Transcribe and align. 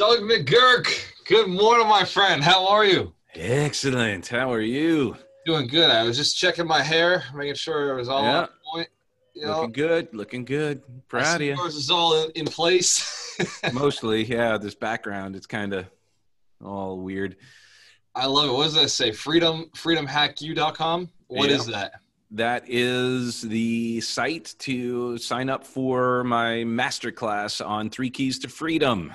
Doug 0.00 0.20
McGurk. 0.20 0.86
Good 1.26 1.48
morning, 1.48 1.86
my 1.86 2.06
friend. 2.06 2.42
How 2.42 2.66
are 2.68 2.86
you? 2.86 3.12
Excellent. 3.34 4.26
How 4.28 4.50
are 4.50 4.62
you? 4.62 5.14
Doing 5.44 5.66
good. 5.66 5.90
I 5.90 6.04
was 6.04 6.16
just 6.16 6.38
checking 6.38 6.66
my 6.66 6.82
hair, 6.82 7.22
making 7.34 7.56
sure 7.56 7.90
it 7.92 7.96
was 7.96 8.08
all 8.08 8.22
Yeah. 8.22 8.38
on 8.40 8.48
point. 8.72 8.88
You 9.34 9.42
know, 9.44 9.56
Looking 9.60 9.72
good. 9.72 10.08
Looking 10.14 10.44
good. 10.46 10.80
Proud 11.06 11.42
of 11.42 11.42
you. 11.42 11.54
suppose 11.54 11.76
it's 11.76 11.90
all 11.90 12.24
in, 12.24 12.30
in 12.30 12.46
place. 12.46 13.36
Mostly, 13.74 14.24
yeah. 14.24 14.56
This 14.56 14.74
background, 14.74 15.36
it's 15.36 15.44
kind 15.46 15.74
of 15.74 15.84
all 16.64 16.98
weird. 16.98 17.36
I 18.14 18.24
love 18.24 18.48
it. 18.48 18.52
What 18.54 18.64
does 18.64 18.74
that 18.76 18.88
say? 18.88 19.12
Freedom, 19.12 19.66
freedomhacku.com. 19.76 21.10
What 21.26 21.50
Yeah. 21.50 21.56
is 21.56 21.66
that? 21.66 21.92
That 22.30 22.64
is 22.66 23.42
the 23.42 24.00
site 24.00 24.54
to 24.60 25.18
sign 25.18 25.50
up 25.50 25.66
for 25.66 26.24
my 26.24 26.64
masterclass 26.64 27.62
on 27.62 27.90
three 27.90 28.08
keys 28.08 28.38
to 28.38 28.48
freedom. 28.48 29.12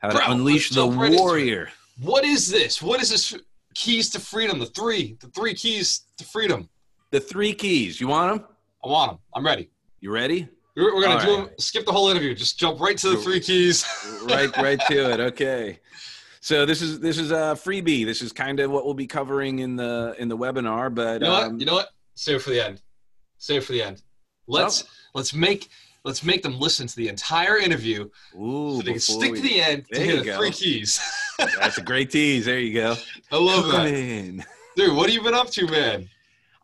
How 0.00 0.10
Bro, 0.10 0.20
to 0.20 0.30
unleash 0.32 0.68
the 0.70 0.76
jump 0.76 0.96
right 0.98 1.06
into 1.06 1.18
it. 1.18 1.20
warrior. 1.20 1.68
What 2.00 2.24
is 2.24 2.48
this? 2.50 2.80
What 2.82 3.00
is 3.02 3.10
this? 3.10 3.34
Keys 3.74 4.10
to 4.10 4.20
freedom. 4.20 4.58
The 4.58 4.66
three, 4.66 5.16
the 5.20 5.28
three 5.28 5.54
keys 5.54 6.02
to 6.18 6.24
freedom. 6.24 6.68
The 7.10 7.20
three 7.20 7.52
keys. 7.52 8.00
You 8.00 8.08
want 8.08 8.36
them? 8.36 8.48
I 8.84 8.88
want 8.88 9.12
them. 9.12 9.18
I'm 9.34 9.44
ready. 9.44 9.70
You 10.00 10.12
ready? 10.12 10.48
We're, 10.76 10.94
we're 10.94 11.02
gonna 11.02 11.14
All 11.14 11.20
do 11.20 11.36
right. 11.38 11.46
them. 11.48 11.54
Skip 11.58 11.84
the 11.86 11.92
whole 11.92 12.08
interview. 12.08 12.34
Just 12.34 12.58
jump 12.58 12.80
right 12.80 12.96
to 12.98 13.10
the 13.10 13.16
three 13.16 13.40
keys. 13.40 13.84
right 14.24 14.56
right 14.58 14.80
to 14.88 15.10
it 15.12 15.20
okay 15.32 15.80
so 16.40 16.64
this 16.64 16.80
is 16.80 17.00
this 17.00 17.18
is 17.18 17.30
a 17.32 17.56
freebie 17.64 18.04
this 18.06 18.22
is 18.22 18.32
kind 18.32 18.60
of 18.60 18.70
what 18.70 18.84
we'll 18.84 18.94
be 18.94 19.06
covering 19.06 19.58
in 19.58 19.74
the 19.74 20.14
in 20.18 20.28
the 20.28 20.36
webinar 20.36 20.94
but 20.94 21.14
You 21.20 21.26
know 21.26 21.34
um, 21.34 21.52
what? 21.52 21.60
You 21.60 21.66
know 21.66 21.74
what? 21.74 21.88
Save 22.14 22.36
it 22.36 22.42
for 22.42 22.50
the 22.50 22.64
end. 22.64 22.80
Save 23.38 23.62
it 23.62 23.64
for 23.64 23.72
the 23.72 23.82
end. 23.82 24.02
Let's 24.46 24.84
Oh. 24.84 24.86
let's 25.14 25.34
make 25.34 25.68
let's 26.08 26.24
make 26.24 26.42
them 26.42 26.58
listen 26.58 26.86
to 26.86 26.96
the 26.96 27.06
entire 27.08 27.58
interview 27.58 28.08
ooh, 28.34 28.76
so 28.76 28.82
they 28.82 28.92
can 28.92 29.00
stick 29.00 29.32
we- 29.32 29.36
to 29.42 29.42
the 29.42 29.60
end 29.60 29.84
to 29.92 30.00
hear 30.00 30.22
the 30.22 30.32
three 30.38 30.50
keys. 30.50 30.98
that's 31.38 31.76
a 31.78 31.82
great 31.82 32.10
tease 32.10 32.46
there 32.46 32.58
you 32.58 32.72
go 32.74 32.96
I 33.30 33.36
love 33.36 33.64
Come 33.70 33.84
that, 33.84 33.92
in. 33.94 34.44
dude. 34.74 34.96
What 34.96 35.06
have 35.08 35.14
you 35.14 35.22
been 35.22 35.34
up 35.34 35.50
to, 35.50 35.66
man? 35.66 36.08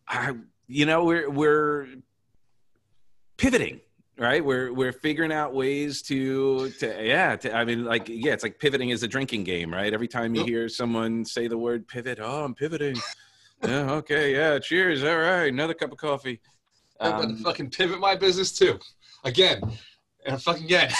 I, 0.09 0.33
you 0.67 0.86
know 0.86 1.05
we're 1.05 1.28
we're 1.31 1.86
pivoting 3.36 3.81
right 4.19 4.45
we're 4.45 4.73
we're 4.73 4.92
figuring 4.92 5.33
out 5.33 5.53
ways 5.55 6.01
to 6.03 6.70
to 6.79 6.86
yeah 7.05 7.34
to, 7.36 7.53
i 7.55 7.64
mean 7.64 7.84
like 7.84 8.08
yeah 8.08 8.33
it's 8.33 8.42
like 8.45 8.58
pivoting 8.61 8.91
is 8.91 9.03
a 9.03 9.08
drinking 9.08 9.42
game 9.45 9.73
right 9.73 9.92
every 9.92 10.06
time 10.08 10.34
you 10.34 10.41
Yep. 10.42 10.48
hear 10.48 10.69
someone 10.69 11.25
say 11.25 11.48
the 11.48 11.58
word 11.58 11.86
pivot 11.89 12.19
oh 12.23 12.45
i'm 12.45 12.55
pivoting 12.55 12.97
yeah 13.64 13.91
okay 13.92 14.33
yeah 14.34 14.58
cheers 14.61 15.03
all 15.03 15.17
right 15.19 15.53
another 15.53 15.75
cup 15.75 15.91
of 15.92 15.98
coffee 15.98 16.41
I'm 17.01 17.08
about 17.14 17.23
to 17.23 17.29
Um, 17.31 17.36
fucking 17.39 17.70
pivot 17.70 17.98
my 17.98 18.14
business 18.14 18.53
too, 18.56 18.79
again, 19.25 19.61
and 20.27 20.41
fucking 20.42 20.64
again. 20.64 20.91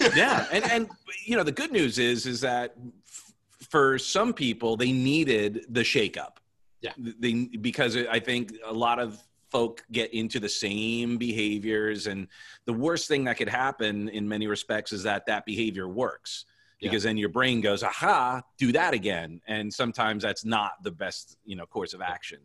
yeah 0.16 0.46
and 0.50 0.64
and 0.64 0.88
you 1.26 1.36
know 1.36 1.44
the 1.44 1.52
good 1.52 1.70
news 1.70 1.98
is 1.98 2.26
is 2.26 2.40
that 2.40 2.74
f- 3.06 3.32
for 3.68 3.98
some 3.98 4.32
people 4.32 4.76
they 4.76 4.90
needed 4.90 5.64
the 5.68 5.82
shakeup 5.82 6.38
Yeah. 6.80 6.92
they 6.98 7.32
because 7.60 7.96
i 7.96 8.18
think 8.18 8.52
a 8.64 8.72
lot 8.72 8.98
of 8.98 9.22
folk 9.50 9.84
get 9.92 10.12
into 10.12 10.40
the 10.40 10.48
same 10.48 11.18
behaviors 11.18 12.08
and 12.08 12.26
the 12.64 12.72
worst 12.72 13.06
thing 13.06 13.22
that 13.24 13.36
could 13.36 13.48
happen 13.50 14.08
in 14.08 14.26
many 14.28 14.46
respects 14.48 14.92
is 14.92 15.02
that 15.04 15.26
that 15.26 15.44
behavior 15.46 15.86
works 15.86 16.46
Yeah. 16.80 16.88
because 16.90 17.04
then 17.04 17.16
your 17.16 17.28
brain 17.28 17.60
goes 17.60 17.84
aha 17.84 18.42
do 18.58 18.72
that 18.72 18.94
again 18.94 19.40
and 19.46 19.72
sometimes 19.72 20.24
that's 20.24 20.44
not 20.44 20.82
the 20.82 20.90
best 20.90 21.36
you 21.44 21.54
know 21.54 21.66
course 21.66 21.94
of 21.94 22.00
action 22.00 22.40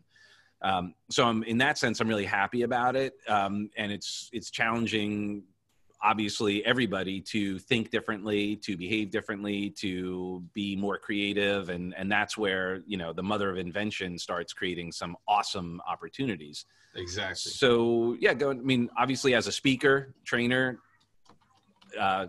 um, 0.62 0.94
so 1.10 1.24
I'm, 1.24 1.42
in 1.44 1.58
that 1.58 1.78
sense 1.78 2.00
i'm 2.00 2.08
really 2.08 2.24
happy 2.24 2.62
about 2.62 2.96
it. 2.96 3.14
Um, 3.28 3.70
and 3.76 3.92
it's 3.92 4.28
it's 4.32 4.50
challenging 4.50 5.44
obviously 6.02 6.64
everybody 6.64 7.20
to 7.20 7.58
think 7.58 7.90
differently 7.90 8.54
to 8.54 8.76
behave 8.76 9.10
differently 9.10 9.70
to 9.70 10.42
be 10.54 10.76
more 10.76 10.98
creative. 10.98 11.70
And 11.70 11.94
and 11.96 12.10
that's 12.10 12.36
where 12.36 12.82
you 12.86 12.96
know 12.96 13.12
the 13.12 13.22
mother 13.22 13.50
of 13.50 13.58
invention 13.58 14.18
starts 14.18 14.52
creating 14.52 14.92
some 14.92 15.16
awesome 15.26 15.80
opportunities. 15.88 16.64
Exactly. 16.94 17.52
so 17.52 18.16
yeah 18.18 18.32
go 18.32 18.50
i 18.50 18.54
mean 18.54 18.88
obviously 18.96 19.34
as 19.34 19.46
a 19.46 19.52
speaker 19.52 20.14
trainer 20.24 20.80
uh, 22.00 22.26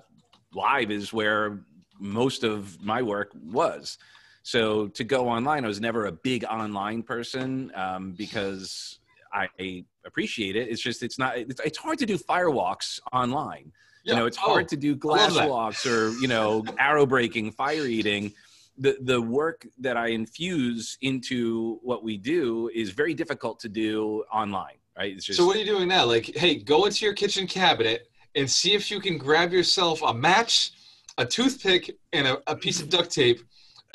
live 0.53 0.91
is 0.91 1.13
where 1.13 1.61
most 1.97 2.43
of 2.43 2.79
my 2.83 3.01
work 3.01 3.31
was 3.41 3.97
so 4.43 4.87
to 4.87 5.03
go 5.03 5.27
online 5.29 5.63
i 5.65 5.67
was 5.67 5.81
never 5.81 6.05
a 6.05 6.11
big 6.11 6.43
online 6.45 7.03
person 7.03 7.71
um, 7.75 8.13
because 8.17 8.99
i 9.33 9.83
appreciate 10.09 10.55
it. 10.55 10.67
It's 10.69 10.81
just 10.81 11.01
it's 11.01 11.17
not 11.17 11.37
it's, 11.37 11.61
it's 11.63 11.77
hard 11.77 11.99
to 11.99 12.05
do 12.05 12.17
firewalks 12.17 12.99
online. 13.13 13.71
You 14.03 14.15
know 14.15 14.25
it's 14.25 14.37
hard 14.37 14.67
to 14.69 14.77
do 14.77 14.95
glass 14.95 15.35
walks 15.35 15.85
or 15.85 16.09
you 16.13 16.27
know 16.27 16.63
arrow 16.79 17.05
breaking 17.05 17.51
fire 17.51 17.85
eating. 17.85 18.33
The 18.77 18.97
the 19.01 19.21
work 19.21 19.67
that 19.79 19.97
i 19.97 20.07
infuse 20.07 20.97
into 21.01 21.79
what 21.83 22.03
we 22.03 22.17
do 22.17 22.71
is 22.73 22.89
very 22.91 23.13
difficult 23.13 23.59
to 23.61 23.69
do 23.69 24.23
online 24.33 24.77
right? 24.97 25.13
It's 25.15 25.25
just 25.25 25.37
So 25.37 25.45
what 25.45 25.55
are 25.55 25.59
you 25.59 25.65
doing 25.65 25.87
now? 25.87 26.03
Like, 26.03 26.35
hey, 26.35 26.55
go 26.55 26.83
into 26.85 27.05
your 27.05 27.13
kitchen 27.13 27.47
cabinet 27.47 28.09
and 28.35 28.49
see 28.51 28.73
if 28.73 28.91
you 28.91 28.99
can 28.99 29.17
grab 29.17 29.53
yourself 29.53 30.01
a 30.01 30.13
match, 30.13 30.71
a 31.17 31.25
toothpick, 31.25 31.95
and 32.11 32.27
a, 32.27 32.41
a 32.47 32.55
piece 32.55 32.81
of 32.81 32.89
duct 32.89 33.09
tape. 33.09 33.39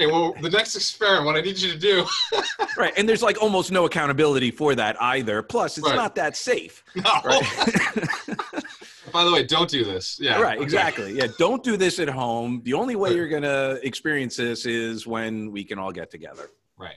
And 0.00 0.10
well, 0.10 0.34
the 0.42 0.50
next 0.50 0.74
experiment, 0.74 1.24
what 1.26 1.36
I 1.36 1.40
need 1.40 1.56
you 1.58 1.70
to 1.72 1.78
do, 1.78 2.04
right 2.76 2.92
and 2.96 3.08
there's 3.08 3.22
like 3.22 3.40
almost 3.40 3.70
no 3.70 3.84
accountability 3.86 4.50
for 4.50 4.74
that 4.74 5.00
either 5.00 5.42
plus 5.42 5.78
it's 5.78 5.86
Right. 5.86 5.94
not 5.94 6.16
that 6.16 6.36
safe 6.36 6.82
no. 6.96 7.02
right 7.24 7.42
By 9.12 9.22
the 9.24 9.30
way, 9.32 9.44
don't 9.44 9.70
do 9.70 9.84
this. 9.84 10.18
Yeah. 10.20 10.40
right 10.40 10.56
okay. 10.56 10.64
exactly 10.64 11.12
yeah 11.12 11.28
don't 11.38 11.62
do 11.62 11.76
this 11.76 12.00
at 12.00 12.08
home 12.08 12.60
the 12.64 12.72
only 12.74 12.96
way 12.96 13.14
you're 13.14 13.28
gonna 13.28 13.78
experience 13.82 14.36
this 14.36 14.66
is 14.66 15.06
when 15.06 15.52
we 15.52 15.62
can 15.64 15.78
all 15.78 15.92
get 15.92 16.10
together 16.10 16.48
Right. 16.76 16.96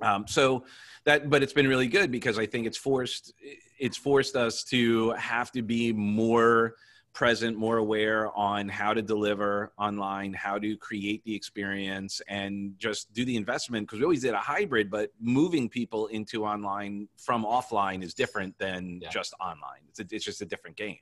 um, 0.00 0.26
so 0.28 0.64
that 1.04 1.28
but 1.28 1.42
it's 1.42 1.52
been 1.52 1.66
really 1.68 1.88
good 1.88 2.12
because 2.12 2.38
i 2.38 2.46
think 2.46 2.66
it's 2.66 2.76
forced 2.78 3.32
it's 3.80 3.96
forced 3.96 4.36
us 4.36 4.62
to 4.64 5.10
have 5.12 5.50
to 5.52 5.62
be 5.62 5.92
more 5.92 6.74
present 7.16 7.56
more 7.56 7.78
aware 7.78 8.22
on 8.36 8.68
how 8.68 8.92
to 8.92 9.00
deliver 9.00 9.72
online 9.78 10.34
how 10.34 10.58
to 10.58 10.76
create 10.76 11.24
the 11.24 11.34
experience 11.34 12.20
and 12.28 12.52
just 12.76 13.10
do 13.14 13.24
the 13.24 13.36
investment 13.36 13.86
because 13.86 13.98
we 13.98 14.04
always 14.04 14.20
did 14.20 14.34
a 14.34 14.44
hybrid 14.54 14.90
but 14.90 15.06
moving 15.18 15.66
people 15.78 16.02
into 16.08 16.44
online 16.44 17.08
from 17.16 17.42
offline 17.56 18.02
is 18.02 18.12
different 18.12 18.52
than 18.58 19.00
Yeah. 19.02 19.08
just 19.08 19.32
online 19.40 19.82
it's, 19.88 20.00
a, 20.00 20.04
it's 20.14 20.26
just 20.30 20.42
a 20.42 20.48
different 20.52 20.76
game 20.76 20.98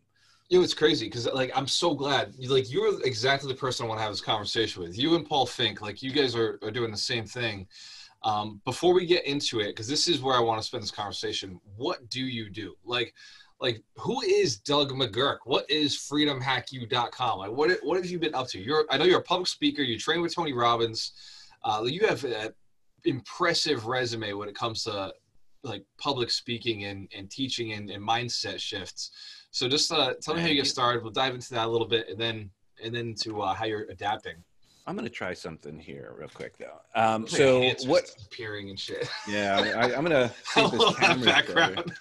You 0.51 0.59
know, 0.59 0.65
it's 0.65 0.79
crazy 0.83 1.07
because 1.09 1.27
like 1.43 1.51
I'm 1.59 1.67
so 1.83 1.89
glad. 2.03 2.25
Like 2.57 2.71
you're 2.73 2.93
exactly 3.13 3.49
the 3.53 3.59
person 3.65 3.81
I 3.85 3.89
want 3.89 3.99
to 3.99 4.05
have 4.07 4.13
this 4.13 4.21
conversation 4.35 4.77
with. 4.83 4.93
You 5.03 5.17
and 5.17 5.25
Paul 5.31 5.47
Fink, 5.47 5.77
like 5.87 5.99
you 6.05 6.13
guys 6.19 6.33
are, 6.41 6.51
are 6.63 6.75
doing 6.79 6.93
the 6.93 7.05
same 7.13 7.27
thing. 7.39 7.57
Um, 8.31 8.61
before 8.65 8.93
we 8.99 9.05
get 9.15 9.23
into 9.27 9.55
it, 9.65 9.71
because 9.73 9.89
this 9.95 10.05
is 10.13 10.17
where 10.25 10.37
I 10.41 10.41
want 10.49 10.59
to 10.61 10.67
spend 10.71 10.83
this 10.83 10.91
conversation. 11.03 11.49
What 11.85 11.99
do 12.17 12.23
you 12.39 12.45
do? 12.63 12.69
Like, 12.97 13.09
like 13.61 13.83
who 13.97 14.21
is 14.23 14.59
Doug 14.59 14.91
McGurk? 14.93 15.39
What 15.45 15.69
is 15.71 15.97
freedomhacku.com? 15.97 17.39
Like 17.39 17.53
what 17.53 17.71
what 17.83 17.97
have 17.97 18.07
you 18.07 18.19
been 18.19 18.35
up 18.35 18.49
to? 18.49 18.61
You're 18.61 18.85
I 18.91 18.99
know 18.99 19.05
you're 19.05 19.21
a 19.21 19.23
public 19.23 19.49
speaker. 19.49 19.83
You 19.83 19.99
train 19.99 20.21
with 20.21 20.35
Tony 20.35 20.53
Robbins. 20.53 21.13
Uh, 21.63 21.83
you 21.87 22.07
have 22.07 22.25
an 22.25 22.53
impressive 23.05 23.87
resume 23.87 24.33
when 24.35 24.49
it 24.49 24.55
comes 24.55 24.85
to 24.85 25.13
like 25.63 25.85
public 25.99 26.31
speaking 26.31 26.85
and, 26.85 27.09
and 27.17 27.31
teaching 27.31 27.73
and, 27.73 27.91
and 27.91 28.07
mindset 28.07 28.61
shifts. 28.61 29.11
So 29.51 29.69
just 29.69 29.91
uh, 29.91 30.15
tell 30.21 30.35
me 30.35 30.43
how 30.43 30.49
you 30.49 30.57
get 30.57 30.67
started. 30.67 31.03
We'll 31.03 31.13
dive 31.13 31.35
into 31.35 31.55
that 31.55 31.67
a 31.67 31.71
little 31.71 31.89
bit, 31.89 32.09
and 32.09 32.21
then 32.21 32.51
and 32.83 32.95
then 32.95 33.15
to 33.23 33.43
uh, 33.43 33.55
how 33.55 33.65
you're 33.65 33.87
adapting. 33.89 34.35
I'm 34.87 34.97
gonna 34.97 35.09
try 35.09 35.33
something 35.33 35.79
here 35.79 36.13
real 36.19 36.29
quick 36.29 36.59
though. 36.59 36.81
Um, 36.95 37.27
so 37.27 37.71
what? 37.87 38.11
appearing 38.27 38.69
and 38.69 38.79
shit. 38.79 39.09
Yeah, 39.27 39.73
I, 39.77 39.95
I'm 39.95 40.03
gonna 40.03 40.31
see 40.45 40.61
this 40.63 40.73
love 40.75 40.97
that 40.97 41.01
camera's 41.01 41.25
background. 41.25 41.95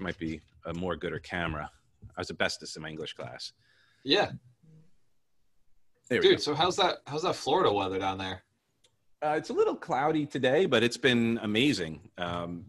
This 0.00 0.04
might 0.04 0.18
be 0.18 0.40
a 0.64 0.72
more 0.72 0.96
gooder 0.96 1.18
camera. 1.18 1.70
I 2.16 2.20
was 2.22 2.30
a 2.30 2.34
bestest 2.34 2.74
in 2.74 2.82
my 2.82 2.88
English 2.88 3.12
class. 3.12 3.52
Yeah, 4.02 4.30
There 6.08 6.20
we 6.22 6.28
dude. 6.28 6.36
go. 6.38 6.42
So 6.42 6.54
how's 6.54 6.74
that? 6.76 7.00
How's 7.06 7.20
that 7.24 7.36
Florida 7.36 7.70
weather 7.70 7.98
down 7.98 8.16
there? 8.16 8.42
Uh, 9.22 9.34
it's 9.36 9.50
a 9.50 9.52
little 9.52 9.76
cloudy 9.76 10.24
today, 10.24 10.64
but 10.64 10.82
it's 10.82 10.96
been 10.96 11.38
amazing. 11.42 12.00
Um, 12.16 12.64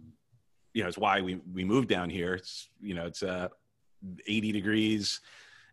you 0.73 0.83
know, 0.83 0.89
it's 0.89 0.97
why 0.97 1.21
we 1.21 1.39
we 1.53 1.63
moved 1.63 1.87
down 1.87 2.09
here. 2.09 2.33
It's 2.33 2.67
you 2.81 2.93
know, 2.95 3.05
it's 3.05 3.23
uh, 3.23 3.47
80 4.27 4.51
degrees 4.51 5.21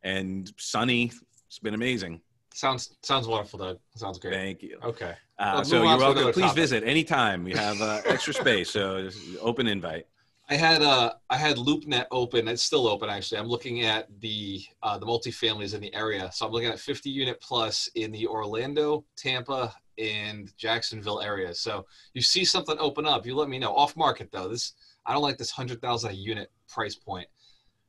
and 0.05 0.53
sunny. 0.59 1.11
It's 1.49 1.59
been 1.59 1.75
amazing. 1.75 2.21
Sounds 2.55 2.95
sounds 3.03 3.27
wonderful, 3.27 3.59
Doug. 3.59 3.79
Sounds 3.97 4.21
great. 4.21 4.35
Thank 4.35 4.63
you. 4.63 4.79
Okay. 4.85 5.15
Uh, 5.41 5.65
so 5.65 5.83
you're 5.83 5.99
welcome. 5.99 6.33
Please 6.33 6.43
topic. 6.43 6.55
visit 6.57 6.85
anytime. 6.85 7.43
We 7.43 7.53
have 7.55 7.81
uh, 7.83 8.03
extra 8.07 8.33
space, 8.33 8.71
so 8.71 9.09
open 9.41 9.67
invite. 9.67 10.07
I 10.51 10.55
had 10.55 10.81
uh 10.81 11.13
I 11.29 11.37
had 11.37 11.57
LoopNet 11.57 12.07
open. 12.11 12.49
It's 12.49 12.63
still 12.63 12.87
open 12.89 13.11
actually. 13.11 13.39
I'm 13.39 13.49
looking 13.49 13.83
at 13.83 14.09
the 14.21 14.63
uh, 14.83 14.97
the 14.97 15.05
multifamilies 15.05 15.75
in 15.75 15.81
the 15.81 15.95
area. 15.95 16.31
So 16.33 16.47
I'm 16.47 16.53
looking 16.53 16.71
at 16.71 16.81
50 16.81 17.11
unit 17.11 17.41
plus 17.43 17.89
in 17.95 18.13
the 18.13 18.27
Orlando, 18.27 19.05
Tampa, 19.17 19.75
and 19.99 20.51
Jacksonville 20.57 21.21
area. 21.21 21.53
So 21.55 21.85
you 22.15 22.23
see 22.23 22.47
something 22.47 22.77
open 22.79 23.05
up, 23.05 23.27
you 23.27 23.35
let 23.35 23.51
me 23.51 23.59
know. 23.59 23.75
Off 23.75 23.95
market 23.95 24.31
though. 24.33 24.49
This 24.49 24.73
I 25.05 25.13
don't 25.13 25.23
like 25.23 25.37
this 25.37 25.51
hundred 25.51 25.83
thousand 25.83 26.13
a 26.13 26.15
unit 26.15 26.51
price 26.67 26.95
point. 26.95 27.29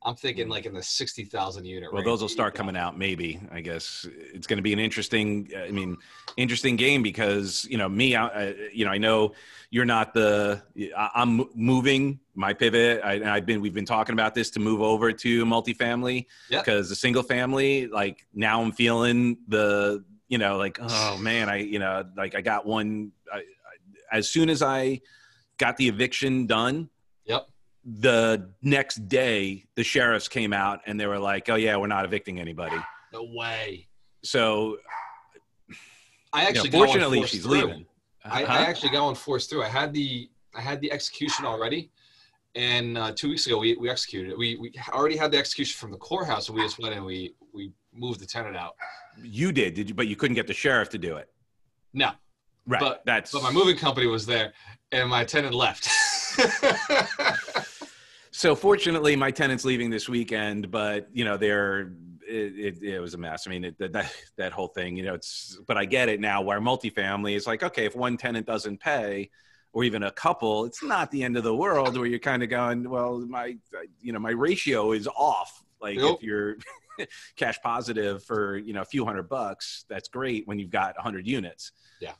I'm 0.04 0.16
thinking 0.16 0.48
mm. 0.48 0.52
like 0.52 0.66
in 0.66 0.74
the 0.74 0.84
sixty 0.84 1.26
thousand 1.26 1.66
unit. 1.66 1.92
Well, 1.92 2.02
range. 2.02 2.06
those 2.06 2.22
will 2.22 2.30
start 2.30 2.56
coming 2.56 2.78
out. 2.78 2.98
Maybe 2.98 3.40
I 3.52 3.60
guess 3.60 4.08
it's 4.34 4.48
going 4.48 4.58
to 4.58 4.64
be 4.64 4.72
an 4.72 4.80
interesting. 4.80 5.50
Uh, 5.54 5.60
I 5.60 5.72
mean, 5.72 5.98
interesting 6.38 6.78
game 6.78 7.04
because 7.04 7.66
you 7.70 7.78
know 7.78 7.90
me. 7.90 8.16
I, 8.16 8.56
you 8.72 8.86
know, 8.86 8.92
I 8.92 8.98
know 8.98 9.34
you're 9.72 9.86
not 9.86 10.14
the. 10.14 10.62
I'm 10.96 11.46
moving 11.54 12.20
my 12.34 12.54
pivot. 12.54 13.02
I, 13.04 13.16
and 13.16 13.30
I've 13.30 13.46
been. 13.46 13.60
We've 13.60 13.74
been 13.74 13.86
talking 13.86 14.14
about 14.14 14.34
this 14.34 14.50
to 14.52 14.60
move 14.60 14.82
over 14.82 15.12
to 15.12 15.46
multifamily 15.46 16.28
Yeah. 16.50 16.60
because 16.60 16.88
the 16.88 16.96
single 16.96 17.24
family. 17.24 17.88
Like 17.88 18.26
now, 18.34 18.62
I'm 18.62 18.72
feeling 18.72 19.38
the. 19.48 20.04
You 20.30 20.38
know, 20.38 20.58
like 20.58 20.78
oh 20.80 21.18
man, 21.18 21.50
I 21.50 21.58
you 21.58 21.80
know 21.80 22.06
like 22.16 22.36
I 22.36 22.42
got 22.42 22.66
one. 22.66 23.12
I, 23.34 23.40
I, 23.40 24.18
as 24.18 24.30
soon 24.30 24.50
as 24.50 24.62
I 24.62 25.02
got 25.58 25.78
the 25.78 25.88
eviction 25.88 26.48
done. 26.48 26.90
The 27.98 28.50
next 28.62 29.08
day 29.08 29.64
the 29.76 29.84
sheriffs 29.84 30.28
came 30.28 30.54
out 30.54 30.80
and 30.86 31.00
they 31.00 31.08
were 31.08 31.18
like 31.18 31.50
oh 31.50 31.56
yeah 31.56 31.76
we're 31.76 31.88
not 31.88 32.06
evicting 32.06 32.40
anybody 32.40 32.76
No 33.12 33.24
way. 33.34 33.88
so 34.24 34.78
I 36.32 36.42
you 36.42 36.44
know, 36.44 36.50
actually 36.62 36.72
fortunately 36.72 37.26
she's 37.26 37.44
through. 37.44 37.52
leaving 37.54 37.86
I, 38.24 38.44
Huh? 38.44 38.54
I 38.54 38.58
actually 38.62 38.90
got 38.92 39.06
one 39.06 39.16
forced 39.16 39.50
through. 39.50 39.64
I 39.64 39.70
had 39.70 39.94
the 39.94 40.30
I 40.56 40.62
had 40.62 40.82
the 40.82 40.92
execution 40.92 41.46
already, 41.46 41.90
and 42.54 42.98
uh, 42.98 43.12
two 43.16 43.30
weeks 43.30 43.48
ago 43.48 43.58
we, 43.58 43.76
we 43.78 43.90
executed 43.90 44.32
it. 44.32 44.38
We 44.38 44.58
we 44.58 44.72
already 44.90 45.16
had 45.16 45.32
the 45.32 45.38
execution 45.38 45.78
from 45.80 45.92
the 45.92 45.98
courthouse, 45.98 46.50
and 46.50 46.58
we 46.58 46.64
just 46.64 46.78
went 46.80 46.94
and 46.94 47.04
we 47.06 47.34
we 47.54 47.72
moved 47.94 48.20
the 48.20 48.26
tenant 48.26 48.56
out. 48.58 48.76
you 49.24 49.52
did 49.52 49.74
did 49.74 49.90
you 49.90 49.96
but 49.96 50.08
you 50.08 50.16
couldn't 50.16 50.36
get 50.36 50.46
the 50.48 50.54
sheriff 50.54 50.90
to 50.90 50.98
do 51.00 51.16
it 51.16 51.30
No, 51.94 52.12
right 52.68 52.80
But- 52.82 53.04
that's 53.06 53.32
but 53.32 53.42
my 53.42 53.52
moving 53.52 53.78
company 53.78 54.06
was 54.06 54.26
there, 54.28 54.54
and 54.92 55.10
my 55.10 55.24
tenant 55.24 55.56
left. 55.56 55.88
so 58.40 58.56
fortunately 58.56 59.18
my 59.18 59.30
tenant's 59.30 59.66
leaving 59.66 59.90
this 59.90 60.08
weekend 60.08 60.72
but 60.72 61.10
you 61.12 61.26
know 61.26 61.36
they're 61.36 61.92
it, 62.26 62.78
it, 62.78 62.84
it 62.84 63.00
was 63.02 63.14
a 63.14 63.18
mess 63.18 63.46
i 63.46 63.50
mean 63.50 63.66
it, 63.66 63.78
that 63.80 64.10
that 64.38 64.54
whole 64.54 64.70
thing 64.70 64.96
you 64.96 65.04
know 65.04 65.14
it's 65.14 65.60
but 65.68 65.76
i 65.78 65.84
get 65.84 66.08
it 66.08 66.22
now 66.22 66.42
where 66.42 66.62
multifamily 66.62 67.36
is 67.36 67.46
like 67.46 67.64
okay 67.64 67.86
if 67.86 67.96
one 67.98 68.16
tenant 68.16 68.48
doesn't 68.48 68.80
pay 68.80 69.30
or 69.74 69.84
even 69.84 70.04
a 70.04 70.12
couple 70.12 70.64
it's 70.64 70.82
not 70.82 71.12
the 71.12 71.22
end 71.22 71.36
of 71.36 71.44
the 71.44 71.54
world 71.54 71.98
where 71.98 72.06
you're 72.08 72.18
kind 72.18 72.42
of 72.42 72.50
going 72.50 72.90
well 72.90 73.20
my 73.28 73.58
you 74.00 74.14
know 74.14 74.20
my 74.20 74.32
ratio 74.32 74.94
is 74.94 75.06
off 75.18 75.62
like 75.82 75.98
Nope. 75.98 76.20
if 76.20 76.24
you're 76.24 76.56
cash 77.36 77.60
positive 77.62 78.24
for 78.24 78.58
you 78.58 78.72
know 78.72 78.82
a 78.82 78.86
few 78.86 79.04
hundred 79.04 79.28
bucks 79.28 79.84
that's 79.90 80.08
great 80.08 80.48
when 80.48 80.58
you've 80.60 80.70
got 80.70 80.96
100 80.96 81.28
units 81.28 81.74
Yeah, 82.00 82.14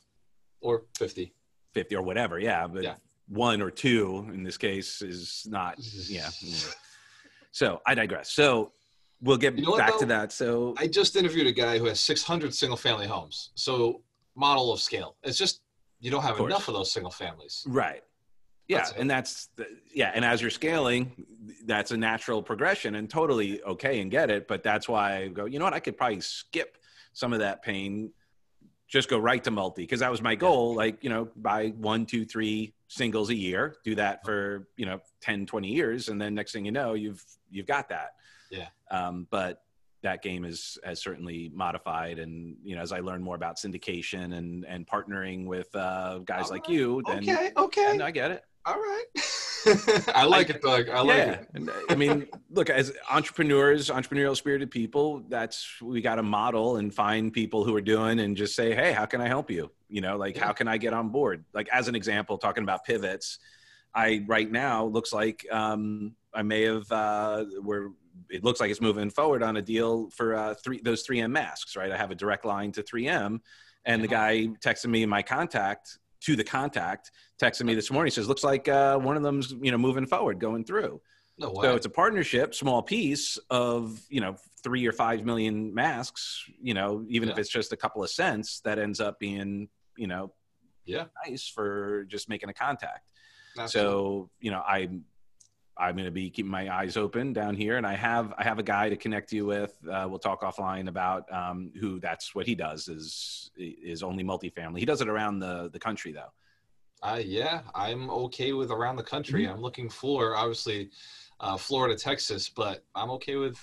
or 0.60 0.84
fifty. 0.98 1.32
50 1.72 1.94
or 1.96 2.02
whatever 2.02 2.38
yeah 2.38 2.66
but 2.66 2.82
Yeah. 2.82 2.94
One 3.30 3.62
or 3.62 3.70
two 3.70 4.28
in 4.34 4.42
this 4.42 4.58
case 4.58 5.02
is 5.02 5.46
not 5.48 5.76
yeah 6.08 6.28
so 7.52 7.80
i 7.86 7.94
digress. 7.94 8.30
So 8.32 8.72
we'll 9.22 9.36
get 9.36 9.56
You 9.56 9.64
know 9.64 9.70
what, 9.72 9.78
back 9.78 9.98
to 9.98 10.06
that 10.06 10.32
so 10.32 10.74
I 10.78 10.86
just 10.86 11.14
interviewed 11.16 11.46
a 11.46 11.52
guy 11.52 11.78
who 11.78 11.84
has 11.86 12.00
600 12.00 12.52
single 12.54 12.76
family 12.76 13.06
homes. 13.06 13.50
So 13.54 14.02
model 14.36 14.72
of 14.72 14.80
scale. 14.80 15.16
It's 15.22 15.38
just 15.38 15.60
you 16.00 16.10
don't 16.10 16.22
have 16.22 16.40
Of 16.40 16.46
enough 16.46 16.68
of 16.68 16.74
those 16.74 16.90
single 16.92 17.10
families. 17.10 17.64
right. 17.68 18.02
Yeah 18.68 18.78
That's 18.78 18.92
and 18.92 19.10
that's 19.10 19.48
the, 19.56 19.66
yeah 19.94 20.10
and 20.14 20.24
as 20.24 20.40
you're 20.40 20.50
scaling 20.50 21.26
that's 21.66 21.90
a 21.90 21.96
natural 21.96 22.42
progression 22.42 22.94
and 22.96 23.08
totally 23.10 23.62
okay 23.62 24.00
and 24.00 24.10
get 24.10 24.30
it 24.30 24.48
but 24.48 24.62
that's 24.62 24.88
why 24.88 25.16
i 25.18 25.28
go 25.28 25.44
you 25.44 25.58
know 25.58 25.64
what? 25.66 25.74
I 25.74 25.80
could 25.80 25.96
probably 25.96 26.20
skip 26.20 26.78
some 27.12 27.32
of 27.32 27.40
that 27.40 27.62
pain 27.62 28.12
just 28.88 29.08
go 29.08 29.18
right 29.18 29.42
to 29.44 29.50
multi 29.50 29.82
because 29.82 30.00
that 30.00 30.10
was 30.10 30.22
my 30.22 30.34
goal 30.34 30.74
like 30.74 31.02
you 31.04 31.10
know 31.10 31.28
buy 31.36 31.68
one 31.76 32.06
two 32.06 32.24
three 32.24 32.72
singles 32.90 33.30
a 33.30 33.34
year 33.36 33.76
do 33.84 33.94
that 33.94 34.24
for 34.24 34.66
you 34.76 34.84
know 34.84 34.98
10 35.20 35.46
20 35.46 35.68
years 35.68 36.08
and 36.08 36.20
then 36.20 36.34
next 36.34 36.50
thing 36.52 36.64
you 36.64 36.72
know 36.72 36.94
you've 36.94 37.24
you've 37.48 37.66
got 37.66 37.88
that 37.88 38.14
Yeah. 38.50 38.66
um, 38.90 39.28
but 39.30 39.62
that 40.02 40.22
game 40.22 40.44
is 40.44 40.76
has 40.82 41.00
certainly 41.00 41.52
modified 41.54 42.18
and 42.18 42.56
you 42.64 42.74
know 42.74 42.82
as 42.82 42.90
i 42.90 42.98
learn 42.98 43.22
more 43.22 43.36
about 43.36 43.58
syndication 43.58 44.34
and 44.38 44.64
and 44.66 44.88
partnering 44.88 45.46
with 45.46 45.72
uh 45.76 46.18
guys 46.24 46.50
like 46.50 46.68
you 46.68 47.00
then 47.06 47.18
okay, 47.18 47.52
okay. 47.56 47.90
and 47.92 48.02
i 48.02 48.10
get 48.10 48.32
it 48.32 48.42
All 48.66 48.74
right. 48.74 49.04
I 50.14 50.24
like 50.24 50.48
it, 50.48 50.62
Doug. 50.62 50.88
I 50.88 51.00
like 51.02 51.16
yeah 51.18 51.40
it. 51.54 51.68
Uh, 51.68 51.72
i 51.90 51.94
mean 51.94 52.26
look 52.50 52.70
as 52.70 52.92
entrepreneurs 53.10 53.88
entrepreneurial 53.90 54.34
spirited 54.36 54.70
people 54.70 55.22
that's 55.28 55.80
we 55.82 56.00
got 56.00 56.16
to 56.16 56.22
model 56.24 56.78
and 56.78 56.92
find 56.92 57.32
people 57.32 57.62
who 57.62 57.76
are 57.76 57.80
doing 57.94 58.18
and 58.20 58.36
just 58.36 58.56
say 58.56 58.74
hey 58.74 58.90
how 58.92 59.04
can 59.06 59.20
i 59.20 59.28
help 59.28 59.48
you 59.50 59.70
you 59.90 60.00
know 60.00 60.16
like 60.16 60.36
Yeah. 60.36 60.46
how 60.46 60.52
can 60.52 60.68
i 60.68 60.76
get 60.78 60.92
on 60.92 61.08
board 61.10 61.44
like 61.52 61.68
as 61.72 61.88
an 61.88 61.94
example 61.94 62.38
talking 62.38 62.62
about 62.62 62.84
pivots 62.84 63.38
i 63.94 64.24
right 64.26 64.50
now 64.50 64.84
looks 64.84 65.12
like 65.12 65.44
um 65.50 66.14
i 66.34 66.42
may 66.42 66.62
have 66.62 66.90
uh 66.92 67.44
we're 67.62 67.88
it 68.30 68.44
looks 68.44 68.60
like 68.60 68.70
it's 68.70 68.80
moving 68.80 69.10
forward 69.10 69.42
on 69.42 69.56
a 69.56 69.62
deal 69.62 70.10
for 70.10 70.34
uh 70.34 70.54
three 70.54 70.80
those 70.82 71.06
3m 71.06 71.30
masks 71.30 71.76
right 71.76 71.90
i 71.90 71.96
have 71.96 72.10
a 72.10 72.14
direct 72.14 72.44
line 72.44 72.70
to 72.72 72.82
3m 72.82 73.40
and 73.84 74.02
the 74.02 74.08
guy 74.08 74.46
texted 74.64 74.86
me 74.86 75.04
my 75.06 75.22
contact 75.22 75.98
to 76.20 76.36
the 76.36 76.44
contact 76.44 77.10
texted 77.42 77.64
me 77.64 77.74
this 77.74 77.90
morning 77.90 78.10
says 78.10 78.28
looks 78.28 78.44
like 78.44 78.68
uh, 78.68 78.96
one 78.98 79.16
of 79.16 79.22
them's 79.22 79.52
you 79.60 79.70
know 79.70 79.78
moving 79.78 80.06
forward 80.06 80.38
going 80.38 80.62
through 80.64 81.00
No 81.38 81.48
way. 81.50 81.62
so 81.62 81.74
it's 81.74 81.86
a 81.86 81.90
partnership, 81.90 82.54
small 82.54 82.82
piece 82.82 83.38
of 83.48 83.98
you 84.10 84.20
know 84.20 84.36
three 84.62 84.86
or 84.86 84.92
five 84.92 85.24
million 85.24 85.72
masks. 85.72 86.44
You 86.60 86.74
know, 86.74 87.02
even 87.08 87.30
if 87.30 87.38
it's 87.38 87.48
just 87.48 87.72
a 87.72 87.76
couple 87.78 88.02
of 88.04 88.10
cents, 88.10 88.60
that 88.66 88.78
ends 88.78 89.00
up 89.00 89.18
being 89.18 89.70
you 89.96 90.06
know 90.06 90.32
yeah. 90.84 91.04
nice 91.26 91.46
for 91.46 92.04
just 92.04 92.28
making 92.28 92.48
a 92.48 92.54
contact. 92.54 93.06
absolutely. 93.58 93.92
So 93.92 94.30
you 94.40 94.50
know, 94.50 94.62
I'm 94.66 95.04
I'm 95.76 95.94
going 95.94 96.04
to 96.04 96.10
be 96.10 96.28
keeping 96.28 96.50
my 96.50 96.72
eyes 96.74 96.96
open 96.96 97.32
down 97.32 97.54
here, 97.54 97.76
and 97.76 97.86
I 97.86 97.94
have 97.94 98.34
I 98.36 98.44
have 98.44 98.58
a 98.58 98.62
guy 98.62 98.88
to 98.88 98.96
connect 98.96 99.32
you 99.32 99.46
with. 99.46 99.76
Uh, 99.90 100.06
we'll 100.08 100.18
talk 100.18 100.42
offline 100.42 100.88
about 100.88 101.30
um, 101.32 101.72
who 101.80 102.00
that's 102.00 102.34
what 102.34 102.46
he 102.46 102.54
does 102.54 102.88
is 102.88 103.50
is 103.56 104.02
only 104.02 104.24
multifamily. 104.24 104.78
He 104.78 104.84
does 104.84 105.00
it 105.00 105.08
around 105.08 105.38
the 105.38 105.70
the 105.72 105.78
country 105.78 106.12
though. 106.12 106.32
Uh, 107.02 107.20
yeah, 107.24 107.62
I'm 107.74 108.10
okay 108.10 108.52
with 108.52 108.70
around 108.70 108.96
the 108.96 109.02
country. 109.02 109.44
Mm-hmm. 109.44 109.54
I'm 109.54 109.62
looking 109.62 109.88
for 109.88 110.36
obviously 110.36 110.90
uh, 111.40 111.56
Florida, 111.56 111.96
Texas, 111.96 112.50
but 112.50 112.84
I'm 112.94 113.10
okay 113.12 113.36
with 113.36 113.56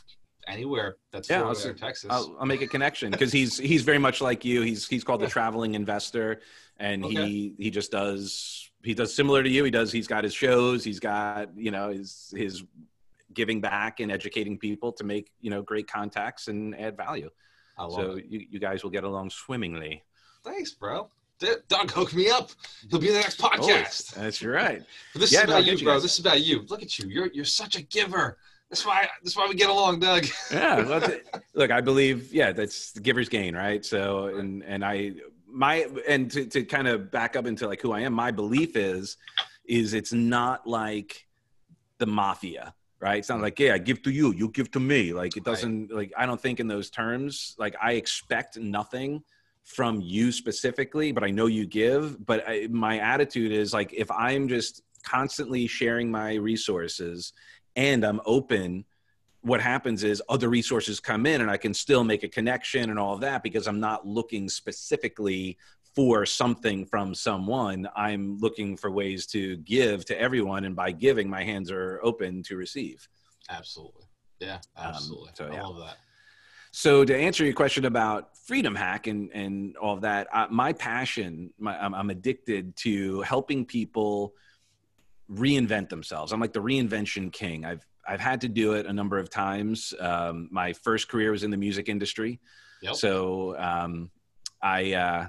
anywhere 0.47 0.97
that's 1.11 1.29
Yeah, 1.29 1.41
Florida 1.41 1.59
I'll 1.63 1.69
or 1.69 1.73
Texas. 1.73 2.09
I'll, 2.11 2.35
I'll 2.39 2.45
make 2.45 2.61
a 2.61 2.67
connection 2.67 3.11
because 3.11 3.31
he's 3.31 3.57
he's 3.57 3.83
very 3.83 3.97
much 3.99 4.21
like 4.21 4.45
you. 4.45 4.61
He's 4.61 4.87
he's 4.87 5.03
called 5.03 5.21
the 5.21 5.27
traveling 5.27 5.75
investor, 5.75 6.41
and 6.77 7.03
Okay. 7.05 7.25
he 7.27 7.55
he 7.57 7.69
just 7.69 7.91
does 7.91 8.69
he 8.83 8.93
does 8.93 9.13
similar 9.13 9.43
to 9.43 9.49
you. 9.49 9.63
He 9.63 9.71
does 9.71 9.91
he's 9.91 10.07
got 10.07 10.23
his 10.23 10.33
shows. 10.33 10.83
He's 10.83 10.99
got 10.99 11.55
you 11.57 11.71
know 11.71 11.89
his 11.89 12.33
his 12.35 12.63
giving 13.33 13.61
back 13.61 13.99
and 13.99 14.11
educating 14.11 14.57
people 14.57 14.91
to 14.93 15.03
make 15.03 15.31
you 15.41 15.49
know 15.49 15.61
great 15.61 15.87
contacts 15.87 16.47
and 16.47 16.79
add 16.79 16.97
value. 16.97 17.29
So 17.89 18.13
it. 18.13 18.25
you 18.27 18.45
you 18.49 18.59
guys 18.59 18.83
will 18.83 18.89
get 18.89 19.03
along 19.03 19.29
swimmingly. 19.29 20.03
Thanks, 20.43 20.71
bro. 20.71 21.09
Doug, 21.39 21.91
hook 21.91 22.15
me 22.15 22.29
up. 22.31 22.49
He'll 22.89 22.99
be 22.99 23.09
in 23.09 23.13
the 23.13 23.19
next 23.19 23.43
oh, 23.43 23.49
podcast. 23.49 23.59
Always. 23.61 24.13
That's 24.15 24.43
right. 24.43 24.81
But 25.13 25.19
this 25.21 25.31
Yeah, 25.31 25.39
is 25.39 25.43
about 25.45 25.65
you, 25.65 25.73
you 25.73 25.83
bro. 25.83 25.99
This 25.99 26.13
is 26.13 26.19
about 26.19 26.41
you. 26.41 26.63
Look 26.67 26.81
at 26.81 26.97
you. 26.97 27.07
You're 27.09 27.27
you're 27.31 27.45
such 27.45 27.75
a 27.75 27.83
giver. 27.83 28.39
That's 28.69 28.85
why 28.85 29.07
that's 29.23 29.35
why 29.35 29.47
we 29.47 29.55
get 29.55 29.69
along, 29.69 29.99
Doug. 29.99 30.25
yeah 30.51 31.01
look 31.53 31.71
i 31.71 31.81
believe 31.81 32.33
yeah 32.33 32.51
that's 32.51 32.91
the 32.91 32.99
giver's 32.99 33.29
gain 33.29 33.55
right? 33.55 33.85
So 33.85 34.25
and 34.27 34.63
and 34.63 34.83
i 34.83 35.13
my 35.47 35.87
and 36.07 36.29
to, 36.31 36.45
to 36.45 36.63
kind 36.63 36.87
of 36.87 37.09
back 37.09 37.35
up 37.35 37.45
into 37.45 37.67
like 37.67 37.81
who 37.81 37.93
i 37.93 38.01
am 38.01 38.13
my 38.13 38.31
belief 38.31 38.75
is 38.75 39.17
is 39.65 39.93
it's 39.93 40.13
not 40.13 40.67
like 40.67 41.27
the 41.97 42.05
mafia 42.05 42.73
right? 42.99 43.19
It's 43.19 43.29
not 43.29 43.41
like 43.41 43.59
yeah 43.59 43.75
i 43.75 43.77
give 43.77 44.01
to 44.03 44.11
you 44.11 44.33
you 44.33 44.49
give 44.49 44.71
to 44.71 44.79
me. 44.79 45.13
Like 45.13 45.37
it 45.37 45.43
doesn't 45.43 45.91
like 45.91 46.11
i 46.17 46.25
don't 46.25 46.41
think 46.41 46.59
in 46.59 46.67
those 46.67 46.89
terms 46.89 47.55
like 47.57 47.75
i 47.81 47.93
expect 47.93 48.57
nothing 48.57 49.23
from 49.63 49.99
you 49.99 50.31
specifically 50.31 51.11
but 51.11 51.25
i 51.25 51.29
know 51.29 51.47
you 51.47 51.65
give 51.65 52.25
but 52.25 52.41
I, 52.47 52.67
my 52.71 52.99
attitude 52.99 53.51
is 53.51 53.73
like 53.73 53.93
if 53.93 54.09
i'm 54.11 54.47
just 54.47 54.81
constantly 55.03 55.67
sharing 55.67 56.09
my 56.09 56.35
resources 56.35 57.33
and 57.77 58.03
i'm 58.03 58.19
open 58.25 58.83
what 59.41 59.61
happens 59.61 60.03
is 60.03 60.21
other 60.27 60.49
resources 60.49 60.99
come 60.99 61.25
in 61.25 61.41
and 61.41 61.49
I 61.49 61.57
can 61.57 61.73
still 61.73 62.03
make 62.03 62.23
a 62.23 62.27
connection 62.27 62.89
and 62.89 62.99
all 62.99 63.13
of 63.13 63.21
that 63.21 63.43
because 63.43 63.67
I'm 63.67 63.79
not 63.79 64.05
looking 64.05 64.49
specifically 64.49 65.57
for 65.95 66.25
something 66.25 66.85
from 66.85 67.15
someone. 67.15 67.87
I'm 67.95 68.37
looking 68.39 68.77
for 68.77 68.91
ways 68.91 69.25
to 69.27 69.57
give 69.57 70.05
to 70.05 70.19
everyone. 70.19 70.65
And 70.65 70.75
by 70.75 70.91
giving, 70.91 71.29
my 71.29 71.43
hands 71.43 71.71
are 71.71 71.99
open 72.03 72.43
to 72.43 72.55
receive. 72.57 73.07
Absolutely. 73.49 74.03
Yeah, 74.39 74.59
Um, 74.75 74.87
absolutely. 74.87 75.31
so, 75.33 75.47
I 75.47 75.53
yeah. 75.53 75.63
love 75.63 75.77
that. 75.79 75.97
So 76.71 77.03
to 77.05 77.15
answer 77.15 77.43
your 77.43 77.53
question 77.53 77.85
about 77.85 78.37
Freedom 78.37 78.75
Hack 78.75 79.07
and, 79.07 79.31
and 79.33 79.75
all 79.77 79.95
of 79.95 80.01
that, 80.01 80.27
uh, 80.31 80.47
my 80.51 80.73
passion, 80.73 81.51
my, 81.57 81.75
I'm, 81.83 81.95
I'm 81.95 82.09
addicted 82.09 82.75
to 82.77 83.21
helping 83.21 83.65
people 83.65 84.35
reinvent 85.31 85.89
themselves. 85.89 86.31
I'm 86.31 86.39
like 86.39 86.53
the 86.53 86.61
reinvention 86.61 87.31
king. 87.31 87.65
I've 87.65 87.85
I've 88.07 88.19
had 88.21 88.41
to 88.41 88.47
do 88.47 88.73
it 88.73 88.85
a 88.85 88.93
number 88.93 89.17
of 89.19 89.29
times. 89.29 89.93
Um, 89.99 90.47
my 90.51 90.71
first 90.73 91.09
career 91.09 91.31
was 91.31 91.43
in 91.43 91.51
the 91.51 91.57
music 91.57 91.89
industry, 91.89 92.39
Yep. 92.81 92.95
so 92.95 93.57
um, 93.57 94.09
I 94.61 94.93
uh, 94.93 95.27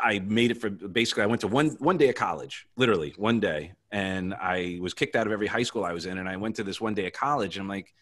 I 0.00 0.20
made 0.20 0.50
it 0.52 0.60
for 0.60 0.70
basically 0.70 1.24
I 1.24 1.26
went 1.26 1.40
to 1.40 1.48
one 1.48 1.70
one 1.80 1.96
day 1.96 2.08
of 2.10 2.14
college, 2.14 2.66
literally 2.76 3.12
one 3.16 3.40
day, 3.40 3.72
and 3.90 4.34
I 4.34 4.78
was 4.80 4.94
kicked 4.94 5.16
out 5.16 5.26
of 5.26 5.32
every 5.32 5.48
high 5.48 5.64
school 5.64 5.84
I 5.84 5.92
was 5.92 6.06
in, 6.06 6.18
and 6.18 6.28
I 6.28 6.36
went 6.36 6.56
to 6.56 6.64
this 6.64 6.80
one 6.80 6.94
day 6.94 7.06
of 7.06 7.12
college, 7.12 7.56
and 7.56 7.62
I'm 7.62 7.68
like, 7.68 7.92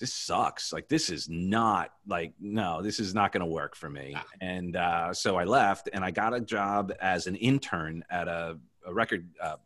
this 0.00 0.12
sucks. 0.12 0.72
Like 0.72 0.88
this 0.88 1.10
is 1.10 1.28
not 1.28 1.90
like 2.08 2.32
no, 2.40 2.82
this 2.82 2.98
is 2.98 3.14
not 3.14 3.30
going 3.30 3.42
to 3.42 3.46
work 3.46 3.76
for 3.76 3.88
me. 3.88 4.16
And 4.40 4.74
uh, 4.74 5.12
so 5.14 5.36
I 5.36 5.44
left, 5.44 5.88
and 5.92 6.04
I 6.04 6.10
got 6.10 6.34
a 6.34 6.40
job 6.40 6.92
as 7.00 7.28
an 7.28 7.36
intern 7.36 8.02
at 8.10 8.26
a, 8.26 8.58
a 8.86 8.92
record 8.92 9.28
uh, 9.40 9.56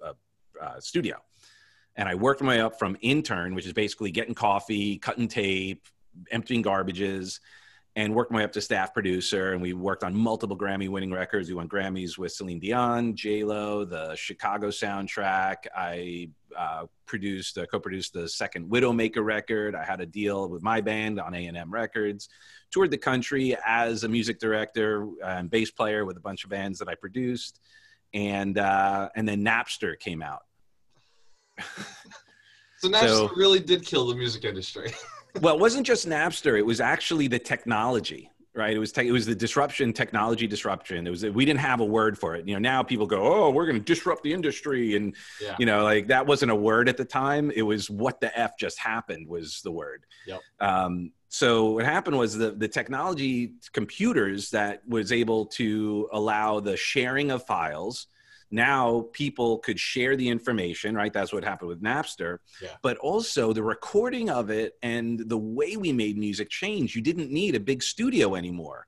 uh, 0.61 0.81
studio, 0.81 1.17
and 1.97 2.09
I 2.09 2.15
worked 2.15 2.41
my 2.41 2.49
way 2.49 2.61
up 2.61 2.79
from 2.79 2.97
intern, 3.01 3.55
which 3.55 3.67
is 3.67 3.73
basically 3.73 4.11
getting 4.11 4.35
coffee, 4.35 4.99
cutting 4.99 5.29
tape, 5.29 5.87
emptying 6.31 6.63
garbages 6.63 7.41
and 7.99 8.15
worked 8.15 8.31
my 8.31 8.39
way 8.39 8.45
up 8.45 8.53
to 8.53 8.61
staff 8.61 8.95
producer. 8.95 9.53
And 9.55 9.61
we 9.61 9.73
worked 9.73 10.05
on 10.05 10.15
multiple 10.15 10.57
Grammy 10.57 10.89
winning 10.89 11.11
records. 11.11 11.49
We 11.49 11.57
won 11.57 11.69
Grammys 11.69 12.17
with 12.17 12.31
Celine 12.31 12.61
Dion, 12.61 13.17
J 13.17 13.43
Lo, 13.43 13.85
the 13.85 14.15
Chicago 14.15 14.69
soundtrack. 14.69 15.67
I 15.77 16.31
uh, 16.57 16.87
produced, 17.07 17.59
uh, 17.59 17.67
co-produced 17.67 18.13
the 18.13 18.29
second 18.29 18.71
Widowmaker 18.71 19.25
record. 19.25 19.75
I 19.75 19.85
had 19.85 20.01
a 20.01 20.07
deal 20.07 20.49
with 20.49 20.63
my 20.63 20.81
band 20.81 21.19
on 21.19 21.35
A&M 21.35 21.73
Records. 21.73 22.29
Toured 22.71 22.93
the 22.93 22.99
country 22.99 23.57
as 23.67 24.05
a 24.05 24.09
music 24.09 24.39
director 24.39 25.09
and 25.25 25.51
bass 25.51 25.73
player 25.73 26.05
with 26.05 26.17
a 26.17 26.21
bunch 26.21 26.45
of 26.45 26.51
bands 26.51 26.79
that 26.79 26.89
I 26.89 26.95
produced. 26.95 27.61
And 28.15 28.59
uh, 28.59 29.11
and 29.17 29.29
then 29.29 29.45
Napster 29.45 29.99
came 29.99 30.23
out. 30.23 30.43
so 32.79 32.89
Napster 32.89 33.29
so, 33.29 33.31
really 33.37 33.61
did 33.61 33.85
kill 33.85 34.07
the 34.07 34.15
music 34.15 34.45
industry. 34.45 34.93
well, 35.41 35.55
it 35.55 35.61
wasn't 35.61 35.87
just 35.87 36.09
Napster. 36.09 36.59
It 36.59 36.65
was 36.65 36.81
actually 36.81 37.29
the 37.29 37.39
technology, 37.39 38.31
right? 38.55 38.75
It 38.75 38.79
was 38.79 38.93
te- 38.93 39.09
it 39.09 39.13
was 39.13 39.27
the 39.27 39.35
disruption, 39.35 39.93
technology 39.93 40.47
disruption. 40.47 41.07
It 41.07 41.11
was 41.11 41.25
we 41.25 41.45
didn't 41.45 41.61
have 41.61 41.81
a 41.81 41.85
word 41.85 42.19
for 42.19 42.35
it. 42.35 42.47
You 42.49 42.55
know, 42.55 42.61
now 42.61 42.83
people 42.83 43.07
go, 43.07 43.21
"Oh, 43.21 43.51
we're 43.51 43.67
going 43.67 43.79
to 43.79 43.85
disrupt 43.85 44.23
the 44.23 44.33
industry," 44.33 44.97
and 44.97 45.15
yeah. 45.41 45.57
you 45.59 45.67
know, 45.67 45.85
like 45.85 46.07
that 46.09 46.27
wasn't 46.27 46.51
a 46.51 46.57
word 46.57 46.89
at 46.89 46.97
the 46.97 47.05
time. 47.05 47.51
It 47.55 47.63
was 47.63 47.91
what 47.91 48.21
the 48.21 48.37
f 48.39 48.59
just 48.59 48.79
happened 48.79 49.29
was 49.29 49.61
the 49.63 49.73
word. 49.73 50.05
Yep. 50.27 50.41
Um, 50.61 51.13
so 51.29 51.73
what 51.73 51.85
happened 51.85 52.17
was 52.17 52.37
the 52.37 52.51
the 52.53 52.69
technology 52.69 53.55
computers 53.73 54.51
that 54.51 54.83
was 54.89 55.13
able 55.13 55.47
to 55.47 56.09
allow 56.13 56.61
the 56.61 56.77
sharing 56.77 57.31
of 57.31 57.45
files 57.45 58.07
now 58.51 59.07
people 59.13 59.59
could 59.59 59.79
share 59.79 60.17
the 60.17 60.29
information 60.29 60.95
right 60.95 61.13
that's 61.13 61.33
what 61.33 61.45
happened 61.45 61.69
with 61.69 61.83
napster 61.83 62.39
yeah. 62.63 62.71
but 62.83 62.97
also 62.99 63.53
the 63.53 63.63
recording 63.63 64.31
of 64.31 64.51
it 64.51 64.75
and 64.83 65.29
the 65.29 65.37
way 65.37 65.77
we 65.77 65.93
made 65.93 66.17
music 66.17 66.49
changed 66.49 66.95
you 66.95 67.03
didn't 67.03 67.31
need 67.31 67.55
a 67.55 67.61
big 67.61 67.83
studio 67.83 68.35
anymore. 68.35 68.87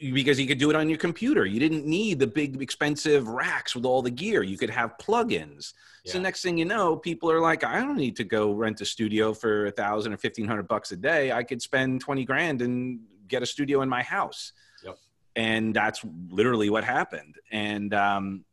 Because 0.00 0.40
you 0.40 0.46
could 0.46 0.58
do 0.58 0.70
it 0.70 0.76
on 0.76 0.88
your 0.88 0.98
computer 0.98 1.44
you 1.44 1.60
didn't 1.60 1.84
need 1.86 2.18
the 2.18 2.26
big 2.26 2.60
expensive 2.62 3.28
racks 3.28 3.74
with 3.74 3.84
all 3.84 4.02
the 4.02 4.10
gear 4.10 4.42
you 4.42 4.56
could 4.56 4.70
have 4.70 4.96
plugins 4.98 5.74
yeah. 6.04 6.12
so 6.12 6.20
next 6.20 6.42
thing 6.42 6.56
you 6.56 6.64
know 6.64 6.96
people 6.96 7.30
are 7.30 7.40
like 7.40 7.64
i 7.64 7.80
don't 7.80 7.96
need 7.96 8.16
to 8.16 8.24
go 8.24 8.52
rent 8.52 8.80
a 8.80 8.84
studio 8.84 9.34
for 9.34 9.66
a 9.66 9.70
thousand 9.70 10.12
or 10.12 10.16
fifteen 10.16 10.46
hundred 10.46 10.66
bucks 10.66 10.90
a 10.92 10.96
day 10.96 11.32
i 11.32 11.42
could 11.42 11.60
spend 11.60 12.00
20 12.00 12.24
grand 12.24 12.62
and 12.62 13.00
get 13.28 13.42
a 13.42 13.46
studio 13.46 13.82
in 13.82 13.88
my 13.88 14.02
house 14.02 14.52
Yep. 14.84 14.98
and 15.36 15.74
that's 15.74 16.04
literally 16.30 16.70
what 16.70 16.84
happened. 16.84 17.36
And 17.52 17.92
um, 17.94 18.44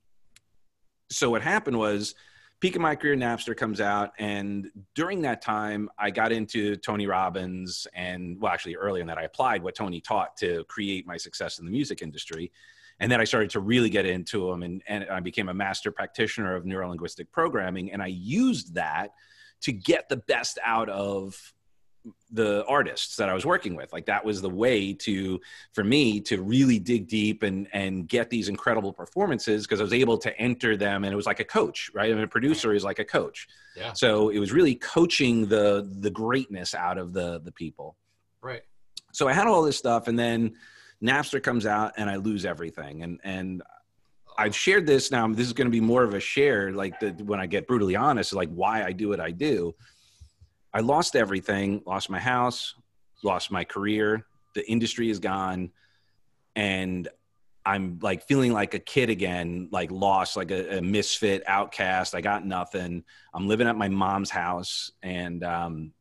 so 1.10 1.30
what 1.30 1.42
happened 1.42 1.78
was, 1.78 2.16
peak 2.60 2.76
of 2.76 2.82
my 2.82 2.96
career, 2.96 3.16
Napster 3.16 3.56
comes 3.56 3.80
out, 3.80 4.12
and 4.18 4.72
during 4.96 5.22
that 5.22 5.42
time, 5.42 5.90
I 5.98 6.10
got 6.10 6.32
into 6.32 6.76
Tony 6.78 7.06
Robbins, 7.06 7.88
and 7.94 8.40
well, 8.42 8.52
actually, 8.52 8.76
early 8.76 9.02
in 9.02 9.08
that, 9.08 9.18
I 9.18 9.24
applied 9.24 9.62
what 9.62 9.76
Tony 9.76 10.02
taught 10.02 10.38
to 10.38 10.64
create 10.66 11.06
my 11.06 11.18
success 11.18 11.60
in 11.60 11.66
the 11.66 11.72
music 11.72 12.02
industry. 12.02 12.52
And 13.00 13.12
then 13.12 13.22
I 13.22 13.26
started 13.26 13.52
to 13.52 13.60
really 13.60 13.92
get 13.92 14.08
into 14.08 14.50
them, 14.50 14.64
and, 14.64 14.82
and 14.88 15.06
I 15.10 15.20
became 15.20 15.50
a 15.50 15.54
master 15.54 15.92
practitioner 15.92 16.56
of 16.56 16.64
neurolinguistic 16.64 17.32
programming, 17.32 17.92
and 17.92 18.02
I 18.02 18.08
used 18.08 18.74
that 18.74 19.12
to 19.62 19.72
get 19.72 20.10
the 20.10 20.18
best 20.18 20.58
out 20.64 20.90
of 20.90 21.54
the 22.32 22.66
artists 22.66 23.16
that 23.16 23.30
I 23.30 23.34
was 23.34 23.46
working 23.46 23.76
with. 23.76 23.94
Like 23.94 24.06
that 24.08 24.26
was 24.26 24.42
the 24.42 24.50
way 24.50 24.94
to 24.94 25.40
for 25.74 25.84
me 25.84 26.20
to 26.22 26.42
really 26.42 26.80
dig 26.80 27.08
deep 27.08 27.44
and 27.44 27.68
and 27.74 28.08
get 28.08 28.30
these 28.30 28.50
incredible 28.50 28.94
performances 28.94 29.66
because 29.66 29.80
I 29.80 29.84
was 29.84 29.94
able 29.94 30.18
to 30.20 30.38
enter 30.40 30.76
them 30.76 31.04
and 31.04 31.14
it 31.14 31.16
was 31.16 31.26
like 31.26 31.40
a 31.40 31.46
coach, 31.46 31.90
right? 31.94 32.12
I 32.12 32.14
mean, 32.14 32.24
a 32.24 32.28
producer 32.28 32.74
is 32.74 32.84
like 32.84 33.00
a 33.00 33.06
coach. 33.06 33.48
Yeah. 33.76 33.94
So 33.94 34.30
it 34.30 34.40
was 34.40 34.52
really 34.52 34.76
coaching 34.76 35.48
the 35.48 35.90
the 36.00 36.12
greatness 36.12 36.76
out 36.76 36.98
of 36.98 37.14
the 37.14 37.40
the 37.40 37.52
people. 37.52 37.96
Right. 38.42 38.64
So 39.14 39.28
I 39.28 39.34
had 39.34 39.48
all 39.48 39.64
this 39.64 39.78
stuff 39.78 40.08
and 40.08 40.18
then 40.18 40.56
Napster 41.02 41.42
comes 41.42 41.66
out 41.66 41.94
and 41.98 42.10
I 42.10 42.18
lose 42.18 42.46
everything 42.46 43.04
and 43.04 43.20
and 43.24 43.64
I've 44.40 44.56
shared 44.56 44.86
this 44.86 45.10
now. 45.10 45.28
This 45.30 45.48
is 45.48 45.54
going 45.54 45.66
to 45.66 45.72
be 45.72 45.82
more 45.82 46.04
of 46.04 46.14
a 46.14 46.20
share, 46.20 46.72
like 46.72 47.00
the, 47.00 47.10
when 47.24 47.40
I 47.40 47.48
get 47.48 47.68
brutally 47.68 47.96
honest, 47.96 48.34
like 48.34 48.50
why 48.50 48.84
I 48.84 48.92
do 48.92 49.10
what 49.10 49.20
I 49.20 49.32
do 49.32 49.74
I 50.78 50.82
lost 50.82 51.16
everything, 51.16 51.82
lost 51.88 52.08
my 52.08 52.20
house, 52.20 52.76
lost 53.24 53.50
my 53.50 53.64
career. 53.64 54.28
The 54.54 54.70
industry 54.70 55.10
is 55.10 55.18
gone. 55.18 55.72
And 56.56 57.08
I'm 57.66 57.98
like 58.04 58.28
feeling 58.28 58.54
like 58.54 58.76
a 58.76 58.80
kid 58.80 59.10
again, 59.10 59.70
like 59.72 59.90
lost, 59.90 60.38
like 60.38 60.52
a, 60.52 60.78
a 60.78 60.82
misfit, 60.84 61.42
outcast. 61.48 62.14
I 62.14 62.22
got 62.22 62.46
nothing. 62.46 63.04
I'm 63.34 63.48
living 63.48 63.66
at 63.66 63.76
my 63.76 63.90
mom's 63.90 64.30
house. 64.30 64.92
And 65.02 65.44
um, 65.44 65.94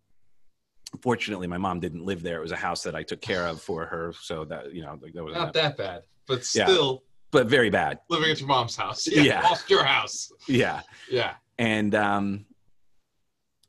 fortunately, 1.01 1.47
my 1.47 1.57
mom 1.57 1.81
didn't 1.81 2.05
live 2.05 2.23
there. 2.23 2.37
It 2.37 2.43
was 2.43 2.53
a 2.53 2.57
house 2.57 2.83
that 2.83 2.95
I 2.95 3.03
took 3.03 3.23
care 3.23 3.47
of 3.47 3.63
for 3.63 3.87
her. 3.87 4.13
So 4.21 4.45
that, 4.45 4.75
you 4.75 4.83
know, 4.83 4.99
like 5.01 5.15
that 5.15 5.25
was 5.25 5.35
not 5.35 5.55
that, 5.55 5.79
bad, 5.79 6.03
but 6.29 6.45
still. 6.45 6.93
Yeah, 6.93 7.09
but 7.31 7.47
very 7.47 7.71
bad. 7.71 8.01
Living 8.11 8.31
at 8.31 8.41
your 8.41 8.49
mom's 8.49 8.77
house. 8.77 9.07
Yeah. 9.07 9.23
yeah. 9.23 9.41
Lost 9.45 9.71
your 9.71 9.85
house. 9.85 10.31
Yeah. 10.47 10.83
Yeah. 11.11 11.37
And, 11.59 11.95
um, 11.95 12.45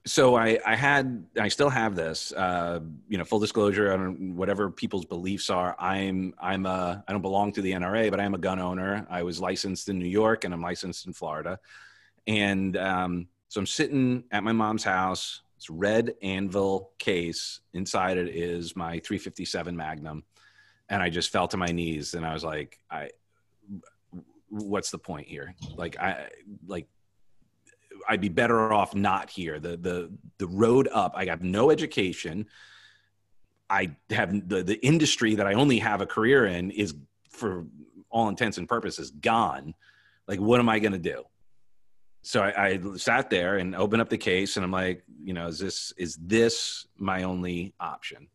so 0.07 0.35
I, 0.35 0.59
I 0.65 0.75
had 0.75 1.25
I 1.39 1.49
still 1.49 1.69
have 1.69 1.95
this 1.95 2.31
uh, 2.31 2.79
you 3.09 3.17
know 3.17 3.25
full 3.25 3.39
disclosure 3.39 3.91
on 3.91 4.35
whatever 4.35 4.71
people's 4.71 5.05
beliefs 5.05 5.49
are. 5.49 5.75
I'm 5.79 6.33
I'm 6.39 6.65
a 6.65 7.03
I 7.07 7.11
don't 7.11 7.21
belong 7.21 7.51
to 7.53 7.61
the 7.61 7.73
NRA 7.73 8.09
but 8.09 8.19
I 8.19 8.23
am 8.23 8.33
a 8.33 8.37
gun 8.37 8.59
owner. 8.59 9.05
I 9.09 9.23
was 9.23 9.39
licensed 9.39 9.89
in 9.89 9.99
New 9.99 10.07
York 10.07 10.45
and 10.45 10.53
I'm 10.53 10.61
licensed 10.61 11.07
in 11.07 11.13
Florida. 11.13 11.59
And 12.25 12.75
um, 12.77 13.27
so 13.49 13.59
I'm 13.59 13.65
sitting 13.65 14.23
at 14.31 14.43
my 14.43 14.53
mom's 14.53 14.83
house 14.83 15.41
it's 15.57 15.69
red 15.69 16.13
anvil 16.21 16.91
case. 16.99 17.61
Inside 17.73 18.17
it 18.17 18.29
is 18.29 18.75
my 18.75 18.99
357 18.99 19.75
Magnum. 19.75 20.23
And 20.89 21.01
I 21.01 21.09
just 21.09 21.31
fell 21.31 21.47
to 21.49 21.57
my 21.57 21.67
knees 21.67 22.13
and 22.13 22.25
I 22.25 22.33
was 22.33 22.43
like 22.43 22.79
I 22.89 23.09
what's 24.49 24.91
the 24.91 24.99
point 24.99 25.27
here? 25.27 25.55
Like 25.75 25.99
I 25.99 26.29
like 26.65 26.87
I'd 28.07 28.21
be 28.21 28.29
better 28.29 28.71
off 28.71 28.95
not 28.95 29.29
here. 29.29 29.59
The 29.59 29.77
the 29.77 30.11
the 30.37 30.47
road 30.47 30.87
up. 30.91 31.13
I 31.15 31.25
have 31.25 31.41
no 31.41 31.69
education. 31.69 32.47
I 33.69 33.95
have 34.09 34.47
the 34.47 34.63
the 34.63 34.83
industry 34.85 35.35
that 35.35 35.47
I 35.47 35.53
only 35.53 35.79
have 35.79 36.01
a 36.01 36.05
career 36.05 36.45
in 36.45 36.71
is 36.71 36.95
for 37.29 37.65
all 38.09 38.29
intents 38.29 38.57
and 38.57 38.67
purposes 38.67 39.11
gone. 39.11 39.73
Like, 40.27 40.39
what 40.39 40.59
am 40.59 40.69
I 40.69 40.79
going 40.79 40.93
to 40.93 40.97
do? 40.97 41.23
So 42.21 42.41
I, 42.41 42.65
I 42.65 42.79
sat 42.97 43.29
there 43.29 43.57
and 43.57 43.75
opened 43.75 44.01
up 44.01 44.09
the 44.09 44.17
case, 44.17 44.57
and 44.57 44.63
I'm 44.63 44.71
like, 44.71 45.03
you 45.23 45.33
know, 45.33 45.47
is 45.47 45.59
this 45.59 45.93
is 45.97 46.15
this 46.17 46.87
my 46.97 47.23
only 47.23 47.73
option? 47.79 48.27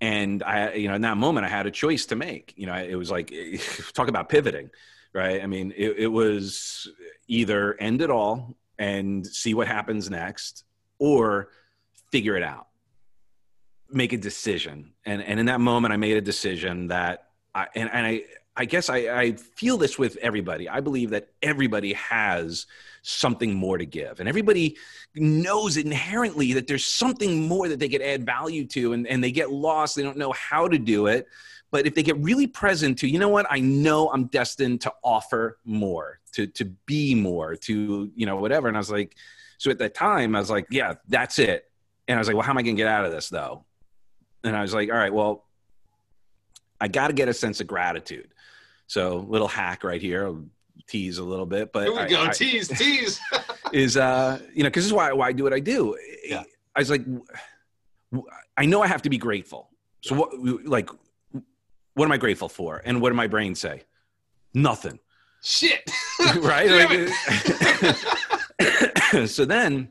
And 0.00 0.42
I, 0.42 0.72
you 0.74 0.88
know, 0.88 0.94
in 0.94 1.02
that 1.02 1.16
moment, 1.16 1.46
I 1.46 1.48
had 1.48 1.66
a 1.66 1.70
choice 1.70 2.06
to 2.06 2.16
make. 2.16 2.54
You 2.56 2.66
know, 2.66 2.74
it 2.74 2.96
was 2.96 3.10
like, 3.10 3.32
talk 3.94 4.08
about 4.08 4.28
pivoting 4.28 4.70
right? 5.14 5.42
I 5.42 5.46
mean, 5.46 5.72
it, 5.76 5.96
it 5.98 6.06
was 6.06 6.88
either 7.28 7.74
end 7.80 8.02
it 8.02 8.10
all 8.10 8.56
and 8.78 9.26
see 9.26 9.54
what 9.54 9.68
happens 9.68 10.10
next, 10.10 10.64
or 10.98 11.48
figure 12.10 12.36
it 12.36 12.42
out, 12.42 12.68
make 13.90 14.12
a 14.12 14.16
decision. 14.16 14.92
And 15.04 15.22
and 15.22 15.38
in 15.38 15.46
that 15.46 15.60
moment, 15.60 15.92
I 15.92 15.96
made 15.96 16.16
a 16.16 16.20
decision 16.20 16.88
that 16.88 17.28
I 17.54 17.68
and, 17.74 17.90
and 17.92 18.06
I 18.06 18.24
I 18.54 18.66
guess 18.66 18.90
I, 18.90 18.96
I 18.96 19.32
feel 19.32 19.78
this 19.78 19.98
with 19.98 20.16
everybody. 20.16 20.68
I 20.68 20.80
believe 20.80 21.10
that 21.10 21.28
everybody 21.40 21.94
has 21.94 22.66
something 23.00 23.54
more 23.54 23.78
to 23.78 23.86
give. 23.86 24.20
And 24.20 24.28
everybody 24.28 24.76
knows 25.14 25.78
inherently 25.78 26.52
that 26.52 26.66
there's 26.66 26.86
something 26.86 27.48
more 27.48 27.68
that 27.68 27.78
they 27.78 27.88
could 27.88 28.02
add 28.02 28.26
value 28.26 28.66
to, 28.66 28.92
and, 28.92 29.06
and 29.06 29.24
they 29.24 29.32
get 29.32 29.50
lost. 29.50 29.96
They 29.96 30.02
don't 30.02 30.18
know 30.18 30.32
how 30.32 30.68
to 30.68 30.78
do 30.78 31.06
it. 31.06 31.26
But 31.72 31.86
if 31.86 31.94
they 31.94 32.02
get 32.02 32.18
really 32.18 32.46
present 32.46 32.98
to, 32.98 33.08
you 33.08 33.18
know 33.18 33.30
what, 33.30 33.46
I 33.50 33.58
know 33.58 34.10
I'm 34.10 34.26
destined 34.26 34.82
to 34.82 34.92
offer 35.02 35.58
more, 35.64 36.20
to 36.32 36.46
to 36.46 36.66
be 36.86 37.14
more, 37.14 37.56
to 37.56 38.12
you 38.14 38.26
know 38.26 38.36
whatever. 38.36 38.68
And 38.68 38.76
I 38.76 38.80
was 38.80 38.90
like, 38.90 39.16
so 39.58 39.70
at 39.70 39.78
that 39.78 39.94
time, 39.94 40.36
I 40.36 40.38
was 40.38 40.50
like, 40.50 40.66
yeah, 40.70 40.94
that's 41.08 41.38
it. 41.38 41.70
And 42.06 42.16
I 42.16 42.20
was 42.20 42.28
like, 42.28 42.36
well, 42.36 42.44
how 42.44 42.52
am 42.52 42.58
I 42.58 42.62
going 42.62 42.76
to 42.76 42.80
get 42.80 42.88
out 42.88 43.06
of 43.06 43.10
this 43.10 43.30
though? 43.30 43.64
And 44.44 44.54
I 44.54 44.60
was 44.60 44.74
like, 44.74 44.90
all 44.90 44.96
right, 44.96 45.12
well, 45.12 45.46
I 46.80 46.88
got 46.88 47.08
to 47.08 47.14
get 47.14 47.28
a 47.28 47.34
sense 47.34 47.60
of 47.60 47.66
gratitude. 47.66 48.34
So 48.86 49.24
little 49.28 49.48
hack 49.48 49.82
right 49.82 50.00
here, 50.00 50.26
I'll 50.26 50.44
tease 50.86 51.18
a 51.18 51.24
little 51.24 51.46
bit, 51.46 51.72
but 51.72 51.84
here 51.84 51.92
we 51.92 51.98
I, 51.98 52.08
go, 52.08 52.24
I, 52.24 52.32
tease, 52.32 52.68
tease. 52.68 53.18
is 53.72 53.96
uh, 53.96 54.40
you 54.52 54.62
know, 54.62 54.68
because 54.68 54.82
this 54.82 54.88
is 54.88 54.92
why 54.92 55.10
why 55.12 55.28
I 55.28 55.32
do 55.32 55.44
what 55.44 55.54
I 55.54 55.60
do. 55.60 55.96
Yeah. 56.24 56.42
I 56.76 56.80
was 56.80 56.90
like, 56.90 57.02
I 58.58 58.66
know 58.66 58.82
I 58.82 58.86
have 58.88 59.02
to 59.02 59.10
be 59.10 59.18
grateful. 59.18 59.70
So 60.02 60.14
what, 60.16 60.38
like, 60.66 60.90
what 61.94 62.04
am 62.04 62.12
I 62.12 62.16
grateful 62.16 62.48
for? 62.48 62.80
And 62.84 63.00
what 63.00 63.10
did 63.10 63.16
my 63.16 63.26
brain 63.26 63.54
say? 63.54 63.82
Nothing. 64.54 64.98
Shit. 65.42 65.90
right? 66.40 66.70
Like, 66.70 67.08
so 69.28 69.44
then 69.44 69.88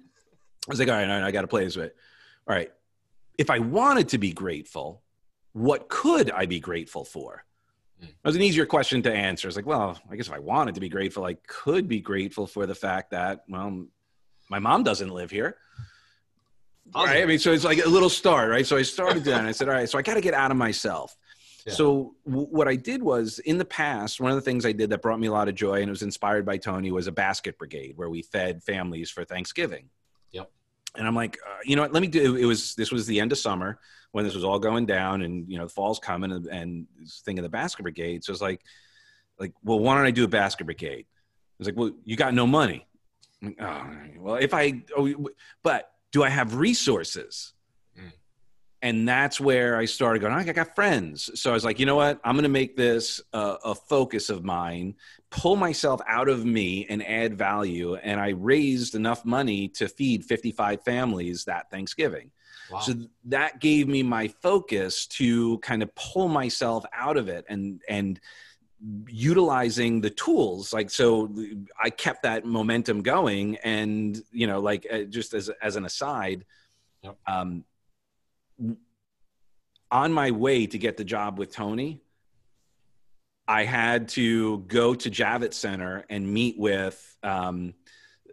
I 0.68 0.72
was 0.72 0.80
like, 0.80 0.88
all 0.88 0.96
right, 0.96 1.10
all 1.10 1.20
right 1.20 1.24
I 1.24 1.32
got 1.32 1.42
to 1.42 1.48
play 1.48 1.64
this 1.64 1.78
way. 1.78 1.92
All 2.48 2.56
right. 2.56 2.72
If 3.38 3.50
I 3.50 3.60
wanted 3.60 4.10
to 4.10 4.18
be 4.18 4.32
grateful, 4.32 5.02
what 5.54 5.90
could 5.90 6.32
I 6.32 6.46
be 6.46 6.60
grateful 6.60 7.04
for? 7.04 7.44
Hmm. 8.00 8.06
That 8.06 8.30
was 8.30 8.36
an 8.36 8.42
easier 8.42 8.66
question 8.66 9.02
to 9.04 9.14
answer. 9.14 9.48
It's 9.48 9.58
like, 9.58 9.66
well, 9.66 10.00
I 10.10 10.16
guess 10.16 10.28
if 10.28 10.34
I 10.34 10.40
wanted 10.40 10.76
to 10.76 10.82
be 10.82 10.90
grateful, 10.90 11.26
I 11.26 11.36
could 11.48 11.88
be 11.88 12.00
grateful 12.00 12.48
for 12.48 12.66
the 12.66 12.76
fact 12.76 13.12
that, 13.12 13.44
well, 13.50 13.86
my 14.50 14.60
mom 14.60 14.84
doesn't 14.84 15.10
live 15.10 15.32
here. 15.32 15.58
Right. 16.94 17.24
I 17.24 17.26
mean, 17.26 17.40
so 17.40 17.54
it's 17.54 17.64
like 17.64 17.84
a 17.84 17.88
little 17.88 18.10
start, 18.10 18.50
right? 18.50 18.66
So 18.66 18.76
I 18.76 18.82
started 18.82 19.26
and 19.28 19.48
I 19.48 19.52
said, 19.52 19.70
all 19.70 19.76
right, 19.76 19.90
so 19.90 19.98
I 19.98 20.02
got 20.02 20.16
to 20.16 20.22
get 20.22 20.34
out 20.34 20.52
of 20.52 20.58
myself. 20.58 21.16
Yeah. 21.66 21.74
So 21.74 22.16
w- 22.26 22.48
what 22.48 22.68
I 22.68 22.76
did 22.76 23.04
was 23.04 23.40
in 23.40 23.58
the 23.58 23.66
past, 23.66 24.20
one 24.20 24.32
of 24.32 24.36
the 24.36 24.42
things 24.42 24.66
I 24.66 24.72
did 24.72 24.90
that 24.90 25.02
brought 25.02 25.20
me 25.20 25.28
a 25.28 25.32
lot 25.32 25.48
of 25.48 25.56
joy 25.56 25.82
and 25.82 25.88
it 25.88 25.90
was 25.90 26.02
inspired 26.02 26.46
by 26.46 26.58
Tony 26.58 26.92
was 26.92 27.08
a 27.08 27.12
basket 27.12 27.58
brigade 27.58 27.94
where 27.96 28.10
we 28.10 28.22
fed 28.22 28.64
families 28.64 29.10
for 29.10 29.24
Thanksgiving. 29.24 29.90
Yep. 30.32 30.50
And 30.96 31.08
I'm 31.08 31.16
like, 31.16 31.38
uh, 31.46 31.60
you 31.64 31.76
know 31.76 31.84
what? 31.84 31.94
Let 31.94 32.02
me 32.02 32.08
do. 32.08 32.36
It 32.36 32.46
was 32.46 32.76
this 32.76 32.92
was 32.92 33.06
the 33.08 33.20
end 33.20 33.32
of 33.32 33.38
summer 33.38 33.80
when 34.12 34.26
this 34.26 34.36
was 34.36 34.44
all 34.44 34.60
going 34.60 34.86
down, 34.86 35.22
and 35.22 35.50
you 35.50 35.58
know, 35.58 35.66
the 35.66 35.72
fall's 35.72 36.00
coming, 36.00 36.32
and, 36.32 36.46
and 36.48 36.88
this 37.00 37.22
thing 37.24 37.40
of 37.40 37.44
the 37.44 37.50
basket 37.50 37.84
brigade. 37.84 38.24
So 38.24 38.34
it's 38.34 38.42
like, 38.42 38.62
like, 39.40 39.54
well, 39.64 39.80
why 39.80 39.96
don't 39.96 40.06
I 40.06 40.12
do 40.12 40.24
a 40.24 40.28
basket 40.28 40.66
brigade? 40.66 41.06
It's 41.60 41.68
like, 41.68 41.78
well, 41.78 41.92
you 42.04 42.16
got 42.16 42.34
no 42.34 42.46
money. 42.46 42.88
Like, 43.42 43.58
oh, 43.62 43.88
well, 44.18 44.36
if 44.36 44.54
I, 44.54 44.84
oh, 44.98 45.30
but 45.64 45.92
do 46.12 46.24
I 46.24 46.30
have 46.30 46.56
resources? 46.56 47.54
And 48.82 49.08
that's 49.08 49.40
where 49.40 49.78
I 49.78 49.86
started 49.86 50.20
going, 50.20 50.34
I 50.34 50.44
got 50.44 50.74
friends. 50.74 51.30
So 51.40 51.52
I 51.52 51.54
was 51.54 51.64
like, 51.64 51.80
you 51.80 51.86
know 51.86 51.96
what? 51.96 52.20
I'm 52.24 52.34
going 52.34 52.44
to 52.44 52.50
make 52.50 52.76
this 52.76 53.22
a, 53.32 53.58
a 53.66 53.76
focus 53.76 54.30
of 54.30 54.44
mine, 54.44 54.96
pull 55.30 55.56
myself 55.56 56.02
out 56.08 56.28
of 56.28 56.46
me 56.46 56.88
and 56.90 57.06
add 57.06 57.38
value. 57.38 57.96
And 57.96 58.20
I 58.20 58.30
raised 58.30 58.96
enough 58.96 59.24
money 59.24 59.68
to 59.70 59.88
feed 59.88 60.26
55 60.26 60.84
families 60.84 61.46
that 61.46 61.70
Thanksgiving. 61.70 62.32
Wow. 62.72 62.80
So 62.80 62.94
that 63.26 63.60
gave 63.60 63.88
me 63.88 64.02
my 64.02 64.30
focus 64.42 65.06
to 65.08 65.60
kind 65.60 65.84
of 65.84 65.94
pull 65.94 66.28
myself 66.28 66.84
out 66.92 67.18
of 67.18 67.30
it 67.30 67.46
and, 67.50 67.82
and, 67.88 68.20
utilizing 69.08 70.02
the 70.02 70.10
tools 70.10 70.74
like 70.74 70.90
so 70.90 71.32
i 71.80 71.88
kept 71.88 72.24
that 72.24 72.46
momentum 72.46 73.04
going 73.04 73.56
and 73.58 74.24
you 74.32 74.48
know 74.48 74.60
like 74.60 74.88
uh, 74.92 75.02
just 75.04 75.36
as 75.36 75.52
as 75.62 75.76
an 75.76 75.86
aside 75.86 76.44
Yep. 77.04 77.18
um 77.28 77.64
on 79.92 80.12
my 80.14 80.32
way 80.32 80.66
to 80.66 80.78
get 80.78 80.98
the 80.98 81.04
job 81.04 81.38
with 81.38 81.52
tony 81.54 82.02
i 83.48 83.64
had 83.64 84.08
to 84.08 84.60
go 84.60 84.94
to 84.94 85.10
javits 85.10 85.56
center 85.56 86.06
and 86.10 86.32
meet 86.32 86.58
with 86.58 87.18
um, 87.24 87.74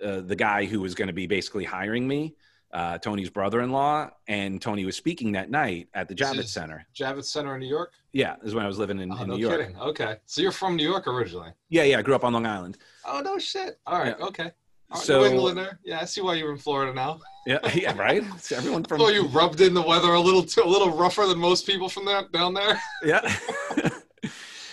uh, 0.03 0.21
the 0.21 0.37
guy 0.37 0.65
who 0.65 0.81
was 0.81 0.95
going 0.95 1.09
to 1.09 1.15
be 1.15 1.27
basically 1.27 1.65
hiring 1.65 2.07
me 2.07 2.35
uh, 2.73 2.99
tony's 2.99 3.31
brother-in-law 3.31 4.09
and 4.29 4.61
tony 4.61 4.85
was 4.85 4.95
speaking 4.97 5.33
that 5.33 5.50
night 5.50 5.88
at 5.95 6.07
the 6.09 6.15
javits 6.15 6.49
center 6.49 6.87
Javits 6.95 7.25
Center 7.25 7.55
in 7.55 7.61
New 7.61 7.67
York? 7.69 7.93
yeah 8.12 8.37
this 8.37 8.49
is 8.49 8.55
when 8.55 8.65
i 8.65 8.69
was 8.69 8.79
living 8.79 8.99
in, 9.00 9.11
Oh, 9.11 9.23
in 9.23 9.29
no 9.29 9.37
new 9.37 9.41
york 9.43 9.59
kidding. 9.61 9.77
Okay. 9.79 10.17
So 10.27 10.43
you're 10.43 10.53
from 10.53 10.77
New 10.77 10.88
York 10.88 11.07
originally? 11.09 11.50
yeah 11.71 11.85
yeah 11.85 11.99
i 11.99 12.03
grew 12.03 12.15
up 12.15 12.25
on 12.25 12.33
long 12.35 12.47
island 12.47 12.79
Oh, 13.11 13.21
no 13.21 13.38
shit. 13.38 13.79
All 13.87 13.99
right. 13.99 14.15
Yeah. 14.19 14.27
Okay. 14.27 14.50
So- 14.97 15.21
New 15.21 15.26
Englander. 15.26 15.78
Yeah, 15.85 16.00
I 16.00 16.04
see 16.04 16.21
why 16.21 16.35
you're 16.35 16.52
in 16.52 16.59
Florida 16.59 16.95
now. 16.95 17.21
Yeah, 17.47 17.59
yeah, 17.75 17.97
right. 17.97 18.23
So 18.40 18.57
everyone 18.57 18.85
from 18.85 19.00
Oh, 19.00 19.09
you 19.09 19.26
rubbed 19.28 19.61
in 19.61 19.73
the 19.75 19.83
weather 19.83 20.12
a 20.12 20.21
little 20.21 20.42
too, 20.42 20.62
a 20.62 20.66
little 20.66 20.90
rougher 20.90 21.26
than 21.26 21.38
most 21.38 21.66
people 21.66 21.88
from 21.88 22.04
that 22.07 22.30
down 22.33 22.54
there. 22.54 22.78
yeah. 23.02 23.35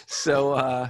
so 0.08 0.54
uh, 0.54 0.90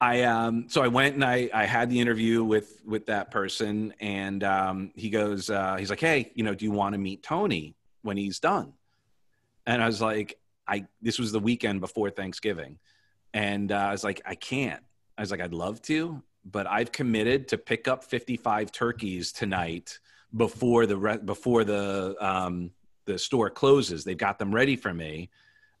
I 0.00 0.22
um, 0.22 0.66
so 0.68 0.82
I 0.82 0.88
went 0.88 1.14
and 1.14 1.24
I 1.24 1.48
I 1.54 1.64
had 1.64 1.88
the 1.90 1.98
interview 2.00 2.44
with 2.44 2.82
with 2.84 3.06
that 3.06 3.30
person, 3.30 3.94
and 4.00 4.44
um, 4.44 4.90
he 4.94 5.08
goes, 5.10 5.48
uh, 5.50 5.76
he's 5.76 5.90
like, 5.90 6.00
hey, 6.00 6.32
you 6.34 6.44
know, 6.44 6.54
do 6.54 6.64
you 6.64 6.70
want 6.72 6.92
to 6.92 6.98
meet 6.98 7.22
Tony 7.22 7.74
when 8.02 8.16
he's 8.16 8.38
done? 8.40 8.72
And 9.66 9.82
I 9.82 9.86
was 9.86 10.00
like, 10.02 10.38
I 10.68 10.86
this 11.00 11.18
was 11.18 11.32
the 11.32 11.40
weekend 11.40 11.80
before 11.80 12.10
Thanksgiving, 12.10 12.78
and 13.32 13.72
uh, 13.72 13.76
I 13.76 13.92
was 13.92 14.04
like, 14.04 14.20
I 14.26 14.34
can't. 14.34 14.82
I 15.16 15.22
was 15.22 15.30
like, 15.30 15.40
I'd 15.40 15.54
love 15.54 15.80
to, 15.82 16.22
but 16.50 16.66
I've 16.66 16.92
committed 16.92 17.48
to 17.48 17.58
pick 17.58 17.88
up 17.88 18.04
55 18.04 18.70
turkeys 18.72 19.32
tonight 19.32 19.98
before 20.34 20.86
the 20.86 20.96
re- 20.96 21.18
before 21.18 21.64
the 21.64 22.16
um, 22.20 22.70
the 23.04 23.18
store 23.18 23.50
closes. 23.50 24.04
They've 24.04 24.16
got 24.16 24.38
them 24.38 24.54
ready 24.54 24.76
for 24.76 24.92
me. 24.92 25.30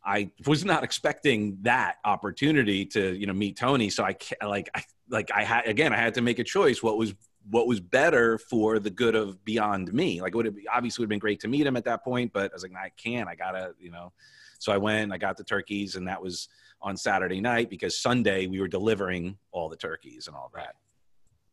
I 0.04 0.30
was 0.46 0.64
not 0.64 0.84
expecting 0.84 1.58
that 1.62 1.96
opportunity 2.04 2.84
to 2.86 3.14
you 3.16 3.26
know 3.26 3.32
meet 3.32 3.56
Tony. 3.56 3.90
So 3.90 4.04
I 4.04 4.16
like 4.44 4.68
I 4.74 4.82
like 5.08 5.30
I 5.34 5.44
had 5.44 5.66
again 5.66 5.92
I 5.92 5.96
had 5.96 6.14
to 6.14 6.20
make 6.20 6.38
a 6.38 6.44
choice. 6.44 6.82
What 6.82 6.98
was 6.98 7.14
what 7.48 7.68
was 7.68 7.78
better 7.78 8.38
for 8.38 8.78
the 8.80 8.90
good 8.90 9.14
of 9.14 9.44
beyond 9.44 9.92
me? 9.92 10.20
Like 10.20 10.34
it 10.34 10.36
would 10.36 10.46
have 10.46 10.56
obviously 10.72 11.02
would 11.02 11.06
have 11.06 11.10
been 11.10 11.18
great 11.20 11.40
to 11.40 11.48
meet 11.48 11.66
him 11.66 11.76
at 11.76 11.84
that 11.84 12.02
point, 12.02 12.32
but 12.32 12.50
I 12.52 12.54
was 12.54 12.62
like 12.62 12.72
I 12.74 12.90
can't. 12.96 13.28
I 13.28 13.34
gotta 13.34 13.74
you 13.78 13.90
know. 13.90 14.12
So 14.58 14.72
I 14.72 14.78
went. 14.78 15.12
I 15.12 15.18
got 15.18 15.36
the 15.36 15.44
turkeys, 15.44 15.96
and 15.96 16.08
that 16.08 16.22
was 16.22 16.48
on 16.82 16.96
Saturday 16.96 17.40
night 17.40 17.70
because 17.70 18.00
Sunday 18.00 18.46
we 18.46 18.60
were 18.60 18.68
delivering 18.68 19.36
all 19.52 19.68
the 19.68 19.76
turkeys 19.76 20.26
and 20.26 20.36
all 20.36 20.50
that. 20.54 20.74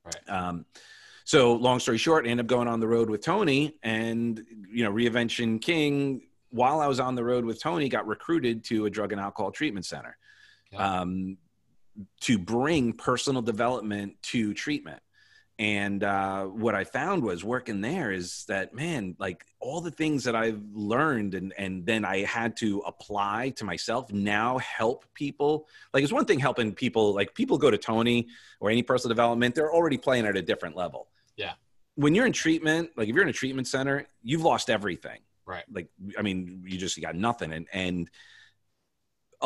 Right. 0.05 0.29
Um, 0.29 0.65
so 1.25 1.53
long 1.53 1.79
story 1.79 1.97
short, 1.97 2.25
I 2.25 2.29
ended 2.29 2.45
up 2.45 2.49
going 2.49 2.67
on 2.67 2.79
the 2.79 2.87
road 2.87 3.09
with 3.09 3.21
Tony 3.21 3.75
and, 3.83 4.43
you 4.71 4.83
know, 4.83 4.91
Reinvention 4.91 5.61
King, 5.61 6.27
while 6.49 6.81
I 6.81 6.87
was 6.87 6.99
on 6.99 7.15
the 7.15 7.23
road 7.23 7.45
with 7.45 7.61
Tony, 7.61 7.87
got 7.89 8.05
recruited 8.05 8.63
to 8.65 8.85
a 8.85 8.89
drug 8.89 9.11
and 9.11 9.21
alcohol 9.21 9.51
treatment 9.51 9.85
center 9.85 10.17
Yeah. 10.71 10.99
um, 11.01 11.37
to 12.21 12.37
bring 12.37 12.93
personal 12.93 13.41
development 13.41 14.21
to 14.23 14.53
treatment. 14.53 15.01
And 15.63 16.03
uh, 16.03 16.43
what 16.43 16.75
I 16.75 16.83
found 16.83 17.23
was 17.23 17.41
working 17.41 17.79
there 17.79 18.11
is 18.11 18.43
that, 18.49 18.73
man, 18.73 19.15
like 19.17 19.45
all 19.61 19.79
the 19.79 19.91
things 19.91 20.25
that 20.25 20.35
I've 20.35 20.61
learned 20.73 21.35
and, 21.35 21.53
and 21.57 21.85
then 21.85 22.03
I 22.03 22.25
had 22.25 22.57
to 22.57 22.79
apply 22.79 23.51
to 23.51 23.63
myself 23.63 24.11
now 24.11 24.57
help 24.57 25.05
people. 25.13 25.69
Like, 25.93 26.03
it's 26.03 26.11
one 26.11 26.25
thing 26.25 26.39
helping 26.39 26.73
people, 26.73 27.15
like 27.15 27.33
people 27.33 27.57
go 27.57 27.71
to 27.71 27.77
Tony 27.77 28.27
or 28.59 28.71
any 28.71 28.83
personal 28.83 29.15
development, 29.15 29.55
they're 29.55 29.73
already 29.73 29.97
playing 29.97 30.25
at 30.25 30.35
a 30.35 30.41
different 30.41 30.75
level. 30.75 31.07
Yeah. 31.37 31.53
When 31.95 32.13
you're 32.13 32.25
in 32.25 32.33
treatment, 32.33 32.89
like 32.97 33.07
if 33.07 33.15
you're 33.15 33.23
in 33.23 33.29
a 33.29 33.33
treatment 33.33 33.69
center, 33.69 34.05
you've 34.21 34.41
lost 34.41 34.69
everything. 34.69 35.21
Right. 35.45 35.63
Like, 35.71 35.87
I 36.19 36.23
mean, 36.23 36.65
you 36.67 36.77
just 36.77 37.01
got 37.01 37.15
nothing. 37.15 37.53
And, 37.53 37.67
and, 37.71 38.09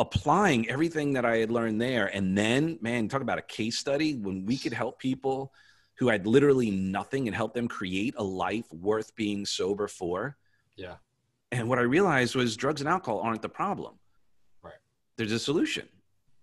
applying 0.00 0.70
everything 0.70 1.14
that 1.14 1.24
I 1.24 1.38
had 1.38 1.50
learned 1.50 1.80
there. 1.80 2.06
And 2.06 2.38
then, 2.38 2.78
man, 2.80 3.08
talk 3.08 3.20
about 3.20 3.38
a 3.38 3.42
case 3.42 3.76
study 3.76 4.14
when 4.14 4.46
we 4.46 4.56
could 4.56 4.72
help 4.72 5.00
people 5.00 5.52
who 5.98 6.08
had 6.08 6.26
literally 6.26 6.70
nothing 6.70 7.26
and 7.26 7.34
helped 7.34 7.54
them 7.54 7.68
create 7.68 8.14
a 8.16 8.22
life 8.22 8.72
worth 8.72 9.14
being 9.16 9.44
sober 9.44 9.88
for. 9.88 10.36
Yeah. 10.76 10.94
And 11.50 11.68
what 11.68 11.78
I 11.78 11.82
realized 11.82 12.34
was 12.36 12.56
drugs 12.56 12.80
and 12.80 12.88
alcohol 12.88 13.20
aren't 13.20 13.42
the 13.42 13.48
problem. 13.48 13.94
Right. 14.62 14.74
There's 15.16 15.32
a 15.32 15.38
solution. 15.38 15.88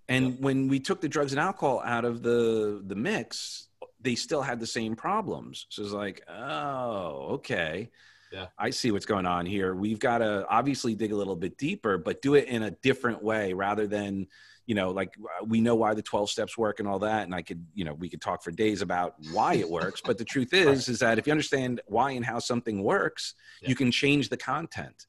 And 0.07 0.31
Yep. 0.33 0.39
when 0.41 0.67
we 0.67 0.79
took 0.79 1.01
the 1.01 1.07
drugs 1.09 1.31
and 1.31 1.39
alcohol 1.39 1.81
out 1.85 2.05
of 2.05 2.21
the 2.21 2.83
the 2.85 2.95
mix, 2.95 3.69
they 4.01 4.15
still 4.15 4.41
had 4.41 4.59
the 4.59 4.67
same 4.67 4.95
problems. 4.95 5.65
So 5.69 5.81
it's 5.83 5.91
like, 5.93 6.21
oh, 6.29 7.35
okay. 7.35 7.89
Yeah. 8.31 8.47
I 8.57 8.69
see 8.71 8.91
what's 8.91 9.05
going 9.05 9.25
on 9.25 9.45
here. 9.45 9.73
We've 9.73 9.99
got 9.99 10.17
to 10.19 10.45
obviously 10.49 10.93
dig 10.95 11.11
a 11.11 11.15
little 11.15 11.35
bit 11.35 11.57
deeper, 11.57 11.97
but 11.97 12.21
do 12.21 12.35
it 12.35 12.47
in 12.49 12.63
a 12.63 12.71
different 12.71 13.23
way 13.23 13.53
rather 13.53 13.87
than, 13.87 14.27
you 14.65 14.75
know, 14.75 14.89
like 14.91 15.13
uh, 15.19 15.45
we 15.45 15.61
know 15.61 15.75
why 15.75 15.93
the 15.93 16.01
12 16.01 16.29
steps 16.29 16.57
work 16.57 16.79
and 16.79 16.87
all 16.87 16.99
that. 16.99 17.23
And 17.23 17.35
I 17.35 17.41
could, 17.41 17.65
you 17.73 17.85
know, 17.85 17.93
we 17.93 18.09
could 18.09 18.21
talk 18.21 18.43
for 18.43 18.51
days 18.51 18.81
about 18.81 19.15
why 19.31 19.55
it 19.55 19.69
works. 19.69 20.01
But 20.03 20.17
the 20.17 20.25
truth 20.25 20.53
is, 20.53 20.65
Right. 20.65 20.89
is 20.89 20.99
that 20.99 21.19
if 21.19 21.27
you 21.27 21.31
understand 21.31 21.81
why 21.87 22.11
and 22.11 22.25
how 22.25 22.39
something 22.39 22.83
works, 22.83 23.35
Yeah. 23.61 23.69
you 23.69 23.75
can 23.75 23.91
change 23.91 24.29
the 24.29 24.37
content, 24.37 25.05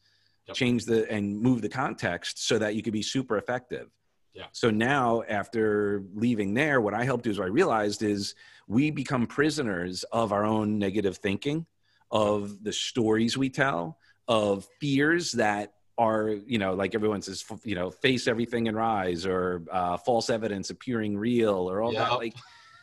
Yep. 0.47 0.57
change 0.57 0.85
the, 0.85 1.11
and 1.11 1.41
move 1.41 1.63
the 1.63 1.69
context 1.69 2.47
so 2.47 2.59
that 2.59 2.75
you 2.75 2.83
could 2.83 2.93
be 2.93 3.03
super 3.03 3.39
effective. 3.39 3.91
Yeah. 4.35 4.47
So 4.53 4.71
now, 4.71 5.23
after 5.29 6.05
leaving 6.15 6.53
there, 6.53 6.83
what 6.83 6.93
I 6.93 7.05
helped 7.05 7.25
do 7.25 7.31
is 7.31 7.39
what 7.39 7.47
I 7.47 7.49
realized 7.49 8.03
is 8.03 8.35
we 8.69 8.91
become 8.91 9.27
prisoners 9.27 10.03
of 10.13 10.33
our 10.33 10.45
own 10.45 10.79
negative 10.79 11.17
thinking, 11.17 11.65
of 12.11 12.63
the 12.63 12.73
stories 12.73 13.39
we 13.39 13.49
tell, 13.49 13.99
of 14.29 14.67
fears 14.81 15.33
that 15.33 15.73
are, 15.99 16.31
you 16.47 16.59
know, 16.59 16.75
like 16.75 16.95
everyone 16.95 17.23
says, 17.23 17.45
you 17.65 17.75
know, 17.75 17.91
face 17.91 18.29
everything 18.29 18.69
and 18.69 18.77
rise, 18.77 19.27
or 19.27 19.63
uh, 19.71 19.97
false 19.97 20.31
evidence 20.31 20.71
appearing 20.71 21.17
real, 21.17 21.71
or 21.71 21.83
all 21.83 21.93
that. 21.93 22.13
Like, 22.13 22.35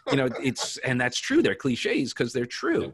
you 0.10 0.18
know, 0.18 0.30
it's 0.42 0.78
and 0.78 1.00
that's 1.00 1.20
true. 1.20 1.42
They're 1.42 1.56
cliches 1.56 2.14
because 2.14 2.34
they're 2.34 2.46
true. 2.46 2.86
Yeah. 2.86 2.92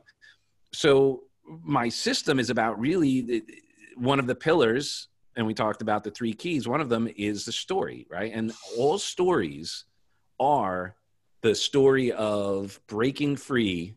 So 0.74 1.24
my 1.64 1.90
system 1.90 2.40
is 2.40 2.50
about 2.50 2.80
really 2.80 3.44
one 3.96 4.20
of 4.20 4.28
the 4.28 4.36
pillars 4.36 5.08
and 5.36 5.48
we 5.48 5.54
talked 5.54 5.82
about 5.82 6.04
the 6.04 6.12
three 6.12 6.34
keys 6.34 6.68
one 6.68 6.80
of 6.80 6.90
them 6.90 7.10
is 7.18 7.44
the 7.44 7.52
story 7.52 8.06
right 8.10 8.32
and 8.34 8.54
all 8.78 9.00
stories 9.00 9.86
are 10.40 10.96
the 11.42 11.56
story 11.56 12.12
of 12.12 12.80
breaking 12.88 13.36
free 13.36 13.96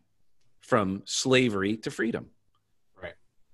from 0.61 1.01
slavery 1.05 1.77
to 1.77 1.91
freedom. 1.91 2.27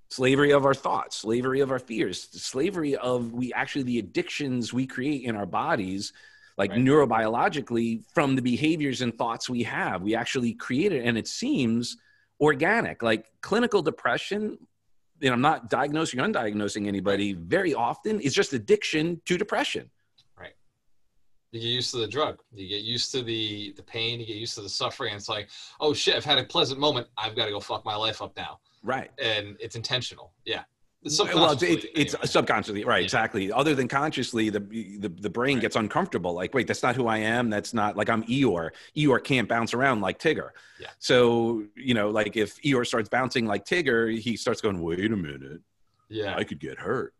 Slavery 0.09 0.51
of 0.51 0.65
our 0.65 0.73
thoughts 0.73 1.17
slavery 1.17 1.59
of 1.59 1.71
our 1.71 1.79
fears 1.79 2.29
slavery 2.31 2.95
of 2.95 3.31
we 3.31 3.53
actually 3.53 3.83
the 3.83 3.99
addictions 3.99 4.73
we 4.73 4.87
create 4.87 5.23
in 5.23 5.35
our 5.35 5.45
bodies 5.45 6.13
like 6.57 6.71
right. 6.71 6.79
neurobiologically 6.79 8.03
from 8.13 8.35
the 8.35 8.41
behaviors 8.41 9.01
and 9.01 9.17
thoughts 9.17 9.49
we 9.49 9.63
have 9.63 10.01
we 10.01 10.15
actually 10.15 10.53
create 10.53 10.91
it 10.91 11.05
and 11.05 11.17
it 11.17 11.27
seems 11.27 11.97
organic. 12.39 13.03
Like 13.03 13.25
clinical 13.41 13.81
depression 13.81 14.57
you 15.19 15.27
know 15.29 15.33
i'm 15.33 15.41
not 15.41 15.69
diagnosing 15.69 16.19
or 16.19 16.23
undiagnosing 16.23 16.87
anybody 16.87 17.33
very 17.33 17.73
often 17.73 18.21
is 18.21 18.33
just 18.33 18.53
addiction 18.53 19.21
to 19.25 19.37
depression. 19.37 19.89
Right. 20.37 20.53
You 21.51 21.59
get 21.59 21.67
used 21.67 21.91
to 21.91 21.97
the 21.97 22.07
drug. 22.07 22.39
You 22.53 22.69
get 22.69 22.83
used 22.83 23.11
to 23.11 23.21
the 23.21 23.73
the 23.75 23.83
pain. 23.83 24.19
You 24.19 24.25
get 24.25 24.37
used 24.37 24.55
to 24.55 24.61
the 24.61 24.69
suffering. 24.69 25.13
It's 25.13 25.29
like 25.29 25.49
oh 25.79 25.93
shit 25.93 26.15
i've 26.15 26.25
had 26.25 26.37
a 26.37 26.45
pleasant 26.45 26.79
moment. 26.79 27.07
I've 27.17 27.35
got 27.35 27.45
to 27.45 27.51
go 27.51 27.59
fuck 27.59 27.83
my 27.85 27.95
life 27.95 28.21
up 28.21 28.35
now 28.37 28.59
Right. 28.83 29.11
And 29.21 29.57
it's 29.59 29.75
intentional. 29.75 30.33
Yeah. 30.45 30.63
Well, 31.01 31.51
it's, 31.51 31.63
it's, 31.63 32.13
it's, 32.13 32.31
subconsciously 32.31 32.83
right, 32.83 32.97
yeah. 32.97 33.03
exactly. 33.05 33.53
Other 33.53 33.73
than 33.73 33.87
consciously, 33.87 34.49
the 34.49 34.59
the, 34.59 35.07
the 35.07 35.29
brain 35.29 35.55
right. 35.55 35.61
gets 35.61 35.77
uncomfortable. 35.77 36.33
Like, 36.33 36.53
wait, 36.53 36.67
that's 36.67 36.83
not 36.83 36.97
who 36.97 37.07
I 37.07 37.19
am. 37.19 37.49
That's 37.49 37.73
not 37.73 37.95
like 37.95 38.09
I'm 38.09 38.23
Eeyore. 38.23 38.71
Eeyore 38.97 39.23
can't 39.23 39.47
bounce 39.47 39.73
around 39.73 40.01
like 40.01 40.19
Tigger. 40.19 40.49
Yeah. 40.77 40.89
So 40.99 41.63
you 41.77 41.93
know, 41.93 42.09
like 42.09 42.35
if 42.35 42.61
Eeyore 42.63 42.85
starts 42.85 43.07
bouncing 43.07 43.45
like 43.45 43.63
Tigger, 43.63 44.19
he 44.19 44.35
starts 44.35 44.59
going, 44.59 44.81
"Wait 44.81 44.99
a 45.05 45.15
minute, 45.15 45.61
yeah, 46.09 46.35
I 46.35 46.43
could 46.43 46.59
get 46.59 46.77
hurt. 46.77 47.13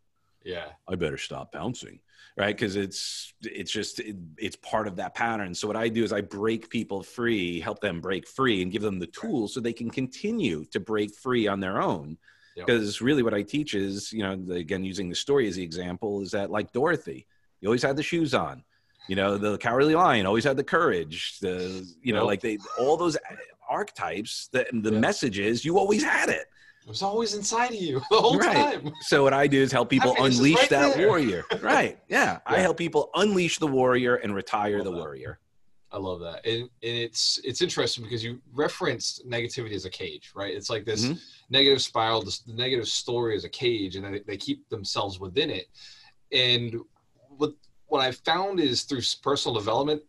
Yeah, 0.44 0.66
I 0.86 0.96
better 0.96 1.16
stop 1.16 1.50
bouncing." 1.50 2.00
Right, 2.40 2.56
because 2.56 2.76
it's 2.76 3.34
it's 3.42 3.70
just 3.70 4.00
it, 4.00 4.16
it's 4.38 4.56
part 4.56 4.88
of 4.88 4.96
that 4.96 5.14
pattern. 5.14 5.54
So 5.54 5.66
what 5.66 5.76
I 5.76 5.88
do 5.88 6.02
is 6.02 6.12
I 6.12 6.22
break 6.22 6.70
people 6.70 7.02
free, 7.02 7.60
help 7.60 7.80
them 7.80 8.00
break 8.00 8.26
free, 8.26 8.62
and 8.62 8.72
give 8.72 8.82
them 8.82 8.98
the 8.98 9.06
tools 9.06 9.52
so 9.52 9.60
they 9.60 9.72
can 9.72 9.90
continue 9.90 10.64
to 10.72 10.80
break 10.80 11.14
free 11.14 11.46
on 11.46 11.60
their 11.60 11.80
own. 11.82 12.16
Because 12.56 13.00
really 13.00 13.22
what 13.22 13.32
i 13.32 13.42
teach 13.42 13.72
is 13.74 14.12
you 14.12 14.22
know 14.22 14.54
again 14.54 14.84
using 14.84 15.08
the 15.08 15.14
story 15.14 15.48
as 15.48 15.56
the 15.56 15.62
example 15.62 16.20
is 16.20 16.30
that 16.32 16.50
like 16.50 16.72
dorothy 16.72 17.26
you 17.60 17.68
always 17.68 17.82
had 17.82 17.96
the 17.96 18.02
shoes 18.02 18.34
on 18.34 18.62
you 19.08 19.16
know 19.16 19.38
the 19.38 19.56
cowardly 19.58 19.94
lion 19.94 20.26
always 20.26 20.44
had 20.44 20.56
the 20.56 20.64
courage 20.64 21.38
the 21.40 21.88
you 22.02 22.12
know 22.12 22.26
like 22.26 22.40
they 22.40 22.58
all 22.78 22.96
those 22.96 23.16
archetypes 23.68 24.48
the, 24.52 24.66
the 24.82 24.92
message 24.92 25.38
is 25.38 25.64
you 25.64 25.78
always 25.78 26.02
had 26.02 26.28
it 26.28 26.46
it 26.82 26.88
was 26.88 27.02
always 27.02 27.34
inside 27.34 27.70
of 27.70 27.76
you 27.76 28.00
the 28.10 28.20
whole 28.20 28.38
right. 28.38 28.82
time. 28.82 28.92
So 29.02 29.22
what 29.22 29.32
I 29.32 29.46
do 29.46 29.60
is 29.60 29.72
help 29.72 29.90
people 29.90 30.14
unleash 30.18 30.56
right 30.56 30.70
that 30.70 30.96
there. 30.96 31.08
warrior. 31.08 31.44
Right. 31.60 31.98
Yeah. 32.08 32.24
yeah. 32.24 32.38
I 32.46 32.58
help 32.58 32.78
people 32.78 33.10
unleash 33.14 33.58
the 33.58 33.66
warrior 33.66 34.16
and 34.16 34.34
retire 34.34 34.78
the 34.78 34.90
that. 34.90 34.96
warrior. 34.96 35.38
I 35.92 35.98
love 35.98 36.20
that, 36.20 36.46
and, 36.46 36.62
and 36.62 36.70
it's 36.82 37.40
it's 37.42 37.60
interesting 37.60 38.04
because 38.04 38.22
you 38.22 38.40
referenced 38.52 39.28
negativity 39.28 39.72
as 39.72 39.86
a 39.86 39.90
cage, 39.90 40.30
right? 40.36 40.54
It's 40.54 40.70
like 40.70 40.84
this 40.84 41.04
mm-hmm. 41.04 41.18
negative 41.50 41.82
spiral, 41.82 42.22
this 42.22 42.38
the 42.40 42.52
negative 42.52 42.86
story 42.86 43.34
as 43.34 43.42
a 43.44 43.48
cage, 43.48 43.96
and 43.96 44.04
they, 44.04 44.20
they 44.20 44.36
keep 44.36 44.68
themselves 44.68 45.18
within 45.18 45.50
it. 45.50 45.66
And 46.30 46.76
what 47.28 47.54
what 47.88 48.00
I 48.00 48.12
found 48.12 48.60
is 48.60 48.82
through 48.82 49.02
personal 49.20 49.58
development, 49.58 50.02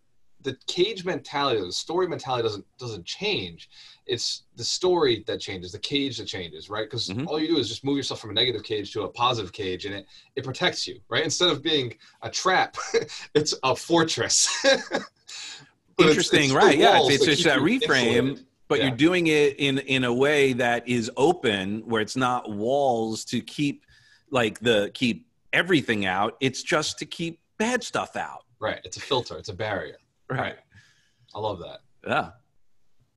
the 0.44 0.58
cage 0.68 1.06
mentality, 1.06 1.62
the 1.62 1.72
story 1.72 2.08
mentality 2.08 2.44
doesn't 2.44 2.66
doesn't 2.78 3.06
change. 3.06 3.70
It's 4.06 4.44
the 4.56 4.64
story 4.64 5.24
that 5.28 5.40
changes, 5.40 5.72
the 5.72 5.80
cage 5.80 6.18
that 6.18 6.26
changes, 6.26 6.70
right? 6.70 6.86
Because 6.90 7.10
mm-hmm. 7.10 7.28
all 7.28 7.40
you 7.40 7.48
do 7.48 7.58
is 7.58 7.68
just 7.68 7.84
move 7.84 7.98
yourself 7.98 8.20
from 8.20 8.32
a 8.32 8.34
negative 8.34 8.64
cage 8.64 8.92
to 8.94 9.04
a 9.04 9.10
positive 9.10 9.54
cage, 9.54 9.86
and 9.86 9.94
it 9.94 10.06
it 10.36 10.44
protects 10.44 10.88
you, 10.88 11.00
right? 11.10 11.24
Instead 11.24 11.50
of 11.50 11.62
being 11.62 11.96
a 12.22 12.30
trap, 12.30 12.78
it's 13.36 13.54
a 13.64 13.76
fortress. 13.76 14.50
interesting, 15.98 16.40
it's, 16.40 16.48
it's 16.48 16.54
right? 16.54 16.78
Yeah, 16.78 17.00
it's, 17.02 17.16
it's 17.16 17.26
just 17.26 17.44
that 17.44 17.60
reframe, 17.60 18.44
but 18.68 18.80
yeah. 18.80 18.88
you're 18.88 18.98
doing 18.98 19.28
it 19.28 19.60
in 19.60 19.80
in 19.80 20.04
a 20.04 20.14
way 20.14 20.54
that 20.54 20.88
is 20.88 21.12
open, 21.18 21.82
where 21.86 22.02
it's 22.02 22.16
not 22.16 22.52
walls 22.52 23.26
to 23.26 23.42
keep 23.42 23.86
like 24.30 24.60
the 24.60 24.92
keep 24.94 25.28
everything 25.54 26.06
out. 26.06 26.38
It's 26.40 26.64
just 26.64 26.98
to 27.00 27.06
keep 27.06 27.40
bad 27.58 27.84
stuff 27.84 28.16
out. 28.16 28.46
Right. 28.60 28.80
It's 28.84 28.98
a 28.98 29.02
filter. 29.02 29.38
It's 29.38 29.50
a 29.50 29.54
barrier. 29.54 29.98
Right. 30.32 30.56
I 31.36 31.40
love 31.40 31.60
that. 31.60 31.80
Yeah. 32.08 32.30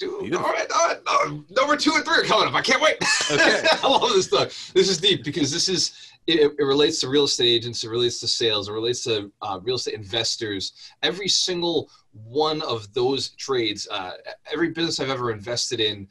Dude, 0.01 0.35
all 0.35 0.43
right, 0.43 0.67
all 0.75 0.89
right, 0.89 0.99
all 1.07 1.25
right, 1.25 1.41
number 1.51 1.77
two 1.77 1.93
and 1.95 2.05
three 2.05 2.19
are 2.19 2.25
coming 2.25 2.49
up. 2.49 2.55
I 2.55 2.61
can't 2.61 2.83
wait. 2.83 2.97
Okay. 3.31 3.65
I 3.83 3.89
love 3.89 4.11
this 4.11 4.27
stuff. 4.27 4.73
This 4.75 4.89
is 4.89 4.99
deep 4.99 5.23
because 5.23 5.53
this 5.53 5.69
is 5.69 6.11
it, 6.27 6.53
it, 6.59 6.65
relates 6.65 6.99
to 7.01 7.09
real 7.09 7.25
estate 7.25 7.47
agents, 7.47 7.85
it 7.85 7.91
relates 7.91 8.19
to 8.21 8.27
sales, 8.27 8.69
it 8.69 8.73
relates 8.73 9.05
to 9.05 9.31
uh, 9.43 9.61
real 9.63 9.77
estate 9.77 9.95
investors. 9.95 10.73
Every 11.05 11.29
single 11.29 11.89
one 12.13 12.61
of 12.63 12.93
those 12.93 13.29
trades, 13.31 13.87
uh, 13.89 14.13
every 14.53 14.71
business 14.71 14.99
I've 14.99 15.11
ever 15.11 15.31
invested 15.31 15.79
in, 15.79 16.09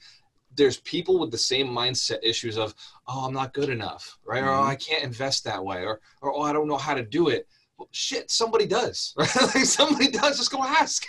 there's 0.56 0.78
people 0.78 1.20
with 1.20 1.32
the 1.32 1.38
same 1.38 1.68
mindset 1.68 2.20
issues 2.24 2.58
of, 2.58 2.74
oh, 3.08 3.26
I'm 3.26 3.34
not 3.34 3.54
good 3.54 3.70
enough, 3.70 4.18
right? 4.26 4.42
Mm-hmm. 4.42 4.50
Or 4.50 4.54
oh, 4.54 4.64
I 4.64 4.76
can't 4.76 5.04
invest 5.04 5.44
that 5.44 5.64
way, 5.64 5.84
or, 5.84 6.00
or 6.22 6.34
oh, 6.34 6.42
I 6.42 6.54
don't 6.54 6.68
know 6.70 6.78
how 6.78 6.94
to 6.94 7.04
do 7.04 7.28
it. 7.28 7.48
Well, 7.84 7.90
shit, 7.92 8.32
somebody 8.32 8.66
does, 8.66 9.14
right? 9.18 9.36
like 9.36 9.66
somebody 9.66 10.10
does. 10.10 10.38
Just 10.38 10.52
go 10.52 10.64
ask. 10.64 11.06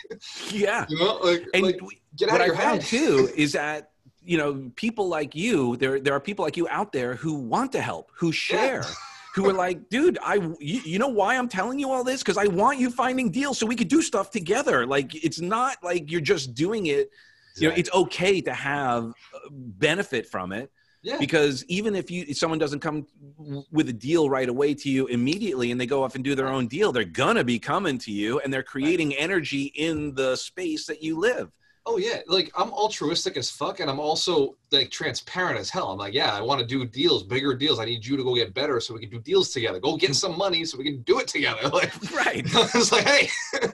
Yeah. 0.50 0.86
You 0.88 0.98
know, 0.98 1.18
like, 1.22 1.44
and 1.54 1.62
like, 1.62 1.78
get 2.16 2.28
out 2.28 2.32
what 2.32 2.40
of 2.40 2.46
your 2.48 2.56
I 2.56 2.58
found 2.58 2.82
too 2.82 3.30
is 3.36 3.52
that 3.52 3.90
you 4.24 4.38
know 4.38 4.70
people 4.74 5.08
like 5.08 5.34
you 5.34 5.76
there 5.76 6.00
there 6.00 6.14
are 6.14 6.20
people 6.20 6.44
like 6.44 6.56
you 6.56 6.66
out 6.68 6.92
there 6.92 7.14
who 7.14 7.34
want 7.34 7.70
to 7.72 7.80
help 7.80 8.10
who 8.16 8.32
share 8.32 8.80
yeah. 8.82 8.94
who 9.34 9.46
are 9.46 9.52
like 9.52 9.86
dude 9.90 10.18
i 10.22 10.36
you, 10.58 10.80
you 10.80 10.98
know 10.98 11.08
why 11.08 11.36
i'm 11.36 11.46
telling 11.46 11.78
you 11.78 11.90
all 11.90 12.02
this 12.02 12.22
because 12.22 12.38
i 12.38 12.46
want 12.46 12.78
you 12.78 12.90
finding 12.90 13.30
deals 13.30 13.58
so 13.58 13.66
we 13.66 13.76
could 13.76 13.88
do 13.88 14.00
stuff 14.00 14.30
together 14.30 14.86
like 14.86 15.14
it's 15.22 15.42
not 15.42 15.76
like 15.82 16.10
you're 16.10 16.22
just 16.22 16.54
doing 16.54 16.86
it 16.86 17.10
you 17.56 17.68
know 17.68 17.74
it's 17.76 17.92
okay 17.92 18.40
to 18.40 18.54
have 18.54 19.12
uh, 19.34 19.38
benefit 19.50 20.26
from 20.26 20.52
it 20.52 20.72
yeah. 21.04 21.18
Because 21.18 21.64
even 21.66 21.94
if 21.94 22.10
you 22.10 22.24
if 22.26 22.38
someone 22.38 22.58
doesn't 22.58 22.80
come 22.80 23.06
with 23.70 23.90
a 23.90 23.92
deal 23.92 24.30
right 24.30 24.48
away 24.48 24.72
to 24.74 24.88
you 24.88 25.06
immediately 25.08 25.70
and 25.70 25.78
they 25.78 25.84
go 25.84 26.02
off 26.02 26.14
and 26.14 26.24
do 26.24 26.34
their 26.34 26.48
own 26.48 26.66
deal, 26.66 26.92
they're 26.92 27.04
gonna 27.04 27.44
be 27.44 27.58
coming 27.58 27.98
to 27.98 28.10
you 28.10 28.40
and 28.40 28.52
they're 28.52 28.62
creating 28.62 29.10
right. 29.10 29.18
energy 29.20 29.64
in 29.76 30.14
the 30.14 30.34
space 30.34 30.86
that 30.86 31.02
you 31.02 31.20
live. 31.20 31.52
Oh 31.86 31.98
yeah, 31.98 32.20
like 32.26 32.50
I'm 32.56 32.72
altruistic 32.72 33.36
as 33.36 33.50
fuck, 33.50 33.80
and 33.80 33.90
I'm 33.90 34.00
also 34.00 34.56
like 34.72 34.90
transparent 34.90 35.58
as 35.58 35.68
hell. 35.68 35.90
I'm 35.90 35.98
like, 35.98 36.14
yeah, 36.14 36.34
I 36.34 36.40
want 36.40 36.58
to 36.60 36.66
do 36.66 36.86
deals, 36.86 37.22
bigger 37.24 37.54
deals. 37.54 37.78
I 37.78 37.84
need 37.84 38.06
you 38.06 38.16
to 38.16 38.24
go 38.24 38.34
get 38.34 38.54
better 38.54 38.80
so 38.80 38.94
we 38.94 39.00
can 39.00 39.10
do 39.10 39.20
deals 39.20 39.50
together. 39.50 39.78
Go 39.80 39.98
get 39.98 40.12
mm. 40.12 40.14
some 40.14 40.38
money 40.38 40.64
so 40.64 40.78
we 40.78 40.84
can 40.84 41.02
do 41.02 41.20
it 41.20 41.28
together. 41.28 41.60
Like, 41.74 41.92
right? 42.12 42.44
it's 42.46 42.92
like, 42.92 43.04
hey, 43.04 43.28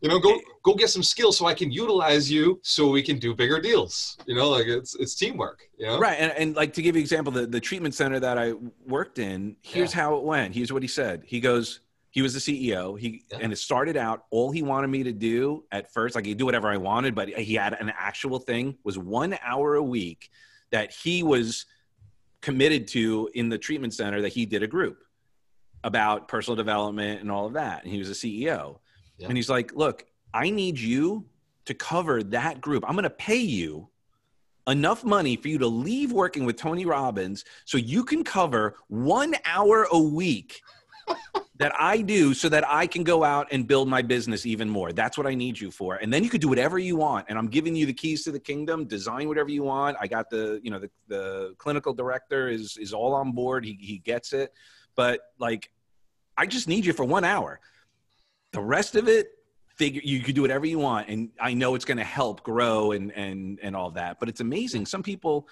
you 0.00 0.08
know, 0.08 0.18
go 0.18 0.38
go 0.62 0.74
get 0.74 0.90
some 0.90 1.02
skills 1.02 1.38
so 1.38 1.46
I 1.46 1.54
can 1.54 1.70
utilize 1.70 2.30
you 2.30 2.60
so 2.62 2.90
we 2.90 3.02
can 3.02 3.18
do 3.18 3.34
bigger 3.34 3.60
deals. 3.60 4.16
You 4.26 4.34
know, 4.34 4.50
like 4.50 4.66
it's 4.66 4.94
it's 4.96 5.14
teamwork. 5.14 5.68
You 5.78 5.86
know, 5.86 5.98
right? 5.98 6.18
And, 6.18 6.32
and 6.32 6.56
like 6.56 6.72
to 6.74 6.82
give 6.82 6.96
you 6.96 7.00
an 7.00 7.04
example, 7.04 7.32
the 7.32 7.46
the 7.46 7.60
treatment 7.60 7.94
center 7.94 8.20
that 8.20 8.38
I 8.38 8.52
worked 8.86 9.18
in, 9.18 9.56
here's 9.62 9.94
yeah. 9.94 10.02
how 10.02 10.16
it 10.16 10.24
went. 10.24 10.54
Here's 10.54 10.72
what 10.72 10.82
he 10.82 10.88
said. 10.88 11.22
He 11.24 11.40
goes, 11.40 11.80
he 12.10 12.22
was 12.22 12.32
the 12.32 12.40
CEO. 12.40 12.98
He 12.98 13.24
yeah. 13.30 13.38
and 13.40 13.52
it 13.52 13.56
started 13.56 13.96
out 13.96 14.24
all 14.30 14.50
he 14.50 14.62
wanted 14.62 14.88
me 14.88 15.02
to 15.02 15.12
do 15.12 15.64
at 15.72 15.92
first, 15.92 16.14
like 16.14 16.26
he'd 16.26 16.38
do 16.38 16.46
whatever 16.46 16.68
I 16.68 16.76
wanted, 16.76 17.14
but 17.14 17.28
he 17.28 17.54
had 17.54 17.74
an 17.74 17.92
actual 17.96 18.38
thing 18.38 18.76
was 18.84 18.98
one 18.98 19.38
hour 19.42 19.74
a 19.74 19.82
week 19.82 20.30
that 20.70 20.92
he 20.92 21.22
was 21.22 21.66
committed 22.40 22.88
to 22.88 23.28
in 23.34 23.48
the 23.48 23.58
treatment 23.58 23.92
center 23.92 24.22
that 24.22 24.32
he 24.32 24.46
did 24.46 24.62
a 24.62 24.66
group 24.66 25.02
about 25.84 26.26
personal 26.26 26.56
development 26.56 27.20
and 27.20 27.30
all 27.30 27.46
of 27.46 27.52
that. 27.54 27.82
And 27.82 27.92
he 27.92 27.98
was 27.98 28.08
a 28.08 28.14
CEO. 28.14 28.78
Yeah. 29.18 29.28
And 29.28 29.36
he's 29.36 29.48
like, 29.48 29.74
look, 29.74 30.04
I 30.34 30.50
need 30.50 30.78
you 30.78 31.26
to 31.66 31.74
cover 31.74 32.22
that 32.22 32.60
group. 32.60 32.84
I'm 32.86 32.94
going 32.94 33.04
to 33.04 33.10
pay 33.10 33.36
you 33.36 33.88
enough 34.68 35.04
money 35.04 35.36
for 35.36 35.48
you 35.48 35.58
to 35.58 35.66
leave 35.66 36.12
working 36.12 36.44
with 36.44 36.56
Tony 36.56 36.84
Robbins 36.84 37.44
so 37.64 37.78
you 37.78 38.04
can 38.04 38.24
cover 38.24 38.76
one 38.88 39.34
hour 39.44 39.86
a 39.90 39.98
week 39.98 40.60
that 41.58 41.72
I 41.80 42.02
do 42.02 42.34
so 42.34 42.48
that 42.48 42.68
I 42.68 42.86
can 42.86 43.04
go 43.04 43.24
out 43.24 43.48
and 43.52 43.66
build 43.66 43.88
my 43.88 44.02
business 44.02 44.44
even 44.44 44.68
more. 44.68 44.92
That's 44.92 45.16
what 45.16 45.26
I 45.26 45.34
need 45.34 45.58
you 45.58 45.70
for. 45.70 45.96
And 45.96 46.12
then 46.12 46.24
you 46.24 46.30
could 46.30 46.40
do 46.40 46.48
whatever 46.48 46.78
you 46.78 46.96
want. 46.96 47.26
And 47.28 47.38
I'm 47.38 47.46
giving 47.46 47.74
you 47.74 47.86
the 47.86 47.92
keys 47.92 48.24
to 48.24 48.32
the 48.32 48.40
kingdom, 48.40 48.86
design 48.86 49.28
whatever 49.28 49.50
you 49.50 49.62
want. 49.62 49.96
I 50.00 50.06
got 50.06 50.30
the, 50.30 50.60
you 50.62 50.70
know, 50.70 50.78
the, 50.78 50.90
the 51.08 51.54
clinical 51.58 51.94
director 51.94 52.48
is 52.48 52.76
is 52.76 52.92
all 52.92 53.14
on 53.14 53.32
board. 53.32 53.64
He 53.64 53.78
he 53.80 53.98
gets 53.98 54.32
it. 54.32 54.52
But 54.96 55.20
like 55.38 55.70
I 56.36 56.46
just 56.46 56.68
need 56.68 56.84
you 56.84 56.92
for 56.92 57.04
1 57.04 57.24
hour. 57.24 57.60
The 58.56 58.62
rest 58.62 58.96
of 58.96 59.08
it 59.08 59.32
figure 59.76 60.00
you 60.04 60.20
could 60.20 60.34
do 60.34 60.42
whatever 60.42 60.66
you 60.66 60.78
want 60.78 61.08
and 61.08 61.28
I 61.38 61.52
know 61.52 61.74
it's 61.74 61.84
going 61.84 61.98
to 61.98 62.04
help 62.04 62.42
grow 62.42 62.92
and 62.92 63.12
and 63.12 63.58
and 63.62 63.76
all 63.76 63.90
that. 63.92 64.18
But 64.18 64.28
it's 64.28 64.40
amazing. 64.40 64.86
Some 64.86 65.02
people 65.02 65.46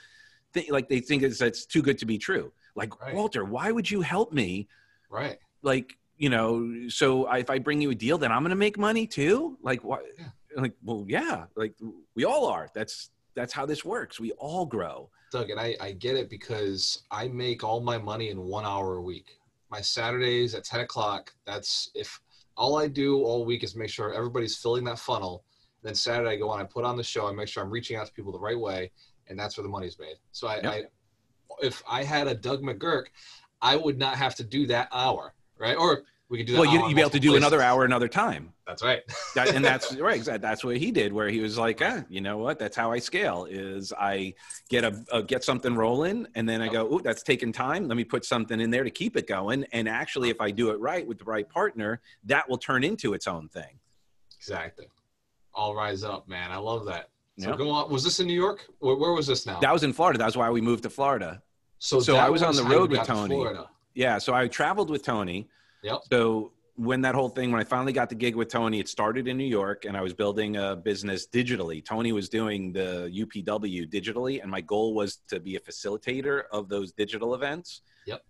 think 0.52 0.70
like 0.70 0.88
they 0.88 1.00
think 1.00 1.22
it's 1.22 1.40
it's 1.40 1.66
too 1.66 1.82
good 1.82 1.98
to 1.98 2.06
be 2.06 2.18
true. 2.18 2.52
Like, 2.74 3.00
right. 3.00 3.14
"Walter, 3.14 3.44
why 3.44 3.70
would 3.70 3.88
you 3.90 4.00
help 4.00 4.32
me?" 4.32 4.68
Right 5.10 5.38
like 5.64 5.98
you 6.18 6.28
know 6.28 6.88
so 6.88 7.32
if 7.32 7.50
i 7.50 7.58
bring 7.58 7.80
you 7.80 7.90
a 7.90 7.94
deal 7.94 8.18
then 8.18 8.30
i'm 8.30 8.42
gonna 8.42 8.54
make 8.54 8.78
money 8.78 9.06
too 9.06 9.58
like 9.62 9.82
what 9.82 10.04
yeah. 10.16 10.26
like 10.56 10.74
well 10.84 11.04
yeah 11.08 11.46
like 11.56 11.74
we 12.14 12.24
all 12.24 12.46
are 12.46 12.68
that's 12.74 13.10
that's 13.34 13.52
how 13.52 13.66
this 13.66 13.84
works 13.84 14.20
we 14.20 14.30
all 14.32 14.64
grow 14.64 15.08
doug 15.32 15.50
and 15.50 15.58
I, 15.58 15.74
I 15.80 15.92
get 15.92 16.14
it 16.14 16.30
because 16.30 17.02
i 17.10 17.26
make 17.26 17.64
all 17.64 17.80
my 17.80 17.98
money 17.98 18.30
in 18.30 18.40
one 18.40 18.64
hour 18.64 18.96
a 18.96 19.02
week 19.02 19.38
my 19.70 19.80
saturdays 19.80 20.54
at 20.54 20.62
10 20.62 20.80
o'clock 20.80 21.32
that's 21.46 21.90
if 21.94 22.20
all 22.56 22.76
i 22.76 22.86
do 22.86 23.22
all 23.22 23.44
week 23.44 23.64
is 23.64 23.74
make 23.76 23.90
sure 23.90 24.12
everybody's 24.12 24.56
filling 24.56 24.84
that 24.84 24.98
funnel 24.98 25.44
then 25.82 25.94
saturday 25.94 26.30
i 26.30 26.36
go 26.36 26.50
on 26.50 26.60
i 26.60 26.64
put 26.64 26.84
on 26.84 26.96
the 26.96 27.02
show 27.02 27.26
i 27.26 27.32
make 27.32 27.48
sure 27.48 27.62
i'm 27.62 27.70
reaching 27.70 27.96
out 27.96 28.06
to 28.06 28.12
people 28.12 28.32
the 28.32 28.38
right 28.38 28.58
way 28.58 28.90
and 29.28 29.38
that's 29.38 29.56
where 29.56 29.62
the 29.62 29.68
money's 29.68 29.98
made 29.98 30.16
so 30.32 30.46
i, 30.46 30.56
yep. 30.56 30.64
I 30.66 30.82
if 31.62 31.82
I 31.88 32.02
had 32.02 32.26
a 32.26 32.34
Doug 32.34 32.62
McGurk, 32.62 33.06
I 33.62 33.76
would 33.76 33.98
not 33.98 34.16
have 34.16 34.34
to 34.36 34.44
do 34.44 34.66
that 34.66 34.88
hour, 34.92 35.34
right? 35.58 35.76
Or 35.76 36.02
we 36.30 36.38
could 36.38 36.46
do 36.46 36.52
that. 36.54 36.60
well, 36.60 36.70
you'd 36.88 36.94
be 36.94 37.00
able 37.00 37.10
to 37.10 37.20
do 37.20 37.28
multiple 37.30 37.37
another 37.37 37.62
hour 37.62 37.84
another 37.84 38.08
time. 38.08 38.52
That's 38.66 38.82
right. 38.82 39.02
That, 39.34 39.54
and 39.54 39.64
that's 39.64 39.94
right. 39.96 40.16
Exactly. 40.16 40.38
That's 40.40 40.64
what 40.64 40.76
he 40.76 40.90
did. 40.90 41.12
Where 41.12 41.28
he 41.28 41.40
was 41.40 41.58
like, 41.58 41.80
ah, 41.82 42.04
you 42.08 42.20
know 42.20 42.38
what? 42.38 42.58
That's 42.58 42.76
how 42.76 42.92
I 42.92 42.98
scale. 43.00 43.46
Is 43.50 43.92
I 43.98 44.34
get 44.70 44.84
a, 44.84 45.04
a 45.12 45.22
get 45.22 45.44
something 45.44 45.74
rolling, 45.74 46.26
and 46.34 46.48
then 46.48 46.62
I 46.62 46.68
go, 46.68 46.88
oh, 46.90 46.98
that's 47.00 47.22
taking 47.22 47.52
time. 47.52 47.88
Let 47.88 47.96
me 47.96 48.04
put 48.04 48.24
something 48.24 48.60
in 48.60 48.70
there 48.70 48.84
to 48.84 48.90
keep 48.90 49.16
it 49.16 49.26
going. 49.26 49.64
And 49.72 49.88
actually, 49.88 50.30
if 50.30 50.40
I 50.40 50.50
do 50.50 50.70
it 50.70 50.78
right 50.80 51.06
with 51.06 51.18
the 51.18 51.24
right 51.24 51.48
partner, 51.48 52.00
that 52.24 52.48
will 52.48 52.58
turn 52.58 52.84
into 52.84 53.12
its 53.12 53.26
own 53.26 53.48
thing. 53.48 53.78
Exactly. 54.38 54.87
All 55.52 55.74
rise 55.74 56.04
up, 56.04 56.28
man. 56.28 56.50
I 56.50 56.56
love 56.56 56.84
that. 56.87 57.10
So 57.38 57.48
Yep. 57.50 57.58
go 57.58 57.70
on. 57.70 57.90
Was 57.90 58.04
this 58.04 58.20
in 58.20 58.26
New 58.28 58.34
York? 58.40 58.66
Where, 58.78 58.96
where 58.96 59.12
was 59.12 59.26
this 59.26 59.44
now? 59.46 59.58
That 59.60 59.72
was 59.72 59.82
in 59.82 59.92
Florida. 59.92 60.18
That's 60.18 60.37
why 60.37 60.48
we 60.50 60.60
moved 60.60 60.84
to 60.84 60.90
Florida. 60.90 61.42
so 61.78 62.00
so 62.00 62.16
I 62.16 62.30
was 62.30 62.42
on 62.42 62.54
the 62.54 62.62
road 62.64 62.90
with 62.90 63.00
got 63.00 63.06
to 63.06 63.12
Tony. 63.12 63.44
Yeah. 63.94 64.18
So 64.18 64.32
I 64.32 64.46
traveled 64.48 64.90
with 64.90 65.02
Tony. 65.02 65.48
Yep. 65.84 66.00
So 66.10 66.52
when 66.76 67.02
that 67.02 67.14
whole 67.14 67.28
thing, 67.28 67.52
when 67.52 67.60
I 67.60 67.64
finally 67.64 67.92
got 67.92 68.08
the 68.08 68.14
gig 68.14 68.34
with 68.34 68.48
Tony, 68.48 68.80
it 68.80 68.88
started 68.88 69.28
in 69.28 69.36
New 69.36 69.44
York, 69.44 69.84
and 69.84 69.96
I 69.96 70.00
was 70.00 70.12
building 70.12 70.56
a 70.56 70.74
business 70.74 71.28
digitally. 71.28 71.84
Tony 71.84 72.10
was 72.10 72.28
doing 72.28 72.72
the 72.72 73.10
UPW 73.14 73.88
digitally, 73.88 74.42
and 74.42 74.50
my 74.50 74.60
goal 74.60 74.94
was 74.94 75.18
to 75.28 75.38
be 75.38 75.56
a 75.56 75.60
facilitator 75.60 76.44
of 76.50 76.68
those 76.68 76.92
digital 76.92 77.34
events. 77.34 77.82
Yep. 78.06 78.24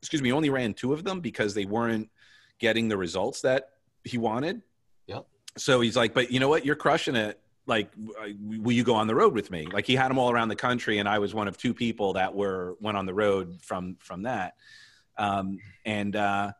Excuse 0.00 0.22
me. 0.22 0.32
Only 0.32 0.50
ran 0.50 0.74
two 0.74 0.92
of 0.92 1.02
them 1.02 1.20
because 1.20 1.54
they 1.54 1.64
weren't 1.64 2.08
getting 2.60 2.88
the 2.88 2.96
results 2.96 3.40
that 3.40 3.70
he 4.04 4.18
wanted. 4.18 4.62
Yep. 5.06 5.26
So 5.56 5.80
he's 5.80 5.96
like, 5.96 6.14
"But 6.14 6.30
you 6.30 6.40
know 6.40 6.48
what? 6.48 6.64
You're 6.64 6.76
crushing 6.76 7.16
it." 7.16 7.40
Like, 7.66 7.90
will 7.96 8.72
you 8.72 8.82
go 8.82 8.94
on 8.94 9.06
the 9.06 9.14
road 9.14 9.34
with 9.34 9.50
me? 9.50 9.66
Like, 9.66 9.86
he 9.86 9.94
had 9.94 10.10
them 10.10 10.18
all 10.18 10.32
around 10.32 10.48
the 10.48 10.56
country, 10.56 10.98
and 10.98 11.08
I 11.08 11.20
was 11.20 11.32
one 11.32 11.46
of 11.46 11.56
two 11.56 11.72
people 11.72 12.14
that 12.14 12.34
were 12.34 12.76
went 12.80 12.96
on 12.96 13.06
the 13.06 13.14
road 13.14 13.60
from 13.62 13.96
from 13.98 14.22
that. 14.22 14.54
Um, 15.16 15.58
and 15.84 16.16
uh, 16.16 16.52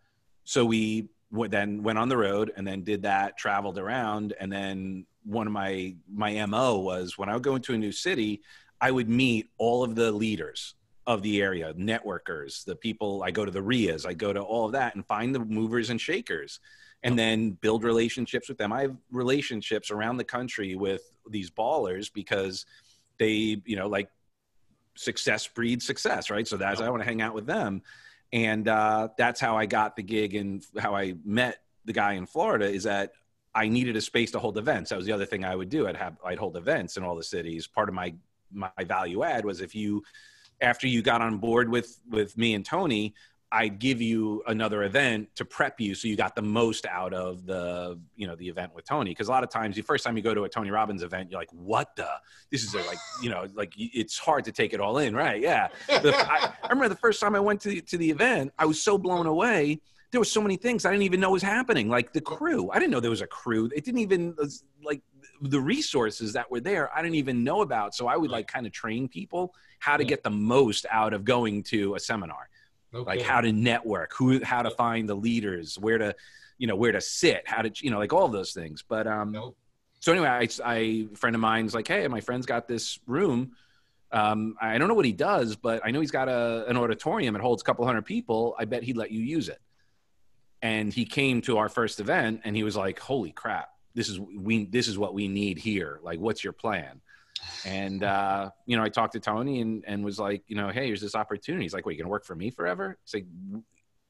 so 0.44 0.64
we 0.64 1.08
then 1.48 1.82
went 1.82 1.98
on 1.98 2.08
the 2.08 2.16
road 2.16 2.52
and 2.56 2.66
then 2.66 2.84
did 2.84 3.02
that 3.02 3.38
traveled 3.38 3.78
around. 3.78 4.34
And 4.38 4.52
then 4.52 5.06
one 5.24 5.46
of 5.46 5.52
my 5.52 5.94
my 6.12 6.44
mo 6.46 6.78
was 6.78 7.16
when 7.16 7.28
i 7.28 7.34
would 7.34 7.42
go 7.42 7.54
into 7.54 7.74
a 7.74 7.78
new 7.78 7.92
city 7.92 8.42
i 8.80 8.90
would 8.90 9.08
meet 9.08 9.48
all 9.58 9.84
of 9.84 9.94
the 9.94 10.10
leaders 10.10 10.74
of 11.06 11.22
the 11.22 11.42
area 11.42 11.74
networkers 11.74 12.64
the 12.64 12.76
people. 12.76 13.24
I 13.24 13.32
go 13.32 13.44
to 13.44 13.50
the 13.50 13.62
REIAs 13.62 14.06
i 14.06 14.14
go 14.14 14.32
to 14.32 14.40
all 14.40 14.66
of 14.66 14.72
that 14.72 14.94
and 14.94 15.06
find 15.06 15.34
the 15.34 15.40
movers 15.40 15.90
and 15.90 16.00
shakers 16.00 16.60
and 17.04 17.18
then 17.18 17.50
build 17.50 17.82
relationships 17.82 18.48
with 18.48 18.58
them. 18.58 18.72
I 18.72 18.82
have 18.82 18.96
relationships 19.10 19.90
around 19.90 20.18
the 20.18 20.24
country 20.24 20.76
with 20.76 21.02
these 21.28 21.50
ballers 21.50 22.12
because 22.12 22.64
they 23.18 23.60
you 23.64 23.76
know 23.76 23.88
like 23.88 24.08
success 24.96 25.46
breeds 25.46 25.86
success 25.86 26.30
right? 26.30 26.46
So 26.46 26.56
that's 26.56 26.80
i 26.80 26.88
want 26.88 27.02
to 27.02 27.08
hang 27.08 27.22
out 27.22 27.34
with 27.34 27.46
them 27.46 27.82
and 28.32 28.66
uh, 28.68 29.08
that's 29.18 29.40
how 29.40 29.56
I 29.56 29.66
got 29.66 29.96
the 29.96 30.02
gig 30.02 30.34
and 30.34 30.64
how 30.78 30.94
I 30.94 31.14
met 31.24 31.58
the 31.84 31.92
guy 31.92 32.14
in 32.14 32.26
Florida 32.26 32.66
is 32.66 32.84
that 32.84 33.12
I 33.54 33.68
needed 33.68 33.96
a 33.96 34.00
space 34.00 34.30
to 34.30 34.38
hold 34.38 34.56
events. 34.56 34.90
That 34.90 34.96
was 34.96 35.06
the 35.06 35.12
other 35.12 35.26
thing 35.26 35.44
I 35.44 35.54
would 35.54 35.68
do. 35.68 35.86
I'd 35.86 35.96
have 35.96 36.16
I'd 36.24 36.38
hold 36.38 36.56
events 36.56 36.96
in 36.96 37.02
all 37.02 37.16
the 37.16 37.22
cities. 37.22 37.66
Part 37.66 37.88
of 37.88 37.94
my 37.94 38.14
my 38.50 38.70
value 38.84 39.22
add 39.24 39.44
was 39.44 39.60
if 39.60 39.74
you 39.74 40.02
after 40.60 40.86
you 40.86 41.02
got 41.02 41.20
on 41.20 41.38
board 41.38 41.68
with 41.68 42.00
with 42.08 42.36
me 42.38 42.54
and 42.54 42.64
Tony, 42.64 43.14
I'd 43.52 43.78
give 43.78 44.00
you 44.00 44.42
another 44.46 44.82
event 44.84 45.28
to 45.36 45.44
prep 45.44 45.78
you 45.78 45.94
so 45.94 46.08
you 46.08 46.16
got 46.16 46.34
the 46.34 46.42
most 46.42 46.86
out 46.86 47.12
of 47.12 47.44
the 47.44 48.00
you 48.16 48.26
know 48.26 48.34
the 48.34 48.48
event 48.48 48.74
with 48.74 48.86
Tony. 48.86 49.10
Because 49.10 49.28
a 49.28 49.30
lot 49.30 49.44
of 49.44 49.50
times 49.50 49.76
the 49.76 49.82
first 49.82 50.04
time 50.04 50.16
you 50.16 50.22
go 50.22 50.32
to 50.32 50.44
a 50.44 50.48
Tony 50.48 50.70
Robbins 50.70 51.02
event, 51.02 51.30
you're 51.30 51.38
like, 51.38 51.52
what 51.52 51.94
the 51.94 52.08
this 52.50 52.64
is 52.64 52.74
a, 52.74 52.78
like 52.78 52.98
you 53.22 53.28
know 53.28 53.46
like 53.54 53.74
it's 53.76 54.18
hard 54.18 54.44
to 54.46 54.52
take 54.52 54.72
it 54.72 54.80
all 54.80 54.98
in, 54.98 55.14
right? 55.14 55.40
Yeah. 55.40 55.68
The, 55.86 56.14
I, 56.16 56.54
I 56.62 56.68
remember 56.68 56.88
the 56.88 56.96
first 56.96 57.20
time 57.20 57.34
I 57.34 57.40
went 57.40 57.60
to 57.62 57.80
to 57.80 57.98
the 57.98 58.10
event, 58.10 58.52
I 58.58 58.64
was 58.64 58.80
so 58.80 58.96
blown 58.96 59.26
away. 59.26 59.80
There 60.10 60.20
were 60.20 60.26
so 60.26 60.40
many 60.40 60.56
things 60.56 60.84
I 60.84 60.90
didn't 60.90 61.04
even 61.04 61.20
know 61.20 61.30
was 61.30 61.42
happening. 61.42 61.88
Like 61.88 62.12
the 62.12 62.20
crew, 62.20 62.70
I 62.70 62.78
didn't 62.78 62.90
know 62.90 63.00
there 63.00 63.10
was 63.10 63.22
a 63.22 63.26
crew. 63.26 63.70
It 63.74 63.84
didn't 63.84 64.00
even 64.00 64.34
like 64.82 65.02
the 65.42 65.60
resources 65.60 66.32
that 66.32 66.50
were 66.50 66.60
there. 66.60 66.94
I 66.96 67.02
didn't 67.02 67.16
even 67.16 67.44
know 67.44 67.60
about. 67.60 67.94
So 67.94 68.06
I 68.06 68.16
would 68.16 68.30
like 68.30 68.46
kind 68.46 68.66
of 68.66 68.72
train 68.72 69.08
people 69.08 69.54
how 69.78 69.96
to 69.96 70.04
get 70.04 70.22
the 70.22 70.30
most 70.30 70.86
out 70.90 71.12
of 71.12 71.24
going 71.24 71.62
to 71.64 71.94
a 71.96 72.00
seminar 72.00 72.48
No 72.92 73.02
like 73.02 73.22
how 73.22 73.40
to 73.40 73.52
network 73.52 74.12
who 74.14 74.42
how 74.44 74.62
to 74.62 74.70
find 74.70 75.08
the 75.08 75.14
leaders 75.14 75.78
where 75.78 75.98
to 75.98 76.14
you 76.58 76.66
know 76.66 76.76
where 76.76 76.92
to 76.92 77.00
sit 77.00 77.42
how 77.46 77.62
to 77.62 77.72
you 77.82 77.90
know 77.90 77.98
like 77.98 78.12
all 78.12 78.28
those 78.28 78.52
things. 78.52 78.84
But 78.86 79.06
um 79.06 79.32
Nope. 79.32 79.56
so 80.00 80.12
anyway 80.12 80.28
I, 80.28 80.48
I 80.64 80.76
a 80.76 81.06
friend 81.16 81.34
of 81.34 81.40
mine's 81.40 81.74
like 81.74 81.88
hey 81.88 82.06
my 82.08 82.20
friend's 82.20 82.46
got 82.46 82.68
this 82.68 82.98
room. 83.06 83.52
Um 84.10 84.56
i 84.60 84.76
don't 84.76 84.88
know 84.88 84.94
what 84.94 85.06
he 85.06 85.12
does 85.12 85.56
but 85.56 85.80
i 85.84 85.90
know 85.90 86.00
he's 86.00 86.10
got 86.10 86.28
a 86.28 86.66
an 86.68 86.76
auditorium. 86.76 87.34
It 87.34 87.42
holds 87.42 87.62
a 87.62 87.64
couple 87.64 87.86
hundred 87.86 88.04
people. 88.04 88.54
I 88.58 88.66
bet 88.66 88.82
he'd 88.82 88.96
let 88.96 89.10
you 89.10 89.20
use 89.20 89.48
it. 89.48 89.60
And 90.60 90.92
he 90.92 91.06
came 91.06 91.40
to 91.42 91.58
our 91.58 91.68
first 91.68 91.98
event 91.98 92.42
and 92.44 92.54
he 92.54 92.62
was 92.62 92.76
like 92.76 92.98
holy 92.98 93.32
crap. 93.32 93.70
This 93.94 94.08
is 94.08 94.20
we 94.20 94.66
this 94.66 94.86
is 94.86 94.98
what 94.98 95.14
we 95.14 95.28
need 95.28 95.58
here. 95.58 95.98
Like 96.02 96.18
what's 96.20 96.44
your 96.44 96.52
plan 96.52 97.00
and 97.64 98.02
uh, 98.02 98.50
you 98.66 98.76
know, 98.76 98.82
I 98.82 98.88
talked 98.88 99.12
to 99.14 99.20
Tony 99.20 99.60
and 99.60 99.84
and 99.86 100.04
was 100.04 100.18
like, 100.18 100.42
you 100.46 100.56
know, 100.56 100.68
hey, 100.68 100.86
here's 100.86 101.00
this 101.00 101.14
opportunity. 101.14 101.64
He's 101.64 101.74
like, 101.74 101.86
"Wait, 101.86 101.96
you 101.96 102.02
gonna 102.02 102.10
work 102.10 102.24
for 102.24 102.34
me 102.34 102.50
forever?" 102.50 102.98
It's 103.02 103.14
like, 103.14 103.26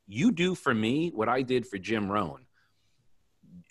you 0.06 0.32
do 0.32 0.54
for 0.54 0.74
me 0.74 1.10
what 1.14 1.28
I 1.28 1.42
did 1.42 1.66
for 1.66 1.78
Jim 1.78 2.10
Rohn. 2.10 2.46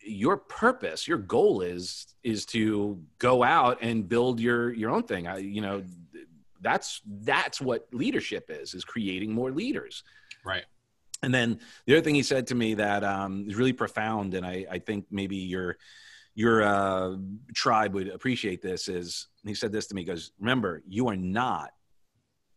Your 0.04 0.38
purpose, 0.38 1.08
your 1.08 1.17
goal 1.17 1.62
is 1.62 2.15
is 2.24 2.45
to 2.47 3.02
go 3.17 3.43
out 3.43 3.80
and 3.82 4.08
build 4.08 4.39
your 4.39 4.74
your 4.74 4.91
own 4.91 5.04
thing. 5.04 5.28
I, 5.28 5.38
you 5.38 5.62
know, 5.62 5.84
that's 6.62 7.02
that's 7.21 7.62
what 7.62 7.88
leadership 7.91 8.45
is: 8.50 8.74
is 8.74 8.84
creating 8.84 9.34
more 9.34 9.52
leaders. 9.52 10.04
Right. 10.45 10.65
And 11.24 11.34
then 11.34 11.60
the 11.86 11.93
other 11.93 12.02
thing 12.02 12.15
he 12.15 12.24
said 12.24 12.47
to 12.47 12.56
me 12.56 12.74
that 12.76 13.04
um, 13.04 13.45
is 13.47 13.56
really 13.56 13.74
profound, 13.74 14.34
and 14.34 14.45
I, 14.45 14.65
I 14.69 14.80
think 14.80 15.06
maybe 15.12 15.36
your 15.38 15.78
your 16.34 16.63
uh, 16.63 17.15
tribe 17.54 17.94
would 17.94 18.08
appreciate 18.08 18.62
this 18.62 18.88
is 18.88 19.28
he 19.44 19.54
said 19.54 19.72
this 19.72 19.88
to 19.88 19.96
me. 19.96 20.02
He 20.02 20.06
goes, 20.06 20.32
"Remember, 20.39 20.82
you 20.88 21.08
are 21.10 21.15
not 21.15 21.72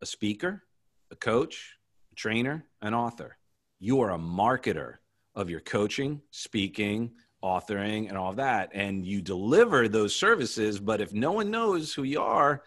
a 0.01 0.07
speaker, 0.07 0.63
a 1.11 1.17
coach, 1.17 1.77
a 2.13 2.15
trainer, 2.15 2.67
an 2.83 2.95
author. 2.95 3.37
You 3.81 4.01
are 4.01 4.13
a 4.13 4.19
marketer 4.19 4.97
of 5.35 5.51
your 5.51 5.61
coaching, 5.61 6.21
speaking, 6.31 7.13
authoring, 7.43 8.09
and 8.09 8.17
all 8.17 8.31
of 8.31 8.37
that. 8.37 8.71
And 8.73 9.05
you 9.05 9.21
deliver 9.21 9.89
those 9.89 10.15
services. 10.15 10.81
But 10.81 11.01
if 11.01 11.13
no 11.13 11.33
one 11.33 11.51
knows 11.51 11.93
who 11.93 12.05
you 12.05 12.21
are, 12.21 12.63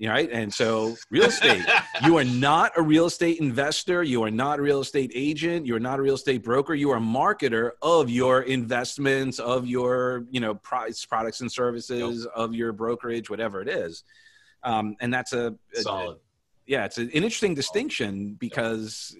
right? 0.00 0.28
And 0.30 0.52
so, 0.52 0.96
real 1.10 1.24
estate, 1.24 1.64
you 2.04 2.18
are 2.18 2.24
not 2.24 2.72
a 2.76 2.82
real 2.82 3.06
estate 3.06 3.38
investor. 3.38 4.02
You 4.02 4.22
are 4.24 4.30
not 4.30 4.58
a 4.58 4.62
real 4.62 4.80
estate 4.80 5.12
agent. 5.14 5.66
You 5.66 5.74
are 5.76 5.80
not 5.80 5.98
a 5.98 6.02
real 6.02 6.14
estate 6.16 6.42
broker. 6.42 6.74
You 6.74 6.90
are 6.90 6.98
a 6.98 7.00
marketer 7.00 7.70
of 7.82 8.10
your 8.10 8.42
investments, 8.42 9.38
of 9.38 9.66
your, 9.66 10.24
you 10.30 10.40
know, 10.40 10.54
price, 10.54 11.04
products 11.04 11.40
and 11.40 11.50
services, 11.50 12.26
of 12.26 12.54
your 12.54 12.72
brokerage, 12.72 13.30
whatever 13.30 13.62
it 13.62 13.68
is. 13.68 14.04
Um, 14.62 14.96
and 15.00 15.12
that's 15.14 15.32
a, 15.32 15.54
a- 15.76 15.80
Solid. 15.82 16.18
yeah, 16.66 16.84
it's 16.84 16.98
an 16.98 17.08
interesting 17.10 17.54
distinction 17.54 18.34
because 18.38 19.16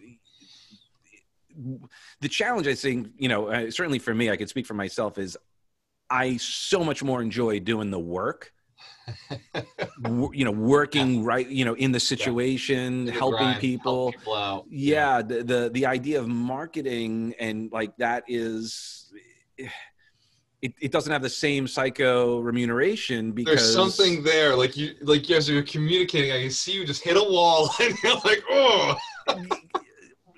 the 2.20 2.28
challenge, 2.28 2.66
I 2.66 2.74
think, 2.74 3.08
you 3.16 3.28
know, 3.28 3.46
uh, 3.48 3.70
certainly 3.70 3.98
for 3.98 4.14
me, 4.14 4.30
I 4.30 4.36
could 4.36 4.48
speak 4.48 4.66
for 4.66 4.74
myself, 4.74 5.16
is 5.18 5.38
I 6.10 6.36
so 6.36 6.84
much 6.84 7.02
more 7.02 7.22
enjoy 7.22 7.60
doing 7.60 7.90
the 7.90 7.98
work. 7.98 8.52
you 10.32 10.44
know, 10.44 10.50
working 10.50 11.24
right, 11.24 11.48
you 11.48 11.64
know, 11.64 11.74
in 11.74 11.92
the 11.92 12.00
situation, 12.00 13.06
The 13.06 13.12
helping 13.12 13.38
grind, 13.38 13.52
help 13.52 13.60
people. 13.60 14.12
people 14.12 14.34
out. 14.34 14.64
Yeah, 14.68 15.22
the, 15.22 15.42
the 15.44 15.70
the 15.72 15.86
idea 15.86 16.18
of 16.20 16.28
marketing 16.28 17.34
and 17.38 17.70
like 17.72 17.96
that 17.98 18.24
is. 18.28 19.12
It, 20.62 20.72
it 20.80 20.90
doesn't 20.90 21.12
have 21.12 21.22
the 21.22 21.28
same 21.28 21.68
psycho 21.68 22.40
remuneration 22.40 23.30
because 23.32 23.60
There's 23.60 23.72
something 23.74 24.22
there, 24.24 24.56
like 24.56 24.74
you, 24.76 24.94
like 25.02 25.30
as 25.30 25.48
you're 25.48 25.62
communicating, 25.62 26.32
I 26.32 26.40
can 26.40 26.50
see 26.50 26.72
you 26.72 26.86
just 26.86 27.04
hit 27.04 27.16
a 27.16 27.22
wall, 27.22 27.70
and 27.80 27.94
you're 28.02 28.14
like, 28.24 28.42
oh, 28.50 28.96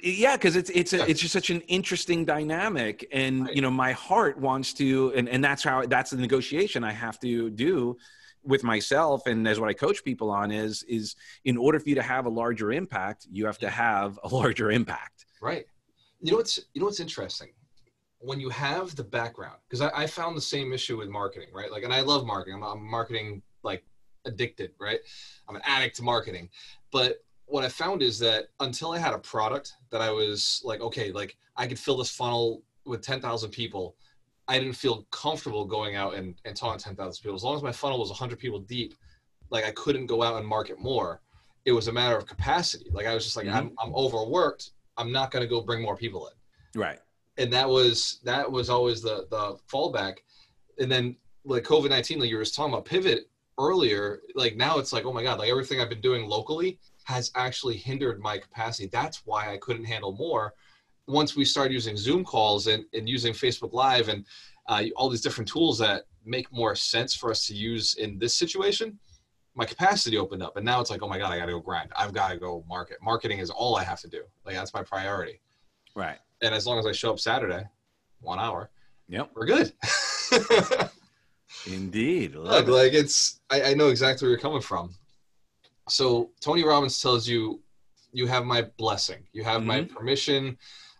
yeah 0.02 0.36
because 0.36 0.54
it's 0.56 0.70
it's 0.70 0.92
a, 0.92 1.08
it's 1.10 1.20
just 1.20 1.32
such 1.32 1.50
an 1.50 1.60
interesting 1.62 2.24
dynamic 2.24 3.06
and 3.12 3.46
Right. 3.46 3.56
you 3.56 3.62
know 3.62 3.70
my 3.70 3.92
heart 3.92 4.38
wants 4.38 4.72
to 4.74 5.12
and 5.16 5.28
and 5.28 5.42
that's 5.42 5.64
how 5.64 5.84
that's 5.86 6.10
the 6.12 6.16
negotiation 6.16 6.84
i 6.84 6.92
have 6.92 7.18
to 7.20 7.50
do 7.50 7.96
with 8.48 8.64
myself 8.64 9.26
and 9.26 9.46
as 9.46 9.60
what 9.60 9.68
i 9.68 9.72
coach 9.72 10.02
people 10.02 10.30
on 10.30 10.50
is 10.50 10.82
is 10.84 11.14
in 11.44 11.56
order 11.56 11.78
for 11.78 11.88
you 11.88 11.94
to 11.94 12.02
have 12.02 12.26
a 12.26 12.28
larger 12.28 12.72
impact 12.72 13.26
you 13.30 13.46
have 13.46 13.58
to 13.58 13.70
have 13.70 14.18
a 14.24 14.28
larger 14.34 14.70
impact 14.70 15.26
right. 15.40 15.66
You 16.20 16.32
know 16.32 16.38
what's, 16.38 16.58
you 16.74 16.80
know 16.80 16.86
what's 16.86 16.98
interesting 16.98 17.50
when 18.20 18.40
you 18.40 18.48
have 18.48 18.94
the 18.96 19.04
background, 19.04 19.58
because 19.68 19.80
I, 19.80 19.90
I 19.94 20.06
found 20.06 20.36
the 20.36 20.42
same 20.42 20.72
issue 20.72 20.98
with 20.98 21.08
marketing, 21.08 21.48
right? 21.52 21.70
Like, 21.70 21.84
and 21.84 21.92
I 21.92 22.00
love 22.00 22.26
marketing. 22.26 22.56
I'm, 22.56 22.64
I'm 22.64 22.84
marketing 22.84 23.42
like 23.62 23.84
addicted, 24.24 24.72
right? 24.80 24.98
I'm 25.48 25.56
an 25.56 25.62
addict 25.64 25.96
to 25.96 26.02
marketing, 26.02 26.48
but 26.90 27.24
what 27.46 27.64
I 27.64 27.68
found 27.68 28.02
is 28.02 28.18
that 28.18 28.48
until 28.60 28.92
I 28.92 28.98
had 28.98 29.14
a 29.14 29.18
product 29.18 29.74
that 29.90 30.02
I 30.02 30.10
was 30.10 30.60
like, 30.64 30.80
okay, 30.80 31.12
like 31.12 31.36
I 31.56 31.66
could 31.66 31.78
fill 31.78 31.96
this 31.96 32.10
funnel 32.10 32.62
with 32.84 33.00
10,000 33.00 33.50
people, 33.50 33.96
I 34.48 34.58
didn't 34.58 34.74
feel 34.74 35.06
comfortable 35.10 35.66
going 35.66 35.94
out 35.94 36.14
and, 36.14 36.34
and 36.44 36.56
talking 36.56 36.78
to 36.78 36.84
10,000 36.84 37.22
people. 37.22 37.36
As 37.36 37.44
long 37.44 37.56
as 37.56 37.62
my 37.62 37.72
funnel 37.72 37.98
was 37.98 38.08
100 38.08 38.38
people 38.38 38.60
deep, 38.60 38.94
like 39.50 39.64
I 39.64 39.70
couldn't 39.72 40.06
go 40.06 40.22
out 40.22 40.36
and 40.36 40.46
market 40.46 40.78
more. 40.78 41.20
it 41.64 41.72
was 41.72 41.88
a 41.88 41.92
matter 41.92 42.16
of 42.16 42.26
capacity. 42.26 42.86
Like 42.90 43.06
I 43.06 43.14
was 43.14 43.24
just 43.24 43.36
like, 43.36 43.46
I'm, 43.46 43.70
mm-hmm. 43.70 43.74
I'm 43.78 43.94
overworked. 43.94 44.70
I'm 44.96 45.12
not 45.12 45.30
going 45.30 45.42
to 45.42 45.48
go 45.48 45.60
bring 45.60 45.82
more 45.82 45.96
people 45.96 46.28
in. 46.28 46.80
Right. 46.80 46.98
And 47.36 47.52
that 47.52 47.68
was 47.68 48.20
that 48.24 48.50
was 48.50 48.68
always 48.68 49.00
the 49.02 49.26
the 49.30 49.56
fallback. 49.70 50.16
And 50.78 50.90
then 50.90 51.16
like 51.44 51.62
COVID 51.62 51.90
nineteen, 51.90 52.18
like 52.18 52.30
you 52.30 52.36
were 52.36 52.44
talking 52.44 52.72
about 52.72 52.84
pivot 52.84 53.28
earlier. 53.58 54.20
Like 54.34 54.56
now 54.56 54.78
it's 54.78 54.92
like, 54.92 55.04
oh 55.04 55.12
my 55.12 55.22
god, 55.22 55.38
like 55.38 55.50
everything 55.50 55.80
I've 55.80 55.88
been 55.88 56.00
doing 56.00 56.26
locally 56.26 56.78
has 57.04 57.30
actually 57.36 57.76
hindered 57.76 58.20
my 58.20 58.38
capacity. 58.38 58.88
That's 58.90 59.22
why 59.24 59.52
I 59.52 59.56
couldn't 59.58 59.84
handle 59.84 60.12
more. 60.12 60.54
Once 61.08 61.34
we 61.34 61.44
started 61.44 61.72
using 61.72 61.96
Zoom 61.96 62.22
calls 62.24 62.66
and, 62.66 62.84
and 62.92 63.08
using 63.08 63.32
Facebook 63.32 63.72
Live 63.72 64.08
and 64.08 64.24
uh, 64.68 64.84
all 64.94 65.08
these 65.08 65.22
different 65.22 65.48
tools 65.48 65.78
that 65.78 66.02
make 66.24 66.52
more 66.52 66.74
sense 66.76 67.14
for 67.14 67.30
us 67.30 67.46
to 67.46 67.54
use 67.54 67.94
in 67.94 68.18
this 68.18 68.34
situation, 68.38 68.98
my 69.54 69.64
capacity 69.64 70.18
opened 70.18 70.42
up. 70.42 70.56
And 70.56 70.64
now 70.66 70.80
it's 70.80 70.90
like, 70.90 71.02
oh 71.02 71.08
my 71.08 71.16
God, 71.18 71.32
I 71.32 71.38
got 71.38 71.46
to 71.46 71.52
go 71.52 71.60
grind. 71.60 71.90
I've 71.96 72.12
got 72.12 72.28
to 72.32 72.36
go 72.36 72.62
market. 72.68 72.98
Marketing 73.02 73.38
is 73.38 73.48
all 73.48 73.74
I 73.76 73.84
have 73.84 74.00
to 74.00 74.08
do. 74.08 74.22
Like 74.44 74.54
that's 74.54 74.74
my 74.74 74.82
priority. 74.82 75.40
Right. 75.96 76.18
And 76.42 76.54
as 76.54 76.66
long 76.66 76.78
as 76.78 76.86
I 76.86 76.92
show 76.92 77.10
up 77.10 77.18
Saturday, 77.18 77.64
one 78.20 78.38
hour, 78.38 78.70
Yep. 79.08 79.30
we're 79.34 79.46
good. 79.46 79.72
Indeed. 81.66 82.34
Look, 82.34 82.68
it. 82.68 82.70
like 82.70 82.92
it's, 82.92 83.40
I, 83.48 83.62
I 83.70 83.74
know 83.74 83.88
exactly 83.88 84.26
where 84.26 84.32
you're 84.32 84.40
coming 84.40 84.60
from. 84.60 84.94
So 85.88 86.30
Tony 86.42 86.64
Robbins 86.64 87.00
tells 87.00 87.26
you, 87.26 87.62
you 88.12 88.26
have 88.26 88.44
my 88.44 88.62
blessing. 88.76 89.22
You 89.32 89.44
have 89.44 89.62
my 89.62 89.80
Mhm. 89.80 89.94
permission. 89.94 90.58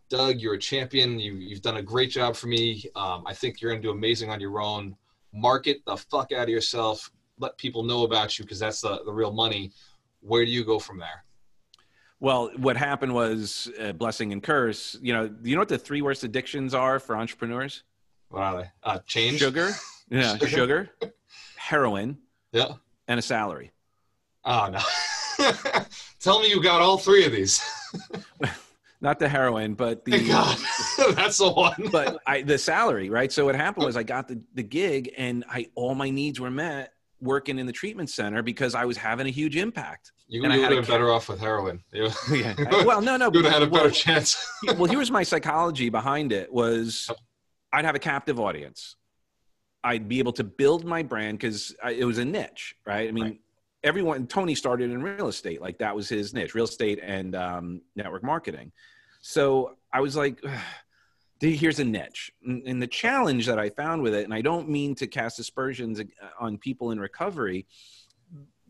Doug, 0.08 0.40
you're 0.40 0.54
a 0.54 0.58
champion. 0.58 1.18
You, 1.18 1.34
you've 1.34 1.62
done 1.62 1.76
a 1.76 1.82
great 1.82 2.10
job 2.10 2.34
for 2.36 2.46
me. 2.46 2.84
Um, 2.96 3.24
I 3.26 3.34
think 3.34 3.60
you're 3.60 3.70
going 3.70 3.82
to 3.82 3.86
do 3.88 3.92
amazing 3.92 4.30
on 4.30 4.40
your 4.40 4.60
own. 4.60 4.96
Market 5.32 5.78
the 5.86 5.96
fuck 5.96 6.32
out 6.32 6.44
of 6.44 6.48
yourself. 6.48 7.10
Let 7.38 7.56
people 7.58 7.82
know 7.82 8.04
about 8.04 8.38
you 8.38 8.44
because 8.44 8.58
that's 8.58 8.80
the, 8.80 9.02
the 9.04 9.12
real 9.12 9.32
money. 9.32 9.70
Where 10.20 10.44
do 10.44 10.50
you 10.50 10.64
go 10.64 10.78
from 10.78 10.98
there? 10.98 11.24
Well, 12.20 12.50
what 12.56 12.76
happened 12.76 13.14
was 13.14 13.70
uh, 13.80 13.92
blessing 13.92 14.32
and 14.32 14.42
curse. 14.42 14.96
You 15.00 15.12
know, 15.12 15.28
do 15.28 15.48
you 15.48 15.54
know 15.54 15.60
what 15.60 15.68
the 15.68 15.78
three 15.78 16.02
worst 16.02 16.24
addictions 16.24 16.74
are 16.74 16.98
for 16.98 17.16
entrepreneurs? 17.16 17.84
What 18.30 18.42
are 18.42 18.62
they? 18.62 18.70
Uh, 18.82 18.98
change? 19.06 19.38
Sugar, 19.38 19.70
yeah, 20.10 20.32
Sugar. 20.38 20.48
sugar, 20.48 20.90
heroin, 21.56 22.18
Yeah. 22.52 22.72
and 23.06 23.18
a 23.18 23.22
salary. 23.22 23.70
Oh, 24.44 24.68
no. 24.72 25.44
Tell 26.20 26.40
me 26.40 26.48
you 26.48 26.60
got 26.62 26.80
all 26.82 26.98
three 26.98 27.24
of 27.24 27.32
these. 27.32 27.62
Not 29.00 29.18
the 29.18 29.28
heroin, 29.28 29.74
but 29.74 30.04
the 30.04 30.26
God. 30.26 30.58
that's 31.14 31.38
the 31.38 31.50
one. 31.50 31.88
but 31.92 32.20
I 32.26 32.42
the 32.42 32.58
salary, 32.58 33.10
right? 33.10 33.30
So 33.30 33.44
what 33.44 33.54
happened 33.54 33.84
oh. 33.84 33.86
was 33.86 33.96
I 33.96 34.02
got 34.02 34.26
the, 34.28 34.40
the 34.54 34.62
gig 34.62 35.12
and 35.16 35.44
I 35.48 35.68
all 35.74 35.94
my 35.94 36.10
needs 36.10 36.40
were 36.40 36.50
met 36.50 36.92
working 37.20 37.58
in 37.58 37.66
the 37.66 37.72
treatment 37.72 38.10
center 38.10 38.42
because 38.42 38.74
I 38.74 38.84
was 38.84 38.96
having 38.96 39.26
a 39.26 39.30
huge 39.30 39.56
impact. 39.56 40.12
you 40.28 40.42
and 40.44 40.52
I 40.52 40.56
you 40.56 40.62
had 40.62 40.70
would 40.70 40.78
have 40.78 40.86
been 40.86 40.94
better 40.94 41.10
off 41.10 41.28
with 41.28 41.40
heroin. 41.40 41.82
Yeah. 41.92 42.54
well, 42.84 43.00
no, 43.00 43.16
no. 43.16 43.30
would 43.30 43.44
have 43.44 43.52
had 43.52 43.62
a 43.62 43.66
better 43.66 43.84
well, 43.84 43.90
chance. 43.90 44.50
well, 44.76 44.86
here's 44.86 45.10
my 45.10 45.22
psychology 45.22 45.90
behind 45.90 46.32
it 46.32 46.52
was 46.52 47.10
I'd 47.72 47.84
have 47.84 47.94
a 47.94 48.00
captive 48.00 48.40
audience. 48.40 48.96
I'd 49.84 50.08
be 50.08 50.18
able 50.18 50.32
to 50.34 50.44
build 50.44 50.84
my 50.84 51.02
brand 51.02 51.38
because 51.38 51.74
it 51.88 52.04
was 52.04 52.18
a 52.18 52.24
niche, 52.24 52.74
right? 52.84 53.08
I 53.08 53.12
mean, 53.12 53.24
Right. 53.24 53.40
Everyone, 53.82 54.26
Tony 54.26 54.54
started 54.54 54.90
in 54.90 55.02
real 55.02 55.28
estate. 55.28 55.60
Like 55.60 55.78
that 55.78 55.94
was 55.94 56.08
his 56.08 56.34
niche, 56.34 56.54
real 56.54 56.64
estate 56.64 56.98
and 57.02 57.34
um, 57.34 57.80
network 57.94 58.22
marketing. 58.22 58.72
So 59.20 59.76
I 59.92 60.00
was 60.00 60.16
like, 60.16 60.42
here's 61.40 61.78
a 61.78 61.84
niche. 61.84 62.32
And 62.44 62.82
the 62.82 62.86
challenge 62.86 63.46
that 63.46 63.58
I 63.58 63.70
found 63.70 64.02
with 64.02 64.14
it, 64.14 64.24
and 64.24 64.34
I 64.34 64.40
don't 64.40 64.68
mean 64.68 64.94
to 64.96 65.06
cast 65.06 65.38
aspersions 65.38 66.00
uh, 66.00 66.04
on 66.40 66.58
people 66.58 66.90
in 66.90 67.00
recovery, 67.00 67.66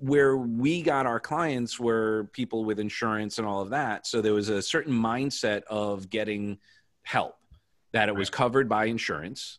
where 0.00 0.36
we 0.36 0.82
got 0.82 1.06
our 1.06 1.18
clients 1.18 1.80
were 1.80 2.30
people 2.32 2.64
with 2.64 2.78
insurance 2.78 3.38
and 3.38 3.46
all 3.46 3.60
of 3.60 3.70
that. 3.70 4.06
So 4.06 4.20
there 4.20 4.34
was 4.34 4.48
a 4.48 4.62
certain 4.62 4.92
mindset 4.92 5.62
of 5.64 6.08
getting 6.08 6.58
help 7.02 7.36
that 7.92 8.08
it 8.08 8.14
was 8.14 8.30
covered 8.30 8.68
by 8.68 8.84
insurance. 8.84 9.58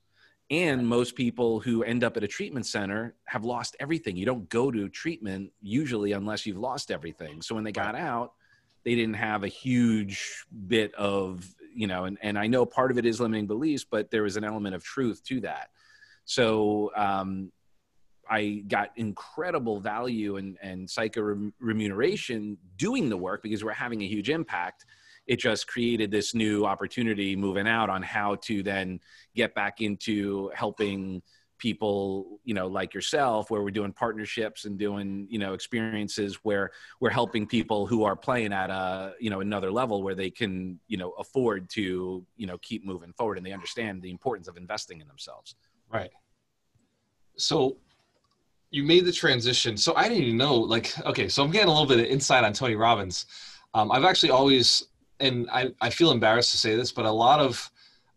And 0.50 0.88
most 0.88 1.16
people 1.16 1.60
who 1.60 1.84
end 1.84 2.04
up 2.04 2.18
at 2.18 2.24
a 2.24 2.28
treatment 2.28 2.66
center 2.66 3.16
have 3.26 3.46
lost 3.46 3.76
everything. 3.80 4.18
You 4.18 4.26
don't 4.26 4.50
go 4.50 4.72
to 4.72 4.90
treatment 4.90 5.52
usually 5.62 6.14
unless 6.14 6.46
you've 6.46 6.58
lost 6.58 6.90
everything. 6.90 7.42
So 7.42 7.54
when 7.54 7.64
they 7.64 7.72
got 7.72 7.96
out, 7.96 8.34
they 8.84 8.96
didn't 8.96 9.16
have 9.16 9.44
a 9.44 9.48
huge 9.48 10.46
bit 10.68 10.94
of, 10.96 11.48
you 11.76 11.86
know, 11.86 12.06
and, 12.06 12.18
and 12.22 12.40
I 12.40 12.48
know 12.48 12.66
part 12.66 12.90
of 12.90 12.98
it 12.98 13.06
is 13.06 13.20
limiting 13.20 13.46
beliefs, 13.46 13.86
but 13.90 14.10
there 14.10 14.24
was 14.24 14.38
an 14.38 14.44
element 14.44 14.74
of 14.74 14.84
truth 14.84 15.24
to 15.26 15.42
that. 15.42 15.70
So 16.26 16.92
um, 16.96 17.52
I 18.30 18.64
got 18.68 18.92
incredible 18.96 19.80
value 19.80 20.38
and, 20.38 20.58
and 20.62 20.90
psycho 20.90 21.52
remuneration 21.60 22.58
doing 22.78 23.10
the 23.10 23.18
work 23.18 23.44
because 23.44 23.64
we're 23.64 23.72
having 23.74 24.02
a 24.02 24.08
huge 24.08 24.30
impact. 24.30 24.86
It 25.30 25.40
just 25.40 25.68
created 25.68 26.10
this 26.10 26.34
new 26.34 26.66
opportunity 26.66 27.36
moving 27.36 27.68
out 27.68 27.88
on 27.88 28.02
how 28.02 28.36
to 28.48 28.64
then 28.64 29.00
get 29.36 29.54
back 29.54 29.80
into 29.80 30.52
helping 30.56 31.22
people, 31.60 32.40
you 32.46 32.56
know, 32.56 32.68
like 32.68 32.96
yourself, 32.96 33.52
where 33.52 33.62
we're 33.62 33.70
doing 33.70 33.94
partnerships 33.94 34.66
and 34.66 34.80
doing, 34.80 35.28
you 35.30 35.38
know, 35.38 35.54
experiences 35.54 36.40
where 36.44 36.72
we're 37.00 37.12
helping 37.12 37.46
people 37.46 37.86
who 37.86 38.06
are 38.06 38.16
playing 38.16 38.52
at 38.54 38.72
a, 38.72 39.14
you 39.20 39.30
know, 39.30 39.42
another 39.42 39.70
level 39.70 40.02
where 40.02 40.16
they 40.16 40.32
can, 40.32 40.80
you 40.88 40.98
know, 40.98 41.12
afford 41.20 41.70
to, 41.70 42.26
you 42.36 42.48
know, 42.48 42.58
keep 42.60 42.84
moving 42.84 43.14
forward 43.14 43.38
and 43.38 43.46
they 43.46 43.52
understand 43.52 44.02
the 44.02 44.10
importance 44.10 44.48
of 44.48 44.58
investing 44.58 45.00
in 45.00 45.08
themselves. 45.08 45.56
Right. 45.92 46.12
So 47.36 47.78
you 48.72 48.84
made 48.84 49.06
the 49.06 49.12
transition. 49.12 49.78
So 49.78 49.94
I 49.96 50.10
didn't 50.10 50.24
even 50.24 50.38
know, 50.38 50.56
like, 50.56 50.98
okay, 51.06 51.28
so 51.28 51.44
I'm 51.44 51.52
getting 51.52 51.68
a 51.68 51.72
little 51.72 51.88
bit 51.88 52.00
of 52.00 52.06
insight 52.06 52.44
on 52.44 52.54
Tony 52.54 52.76
Robbins. 52.76 53.28
Um, 53.76 53.92
I've 53.92 54.06
actually 54.06 54.32
always, 54.32 54.88
and 55.20 55.50
I, 55.52 55.70
I 55.82 55.90
feel 55.90 56.12
embarrassed 56.12 56.52
to 56.52 56.58
say 56.58 56.76
this, 56.76 56.92
but 56.92 57.06
a 57.06 57.12
lot 57.12 57.40
of 57.40 57.72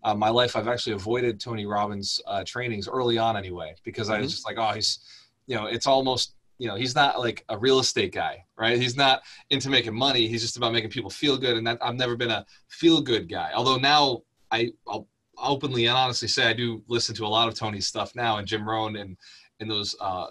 uh, 0.05 0.15
my 0.15 0.29
life, 0.31 0.57
I've 0.57 0.69
actually 0.69 0.95
avoided 0.95 1.41
Tony 1.41 1.65
Robbins 1.67 2.21
uh, 2.27 2.43
trainings 2.45 2.89
early 2.89 3.19
on 3.19 3.37
anyway, 3.37 3.75
because 3.85 4.11
I 4.11 4.19
was 4.19 4.29
Mhm. 4.29 4.31
just 4.31 4.47
like, 4.47 4.57
oh, 4.59 4.73
he's, 4.73 4.99
you 5.47 5.55
know, 5.57 5.67
it's 5.67 5.87
almost, 5.87 6.35
you 6.59 6.69
know, 6.69 6.75
he's 6.75 6.95
not 6.95 7.21
like 7.21 7.45
a 7.49 7.59
real 7.59 7.79
estate 7.79 8.13
guy, 8.13 8.45
right? 8.57 8.81
He's 8.81 8.97
not 8.97 9.23
into 9.51 9.71
making 9.71 9.95
money. 9.95 10.27
He's 10.27 10.43
just 10.43 10.57
about 10.57 10.73
making 10.73 10.91
people 10.91 11.11
feel 11.11 11.37
good. 11.37 11.57
And 11.57 11.67
that, 11.67 11.79
I've 11.81 11.95
never 11.95 12.17
been 12.17 12.31
a 12.31 12.45
feel 12.69 13.01
good 13.01 13.29
guy. 13.29 13.51
Although 13.55 13.77
now 13.77 14.23
I, 14.51 14.73
I'll 14.89 15.07
openly 15.39 15.87
and 15.87 15.97
honestly 15.97 16.29
say 16.29 16.47
I 16.47 16.53
do 16.53 16.83
listen 16.89 17.15
to 17.17 17.27
a 17.27 17.29
lot 17.29 17.49
of 17.49 17.55
Tony's 17.55 17.87
stuff 17.87 18.15
now 18.15 18.39
and 18.39 18.47
Jim 18.47 18.69
Rohn 18.69 18.97
and 18.97 19.17
and 19.61 19.71
those 19.71 19.97
uh 20.01 20.27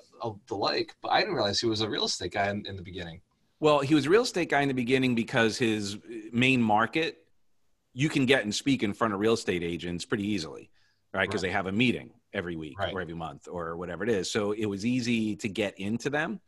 the 0.48 0.56
like. 0.56 0.96
But 1.02 1.10
I 1.10 1.20
didn't 1.20 1.36
realize 1.36 1.60
he 1.60 1.68
was 1.68 1.82
a 1.82 1.90
real 1.90 2.06
estate 2.06 2.34
guy 2.34 2.50
in, 2.50 2.66
in 2.66 2.76
the 2.76 2.82
beginning. 2.82 3.22
Well, 3.62 3.80
he 3.80 3.94
was 3.94 4.08
a 4.08 4.10
real 4.10 4.24
estate 4.24 4.50
guy 4.50 4.62
in 4.62 4.68
the 4.68 4.74
beginning 4.74 5.14
because 5.14 5.56
his 5.58 5.96
uh, 5.96 6.00
main 6.34 6.62
market, 6.62 7.20
you 7.94 8.10
can 8.10 8.26
get 8.26 8.44
and 8.44 8.54
speak 8.54 8.82
in 8.82 8.92
front 8.94 9.14
of 9.14 9.20
real 9.20 9.34
estate 9.34 9.62
agents 9.64 10.04
pretty 10.04 10.28
easily, 10.28 10.72
right? 11.14 11.30
Because 11.30 11.44
Right. 11.44 11.50
they 11.50 11.54
have 11.54 11.68
a 11.68 11.72
meeting 11.72 12.10
every 12.34 12.56
week 12.56 12.80
Right. 12.80 12.92
or 12.94 13.02
every 13.02 13.14
month 13.14 13.48
or 13.48 13.78
whatever 13.78 14.04
it 14.04 14.10
is. 14.10 14.32
So 14.32 14.54
it 14.54 14.66
was 14.66 14.84
easy 14.84 15.36
to 15.36 15.48
get 15.48 15.80
into 15.80 16.10
them. 16.10 16.42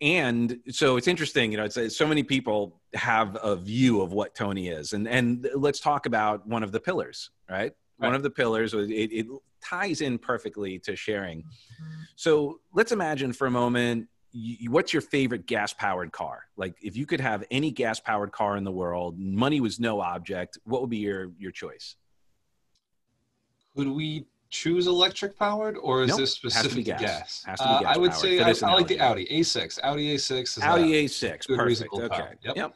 And 0.00 0.60
so 0.70 0.96
it's 0.96 1.08
interesting, 1.08 1.50
you 1.52 1.58
know, 1.58 1.64
it's, 1.64 1.76
it's 1.76 1.96
so 1.96 2.06
many 2.06 2.22
people 2.22 2.80
have 2.94 3.36
a 3.42 3.54
view 3.56 4.00
of 4.00 4.12
what 4.12 4.34
Tony 4.34 4.68
is. 4.68 4.92
And 4.94 5.06
and 5.08 5.48
let's 5.54 5.80
talk 5.80 6.06
about 6.06 6.46
one 6.46 6.62
of 6.62 6.72
the 6.72 6.80
pillars, 6.80 7.30
right? 7.50 7.72
One 7.98 8.14
of 8.14 8.22
the 8.22 8.30
pillars, 8.30 8.74
uh, 8.74 8.78
it, 8.80 9.10
it 9.12 9.26
ties 9.64 10.02
in 10.02 10.18
perfectly 10.18 10.78
to 10.80 10.96
sharing. 10.96 11.44
So 12.14 12.60
let's 12.74 12.92
imagine 12.92 13.32
for 13.32 13.46
a 13.46 13.50
moment 13.50 14.08
you, 14.36 14.70
what's 14.70 14.92
your 14.92 15.02
favorite 15.02 15.46
gas 15.46 15.72
powered 15.72 16.12
car? 16.12 16.44
Like 16.56 16.76
if 16.82 16.96
you 16.96 17.06
could 17.06 17.20
have 17.20 17.44
any 17.50 17.70
gas 17.70 18.00
powered 18.00 18.32
car 18.32 18.56
in 18.56 18.64
the 18.64 18.72
world, 18.72 19.18
money 19.18 19.60
was 19.60 19.80
no 19.80 20.00
object, 20.00 20.58
what 20.64 20.80
would 20.82 20.90
be 20.90 20.98
your 20.98 21.30
your 21.38 21.50
choice? 21.50 21.96
Could 23.74 23.88
we 23.88 24.26
choose 24.50 24.86
electric 24.86 25.38
powered 25.38 25.76
or 25.76 26.02
is 26.02 26.10
Nope. 26.10 26.20
this 26.20 26.40
Has 26.42 26.52
to 26.52 26.74
be 26.74 26.82
specific 26.82 26.84
gas. 26.84 27.00
gas? 27.00 27.44
Has 27.46 27.58
to 27.60 27.64
be 27.64 27.84
Uh, 27.86 27.92
I 27.94 27.96
would 27.96 28.14
say 28.14 28.40
I, 28.40 28.50
I 28.50 28.74
like 28.74 28.86
the. 28.88 29.00
Audi 29.00 29.26
A6. 29.26 29.78
Audi 29.82 30.14
A6 30.14 30.42
is 30.42 30.58
Audi. 30.62 30.92
A6. 31.06 31.46
good 31.46 31.56
Perfect. 31.58 31.92
Okay. 31.92 32.08
power. 32.08 32.34
Yep. 32.54 32.74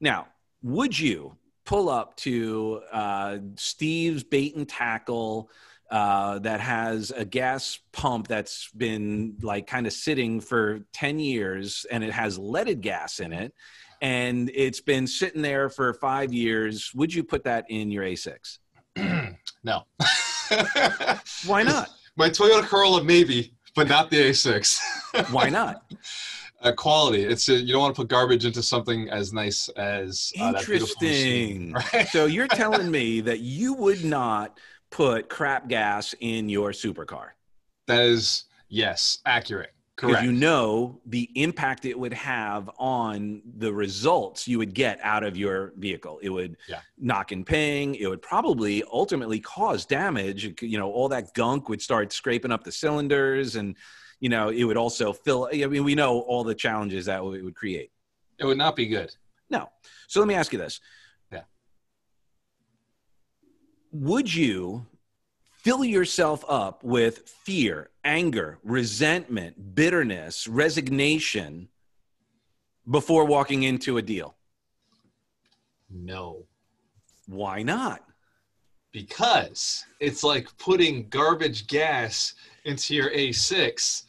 Now, 0.00 0.28
would 0.62 0.98
you 0.98 1.36
pull 1.64 1.88
up 1.88 2.16
to 2.16 2.80
uh, 2.92 3.38
Steve's 3.56 4.24
bait 4.24 4.56
and 4.56 4.68
tackle 4.68 5.50
uh, 5.92 6.38
that 6.38 6.58
has 6.58 7.12
a 7.14 7.24
gas 7.24 7.78
pump 7.92 8.26
that's 8.26 8.70
been 8.70 9.36
like 9.42 9.66
kind 9.66 9.86
of 9.86 9.92
sitting 9.92 10.40
for 10.40 10.80
10 10.94 11.18
years 11.18 11.84
and 11.90 12.02
it 12.02 12.12
has 12.12 12.38
leaded 12.38 12.80
gas 12.80 13.20
in 13.20 13.32
it 13.32 13.52
and 14.00 14.50
it's 14.54 14.80
been 14.80 15.06
sitting 15.06 15.42
there 15.42 15.68
for 15.68 15.92
five 15.92 16.32
years? 16.32 16.90
Would 16.94 17.12
you 17.12 17.22
put 17.22 17.44
that 17.44 17.66
in 17.68 17.90
your 17.90 18.04
A6? 18.04 18.58
no. 19.64 19.82
Why 21.46 21.62
not? 21.62 21.90
My 22.16 22.30
Toyota 22.30 22.62
Corolla 22.62 23.04
maybe, 23.04 23.52
but 23.76 23.86
not 23.86 24.10
the 24.10 24.30
A6. 24.30 24.78
Why 25.30 25.50
not? 25.50 25.84
uh, 26.62 26.72
quality. 26.72 27.24
It's 27.24 27.48
uh 27.48 27.54
you 27.54 27.72
don't 27.72 27.82
want 27.82 27.94
to 27.94 28.02
put 28.02 28.08
garbage 28.08 28.44
into 28.44 28.62
something 28.62 29.08
as 29.10 29.32
nice 29.32 29.68
as 29.70 30.32
uh, 30.38 30.52
machine, 30.52 30.74
Interesting. 30.74 31.72
right? 31.92 32.08
So 32.08 32.26
you're 32.26 32.48
telling 32.48 32.90
me 32.90 33.20
that 33.22 33.40
you 33.40 33.74
would 33.74 34.04
not 34.04 34.58
put 34.92 35.28
crap 35.28 35.66
gas 35.68 36.14
in 36.20 36.48
your 36.48 36.70
supercar? 36.70 37.30
That 37.88 38.02
is 38.02 38.44
yes, 38.68 39.18
accurate. 39.26 39.70
Correct. 39.94 40.24
you 40.24 40.32
know 40.32 41.00
the 41.06 41.30
impact 41.34 41.84
it 41.84 41.96
would 41.96 42.14
have 42.14 42.68
on 42.78 43.42
the 43.58 43.72
results 43.72 44.48
you 44.48 44.58
would 44.58 44.74
get 44.74 44.98
out 45.02 45.22
of 45.22 45.36
your 45.36 45.74
vehicle. 45.76 46.18
It 46.22 46.30
would 46.30 46.56
Yeah. 46.66 46.80
knock 46.98 47.30
and 47.30 47.46
ping. 47.46 47.94
It 47.94 48.08
would 48.08 48.22
probably 48.22 48.82
ultimately 48.90 49.38
cause 49.38 49.84
damage. 49.84 50.60
You 50.62 50.78
know, 50.78 50.90
all 50.90 51.08
that 51.10 51.34
gunk 51.34 51.68
would 51.68 51.80
start 51.82 52.12
scraping 52.12 52.50
up 52.50 52.64
the 52.64 52.72
cylinders, 52.72 53.54
and 53.56 53.76
you 54.18 54.28
know, 54.28 54.48
it 54.48 54.64
would 54.64 54.76
also 54.78 55.12
fill. 55.12 55.48
I 55.52 55.66
mean, 55.66 55.84
we 55.84 55.94
know 55.94 56.20
all 56.20 56.42
the 56.42 56.54
challenges 56.54 57.06
that 57.06 57.22
it 57.22 57.44
would 57.44 57.54
create. 57.54 57.92
It 58.38 58.46
would 58.46 58.58
not 58.58 58.74
be 58.74 58.86
good. 58.86 59.14
No. 59.50 59.68
So 60.08 60.18
let 60.20 60.26
me 60.26 60.34
ask 60.34 60.52
you 60.52 60.58
this. 60.58 60.80
Would 63.92 64.34
you 64.34 64.86
fill 65.50 65.84
yourself 65.84 66.44
up 66.48 66.82
with 66.82 67.28
fear, 67.28 67.90
anger, 68.04 68.58
resentment, 68.64 69.74
bitterness, 69.74 70.48
resignation 70.48 71.68
before 72.90 73.24
walking 73.24 73.62
into 73.62 73.98
a 73.98 74.02
deal? 74.02 74.34
No. 75.90 76.46
Why 77.26 77.62
not? 77.62 78.02
because 78.92 79.84
it's 80.00 80.22
like 80.22 80.46
putting 80.58 81.08
garbage 81.08 81.66
gas 81.66 82.34
into 82.64 82.94
your 82.94 83.10
A6 83.10 84.04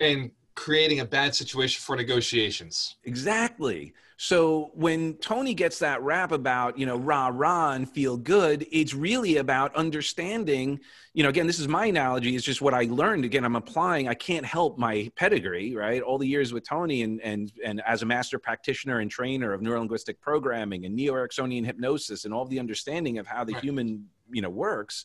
and 0.00 0.30
creating 0.54 1.00
a 1.00 1.04
bad 1.04 1.34
situation 1.34 1.80
for 1.82 1.94
negotiations. 1.94 2.96
Exactly. 3.04 3.92
So 4.16 4.70
when 4.74 5.14
Tony 5.14 5.54
gets 5.54 5.80
that 5.80 6.00
rap 6.02 6.30
about, 6.30 6.78
you 6.78 6.86
know, 6.86 6.96
rah 6.96 7.30
rah 7.32 7.72
and 7.72 7.90
feel 7.90 8.16
good, 8.16 8.64
it's 8.70 8.94
really 8.94 9.38
about 9.38 9.74
understanding, 9.74 10.78
you 11.14 11.24
know, 11.24 11.28
again, 11.28 11.48
this 11.48 11.58
is 11.58 11.66
my 11.66 11.86
analogy, 11.86 12.36
it's 12.36 12.44
just 12.44 12.62
what 12.62 12.74
I 12.74 12.84
learned. 12.84 13.24
Again, 13.24 13.44
I'm 13.44 13.56
applying, 13.56 14.06
I 14.06 14.14
can't 14.14 14.46
help 14.46 14.78
my 14.78 15.10
pedigree, 15.16 15.74
right? 15.74 16.00
All 16.00 16.18
the 16.18 16.28
years 16.28 16.52
with 16.52 16.66
Tony 16.66 17.02
and 17.02 17.20
and 17.22 17.52
and 17.64 17.82
as 17.86 18.02
a 18.02 18.06
master 18.06 18.38
practitioner 18.38 19.00
and 19.00 19.10
trainer 19.10 19.52
of 19.52 19.60
neurolinguistic 19.60 20.20
programming 20.20 20.84
and 20.86 20.94
neo-Ericksonian 20.94 21.66
hypnosis 21.66 22.24
and 22.24 22.32
all 22.32 22.44
the 22.44 22.60
understanding 22.60 23.18
of 23.18 23.26
how 23.26 23.42
the 23.44 23.54
Right. 23.54 23.62
human, 23.62 24.06
you 24.30 24.42
know, 24.42 24.50
works. 24.50 25.04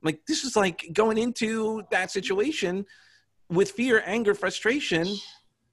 I'm 0.00 0.06
like 0.06 0.26
this 0.26 0.44
is 0.44 0.54
like 0.54 0.90
going 0.92 1.18
into 1.18 1.82
that 1.90 2.10
situation 2.10 2.86
with 3.48 3.72
fear, 3.72 4.02
anger, 4.06 4.34
frustration 4.34 5.08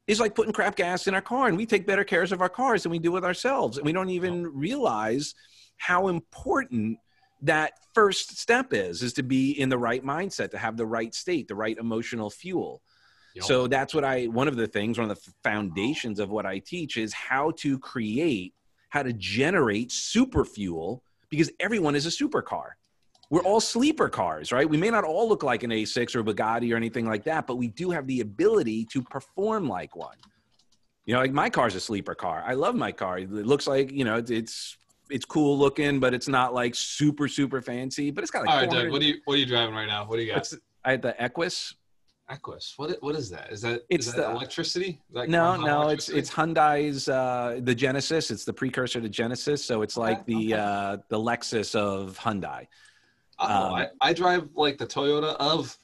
is 0.08 0.20
like 0.20 0.36
putting 0.36 0.54
crap 0.54 0.76
gas 0.76 1.08
in 1.08 1.14
our 1.14 1.22
car 1.22 1.48
and 1.48 1.58
we 1.58 1.66
take 1.66 1.86
better 1.86 2.04
cares 2.04 2.32
of 2.32 2.42
our 2.42 2.50
cars 2.50 2.84
than 2.84 2.92
we 2.92 3.00
do 3.00 3.12
with 3.12 3.24
ourselves. 3.24 3.78
And 3.78 3.86
we 3.86 3.94
don't 3.94 4.10
even 4.10 4.48
realize 4.48 5.36
how 5.78 6.08
important 6.08 6.98
that 7.42 7.74
first 7.94 8.38
step 8.38 8.74
is 8.74 9.02
is 9.02 9.14
to 9.14 9.24
be 9.24 9.52
in 9.52 9.70
the 9.70 9.78
right 9.78 10.04
mindset 10.04 10.52
to 10.52 10.58
have 10.58 10.78
the 10.78 10.86
right 10.86 11.14
state 11.14 11.48
the 11.48 11.56
right 11.56 11.78
emotional 11.78 12.30
fuel. 12.30 12.82
Yup. 13.34 13.46
so 13.46 13.66
that's 13.66 13.94
what 13.94 14.04
i 14.04 14.26
one 14.26 14.50
of 14.50 14.58
the 14.58 14.68
things 14.68 15.00
one 15.00 15.10
of 15.10 15.16
the 15.16 15.32
foundations 15.42 16.20
of 16.20 16.30
what 16.30 16.46
i 16.46 16.60
teach 16.60 16.98
is 16.98 17.14
how 17.14 17.52
to 17.52 17.80
create 17.80 18.54
how 18.90 19.02
to 19.02 19.14
generate 19.14 19.90
super 19.90 20.44
fuel 20.44 21.02
because 21.30 21.50
everyone 21.62 21.96
is 21.96 22.06
a 22.06 22.10
supercar 22.10 22.72
we're 23.32 23.42
all 23.44 23.62
sleeper 23.62 24.10
cars, 24.10 24.52
right? 24.52 24.70
We 24.70 24.76
may 24.78 24.90
not 24.90 25.06
all 25.06 25.28
look 25.28 25.42
like 25.42 25.64
an 25.64 25.72
A6 25.72 26.16
or 26.16 26.20
a 26.20 26.24
Bugatti 26.24 26.72
or 26.74 26.76
anything 26.76 27.06
like 27.08 27.24
that, 27.24 27.48
but 27.48 27.56
we 27.56 27.70
do 27.70 27.90
have 27.90 28.06
the 28.06 28.20
ability 28.20 28.84
to 28.92 29.02
perform 29.02 29.70
like 29.70 29.96
one. 29.96 30.18
You 31.06 31.14
know, 31.14 31.22
like 31.22 31.32
my 31.32 31.50
car's 31.50 31.74
a 31.74 31.80
sleeper 31.80 32.14
car. 32.14 32.44
I 32.46 32.54
love 32.56 32.76
my 32.76 32.92
car. 32.92 33.20
It 33.20 33.32
looks 33.32 33.66
like, 33.68 33.90
you 33.90 34.04
know, 34.04 34.18
it's 34.28 34.78
it's 35.10 35.26
cool 35.26 35.58
looking, 35.58 36.00
but 36.02 36.14
it's 36.14 36.28
not 36.28 36.54
like 36.54 36.76
super 36.76 37.28
super 37.30 37.62
fancy. 37.62 38.12
But 38.12 38.24
it's 38.26 38.32
got 38.32 38.42
like 38.46 38.50
All 38.50 38.58
right, 38.62 38.70
Doug, 38.70 38.92
what 38.92 39.02
are 39.02 39.06
you 39.06 39.16
what 39.26 39.36
are 39.36 39.38
you 39.38 39.46
driving 39.46 39.74
right 39.76 39.88
now? 39.88 40.06
What 40.06 40.18
do 40.18 40.22
you 40.24 40.28
got? 40.28 40.38
What's- 40.40 40.58
I 40.84 40.92
had 40.92 41.02
the 41.02 41.20
Equus. 41.22 41.74
Equus. 42.30 42.74
What 42.76 42.98
what 43.02 43.16
is 43.16 43.30
that? 43.30 43.50
Is 43.52 43.62
that 43.62 43.82
It's 43.90 44.08
is 44.08 44.14
that 44.14 44.28
the- 44.28 44.32
electricity? 44.32 45.00
Is 45.10 45.16
that 45.16 45.30
No, 45.30 45.56
no, 45.56 45.88
it's 45.90 46.10
it's 46.10 46.30
Hyundai's 46.30 47.08
uh, 47.08 47.60
the 47.64 47.74
Genesis. 47.76 48.30
It's 48.30 48.44
the 48.46 48.54
precursor 48.54 49.00
to 49.00 49.08
Genesis, 49.10 49.64
so 49.64 49.82
it's 49.84 49.96
like 49.96 50.20
Okay, 50.22 50.34
the 50.34 50.54
okay. 50.54 50.64
uh, 50.64 50.98
the 51.10 51.18
Lexus 51.20 51.76
of 51.76 52.18
Hyundai. 52.20 52.68
Um, 53.42 53.74
I, 53.74 53.88
I 54.02 54.14
drive 54.14 54.50
like 54.56 54.78
the 54.78 54.88
Toyota 54.88 55.36
of 55.38 55.78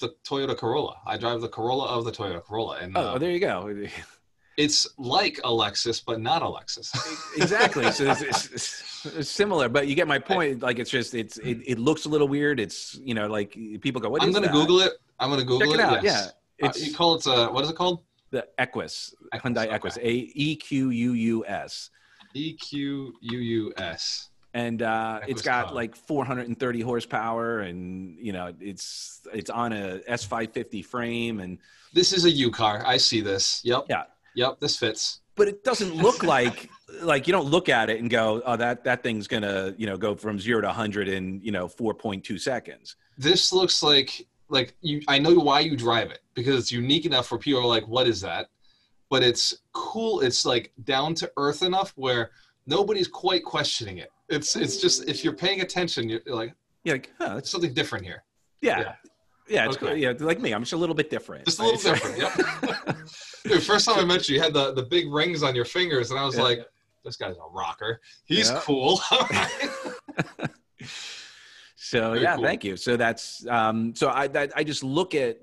the 0.00 0.14
Toyota 0.28 0.56
Corolla. 0.56 0.96
I 1.06 1.16
drive 1.16 1.40
the 1.40 1.48
Corolla 1.48 1.86
of 1.86 2.04
the 2.04 2.12
Toyota 2.12 2.42
Corolla, 2.42 2.78
and 2.80 2.96
Oh, 2.96 3.00
uh, 3.00 3.18
there 3.18 3.30
you 3.30 3.40
go. 3.40 3.74
it's 4.56 4.86
like 4.98 5.38
a 5.44 5.48
Lexus, 5.48 6.02
but 6.04 6.20
not 6.20 6.42
a 6.42 6.46
Lexus. 6.46 6.90
exactly 7.36 7.90
so 7.92 8.10
it's, 8.10 8.22
it's, 8.22 9.06
it's 9.18 9.28
similar 9.28 9.68
but 9.68 9.86
you 9.86 9.94
get 9.94 10.08
my 10.08 10.18
point 10.18 10.62
like 10.62 10.78
it's 10.78 10.90
just 10.90 11.14
it's 11.14 11.36
it, 11.38 11.58
it 11.66 11.78
looks 11.78 12.06
a 12.06 12.08
little 12.08 12.26
weird 12.26 12.58
it's 12.58 12.98
you 13.04 13.14
know 13.14 13.26
like 13.28 13.52
people 13.80 14.00
go 14.00 14.08
what 14.08 14.22
I'm 14.22 14.32
gonna? 14.32 14.50
Google 14.50 14.80
it. 14.80 14.94
I'm 15.20 15.30
gonna 15.30 15.44
Google 15.44 15.72
check 15.72 15.74
it 15.74 15.80
out 15.80 16.02
Yes. 16.02 16.32
yeah 16.58 16.66
Uh, 16.66 16.70
it's 16.70 16.86
you 16.86 16.94
call 16.94 17.14
it 17.16 17.26
uh, 17.26 17.50
what 17.50 17.62
is 17.64 17.70
it 17.70 17.76
called? 17.76 18.00
the 18.30 18.44
equus 18.58 19.14
Equus, 19.32 19.42
hyundai 19.44 19.66
okay. 19.66 19.74
equus 19.76 19.96
a 19.98 20.10
e 20.34 20.56
q 20.56 20.90
u 20.90 21.12
u 21.12 21.44
s 21.46 21.90
E 22.34 22.52
Q 22.52 23.14
U 23.22 23.38
U 23.38 23.72
S. 23.78 24.28
and 24.56 24.80
uh, 24.80 25.20
it's 25.28 25.42
got 25.42 25.74
like 25.74 25.94
430 25.94 26.80
horsepower 26.80 27.60
and 27.60 28.16
you 28.18 28.32
know 28.32 28.54
it's 28.58 29.20
it's 29.34 29.50
on 29.50 29.72
a 29.74 30.00
s550 30.08 30.84
frame 30.84 31.40
and 31.40 31.58
This 31.92 32.12
is 32.12 32.24
a 32.24 32.30
U 32.30 32.50
car. 32.50 32.82
I 32.86 32.96
see 32.96 33.20
this. 33.20 33.60
Yep. 33.64 33.86
Yeah. 33.90 34.04
Yep. 34.34 34.60
This 34.60 34.76
fits. 34.78 35.20
but 35.34 35.46
it 35.48 35.62
doesn't 35.62 35.94
look 35.94 36.22
like 36.22 36.70
like 37.02 37.26
you 37.26 37.32
don't 37.32 37.50
look 37.56 37.68
at 37.68 37.90
it 37.90 38.00
and 38.00 38.08
go 38.08 38.42
oh 38.46 38.56
that 38.56 38.84
that 38.84 39.02
thing's 39.02 39.28
gonna 39.28 39.74
you 39.76 39.86
know 39.86 39.98
go 39.98 40.14
from 40.14 40.38
zero 40.38 40.60
to 40.62 40.68
100 40.68 41.08
in 41.08 41.40
you 41.42 41.52
know 41.52 41.66
4.2 41.68 42.40
seconds 42.40 42.96
This 43.18 43.52
looks 43.52 43.82
like 43.82 44.26
like 44.48 44.74
you. 44.80 45.02
I 45.08 45.18
know 45.18 45.34
why 45.34 45.60
you 45.60 45.76
drive 45.76 46.10
it 46.10 46.20
because 46.34 46.56
it's 46.60 46.72
unique 46.72 47.04
enough 47.04 47.26
for 47.26 47.36
people 47.36 47.60
are 47.60 47.66
like, 47.66 47.86
what 47.88 48.06
is 48.06 48.20
that? 48.22 48.46
But 49.10 49.22
it's 49.22 49.44
cool. 49.72 50.20
It's 50.20 50.46
like 50.46 50.72
down 50.84 51.14
to 51.16 51.30
earth 51.36 51.62
enough 51.62 51.92
where 51.96 52.30
nobody's 52.66 53.08
quite 53.08 53.44
questioning 53.44 53.98
it. 53.98 54.10
It's 54.28 54.56
it's 54.56 54.78
just 54.80 55.08
if 55.08 55.22
you're 55.24 55.32
paying 55.34 55.60
attention, 55.60 56.08
you're 56.08 56.20
like, 56.26 56.54
you're 56.84 56.96
like 56.96 57.12
huh, 57.18 57.34
that's 57.34 57.50
something 57.50 57.72
different 57.74 58.04
here. 58.04 58.24
Yeah. 58.60 58.80
Yeah. 58.80 58.92
Yeah, 59.48 59.66
it's 59.66 59.76
Okay. 59.76 59.86
cool. 59.86 59.96
Yeah, 59.96 60.12
like 60.18 60.40
me. 60.40 60.52
I'm 60.52 60.62
just 60.62 60.72
a 60.72 60.76
little 60.76 60.94
bit 60.94 61.08
different. 61.08 61.44
Just 61.44 61.60
a 61.60 61.64
little 61.64 61.92
right? 61.92 62.02
different. 62.02 62.18
Yep. 62.18 62.96
Dude, 63.44 63.62
first 63.62 63.86
time 63.86 63.98
I 64.00 64.04
met 64.04 64.28
you, 64.28 64.34
you 64.34 64.42
had 64.42 64.52
the, 64.52 64.72
the 64.72 64.82
big 64.82 65.08
rings 65.12 65.44
on 65.44 65.54
your 65.54 65.64
fingers, 65.64 66.10
and 66.10 66.18
I 66.18 66.24
was 66.24 66.36
Yeah. 66.36 66.42
like, 66.42 66.66
this 67.04 67.16
guy's 67.16 67.36
a 67.36 67.48
rocker. 67.52 68.00
He's 68.24 68.50
Yeah. 68.50 68.60
cool. 68.64 69.00
so 71.76 72.10
Very 72.12 72.22
yeah, 72.22 72.34
cool. 72.36 72.44
thank 72.44 72.64
you. 72.64 72.76
So 72.76 72.96
that's 72.96 73.46
um 73.46 73.94
so 73.94 74.08
I 74.08 74.26
that 74.28 74.52
I 74.56 74.64
just 74.64 74.82
look 74.82 75.14
at 75.14 75.38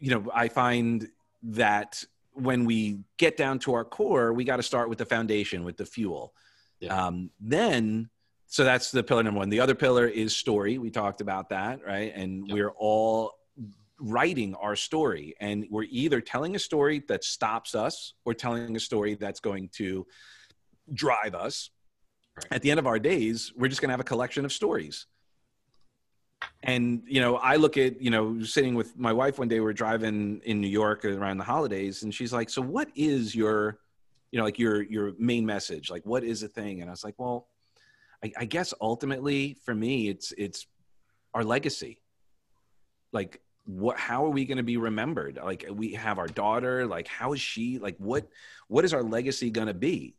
you 0.00 0.10
know, 0.10 0.24
I 0.34 0.48
find 0.48 1.08
that 1.44 2.02
when 2.32 2.64
we 2.64 2.98
get 3.16 3.36
down 3.36 3.58
to 3.60 3.74
our 3.74 3.84
core, 3.84 4.32
we 4.32 4.44
got 4.44 4.56
to 4.56 4.62
start 4.62 4.88
with 4.88 4.98
the 4.98 5.06
foundation, 5.06 5.64
with 5.64 5.76
the 5.76 5.86
fuel. 5.86 6.34
Yeah. 6.80 7.06
Um 7.06 7.30
then 7.40 8.10
so 8.48 8.64
that's 8.64 8.90
the 8.90 9.02
pillar 9.02 9.22
number 9.22 9.38
one. 9.38 9.48
The 9.48 9.60
other 9.60 9.74
pillar 9.74 10.06
is 10.06 10.36
story. 10.36 10.78
We 10.78 10.90
talked 10.90 11.20
about 11.20 11.48
that, 11.50 11.84
right? 11.84 12.12
And 12.14 12.46
Yep. 12.48 12.54
we're 12.54 12.70
all 12.76 13.32
writing 13.98 14.54
our 14.56 14.76
story 14.76 15.34
and 15.40 15.66
we're 15.70 15.86
either 15.90 16.20
telling 16.20 16.54
a 16.54 16.58
story 16.58 17.02
that 17.08 17.24
stops 17.24 17.74
us 17.74 18.12
or 18.26 18.34
telling 18.34 18.76
a 18.76 18.80
story 18.80 19.14
that's 19.14 19.40
going 19.40 19.68
to 19.70 20.06
drive 20.92 21.34
us 21.34 21.70
Right. 22.36 22.46
at 22.52 22.60
the 22.62 22.70
end 22.70 22.78
of 22.78 22.86
our 22.86 22.98
days 22.98 23.50
we're 23.56 23.68
just 23.68 23.80
going 23.80 23.88
to 23.88 23.94
have 23.94 24.00
a 24.00 24.04
collection 24.04 24.44
of 24.44 24.52
stories 24.52 25.06
and 26.62 27.02
you 27.06 27.18
know 27.22 27.36
i 27.36 27.56
look 27.56 27.78
at 27.78 27.98
you 27.98 28.10
know 28.10 28.42
sitting 28.42 28.74
with 28.74 28.98
my 28.98 29.10
wife 29.14 29.38
one 29.38 29.48
day 29.48 29.58
we 29.58 29.64
we're 29.64 29.72
driving 29.72 30.42
in 30.44 30.60
new 30.60 30.68
york 30.68 31.06
around 31.06 31.38
the 31.38 31.44
holidays 31.44 32.02
and 32.02 32.14
she's 32.14 32.34
like 32.34 32.50
so 32.50 32.60
what 32.60 32.88
is 32.94 33.34
your 33.34 33.78
you 34.32 34.38
know 34.38 34.44
like 34.44 34.58
your 34.58 34.82
your 34.82 35.12
main 35.18 35.46
message 35.46 35.90
like 35.90 36.04
what 36.04 36.22
is 36.22 36.42
the 36.42 36.48
thing 36.48 36.82
and 36.82 36.90
i 36.90 36.92
was 36.92 37.04
like 37.04 37.14
well 37.16 37.48
i, 38.24 38.32
I 38.38 38.44
guess 38.44 38.74
ultimately 38.80 39.56
for 39.64 39.74
me 39.74 40.08
it's 40.08 40.32
it's 40.36 40.66
our 41.36 41.44
legacy. 41.44 42.00
Like 43.12 43.40
what 43.66 43.98
how 43.98 44.24
are 44.24 44.30
we 44.30 44.46
going 44.46 44.56
to 44.56 44.64
be 44.64 44.78
remembered? 44.78 45.38
Like 45.42 45.66
we 45.70 45.92
have 45.92 46.18
our 46.18 46.28
daughter 46.28 46.86
like 46.86 47.06
how 47.06 47.34
is 47.34 47.40
she 47.40 47.78
like 47.78 47.96
what 47.98 48.26
what 48.68 48.84
is 48.84 48.94
our 48.94 49.02
legacy 49.02 49.50
going 49.50 49.68
to 49.68 49.74
be? 49.74 50.16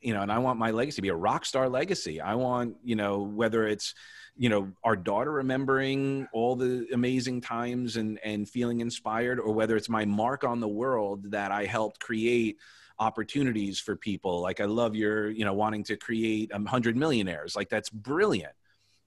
You 0.00 0.14
know 0.14 0.20
and 0.20 0.30
i 0.30 0.38
want 0.38 0.58
my 0.58 0.70
legacy 0.70 0.96
to 0.96 1.02
be 1.02 1.08
a 1.08 1.16
rock 1.16 1.44
star 1.44 1.68
legacy. 1.68 2.20
I 2.20 2.34
want 2.34 2.76
you 2.84 2.94
know 2.94 3.22
whether 3.22 3.66
it's 3.66 3.94
you 4.36 4.48
know 4.48 4.70
our 4.84 4.94
daughter 4.94 5.32
remembering 5.32 6.28
all 6.32 6.54
the 6.54 6.86
amazing 6.92 7.40
times 7.40 7.96
and 7.96 8.20
and 8.22 8.48
feeling 8.48 8.80
inspired 8.80 9.40
or 9.40 9.52
whether 9.52 9.76
it's 9.76 9.88
my 9.88 10.04
mark 10.04 10.44
on 10.44 10.60
the 10.60 10.68
world 10.68 11.30
that 11.30 11.50
i 11.50 11.64
helped 11.64 11.98
create 12.00 12.58
opportunities 12.98 13.78
for 13.78 13.96
people. 13.96 14.40
Like 14.40 14.60
i 14.60 14.64
love 14.64 14.94
your 14.94 15.30
you 15.30 15.44
know 15.44 15.52
wanting 15.54 15.84
to 15.84 15.96
create 15.96 16.50
a 16.52 16.60
hundred 16.68 16.96
millionaires. 16.96 17.54
Like 17.56 17.68
that's 17.68 17.90
brilliant 17.90 18.52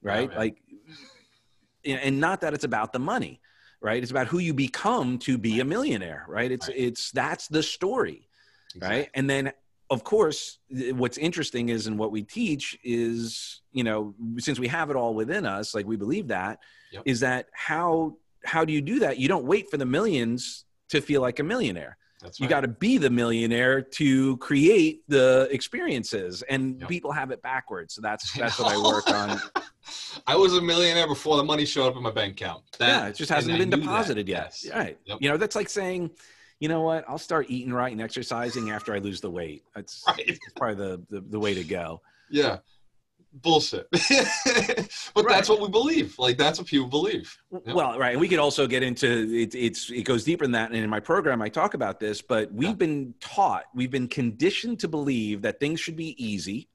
right? 0.02 0.28
man. 0.28 0.38
like 0.38 0.62
and 1.84 2.20
not 2.20 2.40
that 2.42 2.54
it's 2.54 2.64
about 2.64 2.92
the 2.92 2.98
money 2.98 3.40
right? 3.82 4.02
It's 4.02 4.10
about 4.10 4.26
who 4.26 4.38
you 4.38 4.52
become 4.52 5.18
to 5.20 5.38
be 5.38 5.60
a 5.60 5.64
millionaire 5.64 6.24
right? 6.28 6.50
It's 6.52 6.68
Right. 6.68 6.76
it's 6.76 7.10
that's 7.12 7.48
the 7.48 7.62
story 7.62 8.28
right? 8.80 9.08
And 9.14 9.28
then 9.28 9.52
of 9.90 10.04
course 10.04 10.58
what's 10.92 11.18
interesting 11.18 11.68
is 11.70 11.86
in 11.86 11.96
what 11.96 12.12
we 12.12 12.22
teach 12.22 12.78
is 12.84 13.60
you 13.72 13.82
know 13.84 14.14
since 14.38 14.58
we 14.58 14.68
have 14.68 14.90
it 14.90 14.96
all 14.96 15.14
within 15.14 15.44
us 15.46 15.74
like 15.74 15.86
we 15.86 15.96
believe 15.96 16.28
that 16.28 16.60
is 17.04 17.20
Yep. 17.22 17.28
that 17.28 17.46
how 17.52 18.16
how 18.44 18.64
do 18.64 18.72
you 18.72 18.80
do 18.80 19.00
that? 19.00 19.18
You 19.18 19.28
don't 19.28 19.44
wait 19.44 19.70
for 19.70 19.76
the 19.76 19.84
millions 19.86 20.64
to 20.88 21.00
feel 21.02 21.20
like 21.20 21.38
a 21.40 21.42
millionaire. 21.42 21.98
That's 22.20 22.38
You 22.38 22.44
right. 22.44 22.50
got 22.50 22.60
to 22.62 22.68
be 22.68 22.98
the 22.98 23.10
millionaire 23.10 23.80
to 23.82 24.36
create 24.38 25.02
the 25.08 25.48
experiences, 25.50 26.42
and 26.42 26.80
Yep. 26.80 26.88
people 26.88 27.12
have 27.12 27.30
it 27.30 27.42
backwards. 27.42 27.94
So 27.94 28.00
that's 28.02 28.32
that's 28.38 28.58
what 28.58 28.72
I 28.72 28.76
work 28.78 29.08
on. 29.10 29.40
I 30.26 30.36
was 30.36 30.54
a 30.54 30.60
millionaire 30.60 31.06
before 31.08 31.36
the 31.36 31.44
money 31.44 31.64
showed 31.64 31.88
up 31.88 31.96
in 31.96 32.02
my 32.02 32.10
bank 32.10 32.32
account. 32.40 32.62
That- 32.78 32.88
yeah, 32.88 33.08
it 33.08 33.16
just 33.16 33.30
hasn't 33.30 33.56
been 33.58 33.70
knew 33.70 33.76
that, 33.76 33.82
deposited 33.82 34.28
yet. 34.28 34.54
yes. 34.62 34.74
Right. 34.74 34.98
Yep. 35.06 35.18
You 35.20 35.30
know, 35.30 35.36
that's 35.36 35.56
like 35.56 35.68
saying, 35.68 36.10
you 36.60 36.68
know 36.68 36.82
what? 36.82 37.04
I'll 37.08 37.18
start 37.18 37.46
eating 37.48 37.72
right 37.72 37.90
and 37.90 38.00
exercising 38.00 38.70
after 38.70 38.94
I 38.94 38.98
lose 38.98 39.20
the 39.20 39.30
weight. 39.30 39.64
That's, 39.74 40.04
Right. 40.08 40.24
that's 40.26 40.38
probably 40.56 40.76
the, 40.76 41.02
the 41.08 41.20
the 41.30 41.40
way 41.40 41.54
to 41.54 41.64
go. 41.64 42.02
Yeah. 42.30 42.58
Bullshit. 43.32 43.86
but 43.92 44.00
Right. 45.24 45.28
that's 45.28 45.48
what 45.48 45.60
we 45.60 45.68
believe. 45.68 46.18
Like 46.18 46.36
that's 46.36 46.58
what 46.58 46.66
people 46.66 46.88
believe. 46.88 47.36
Well, 47.50 47.98
right, 47.98 48.12
and 48.12 48.20
we 48.20 48.28
could 48.28 48.38
also 48.40 48.66
get 48.66 48.82
into 48.82 49.06
it. 49.32 49.54
It's 49.54 49.90
it 49.90 50.02
goes 50.02 50.24
deeper 50.24 50.44
than 50.44 50.52
that, 50.52 50.70
and 50.70 50.76
in 50.78 50.90
my 50.90 51.00
program 51.00 51.40
I 51.42 51.48
talk 51.48 51.74
about 51.74 52.00
this. 52.00 52.22
But 52.22 52.52
we've 52.52 52.70
Yeah. 52.70 52.74
been 52.74 53.14
taught, 53.20 53.64
we've 53.74 53.90
been 53.90 54.08
conditioned 54.08 54.80
to 54.80 54.88
believe 54.88 55.42
that 55.42 55.60
things 55.60 55.80
should 55.80 55.96
be 55.96 56.14
easy, 56.22 56.68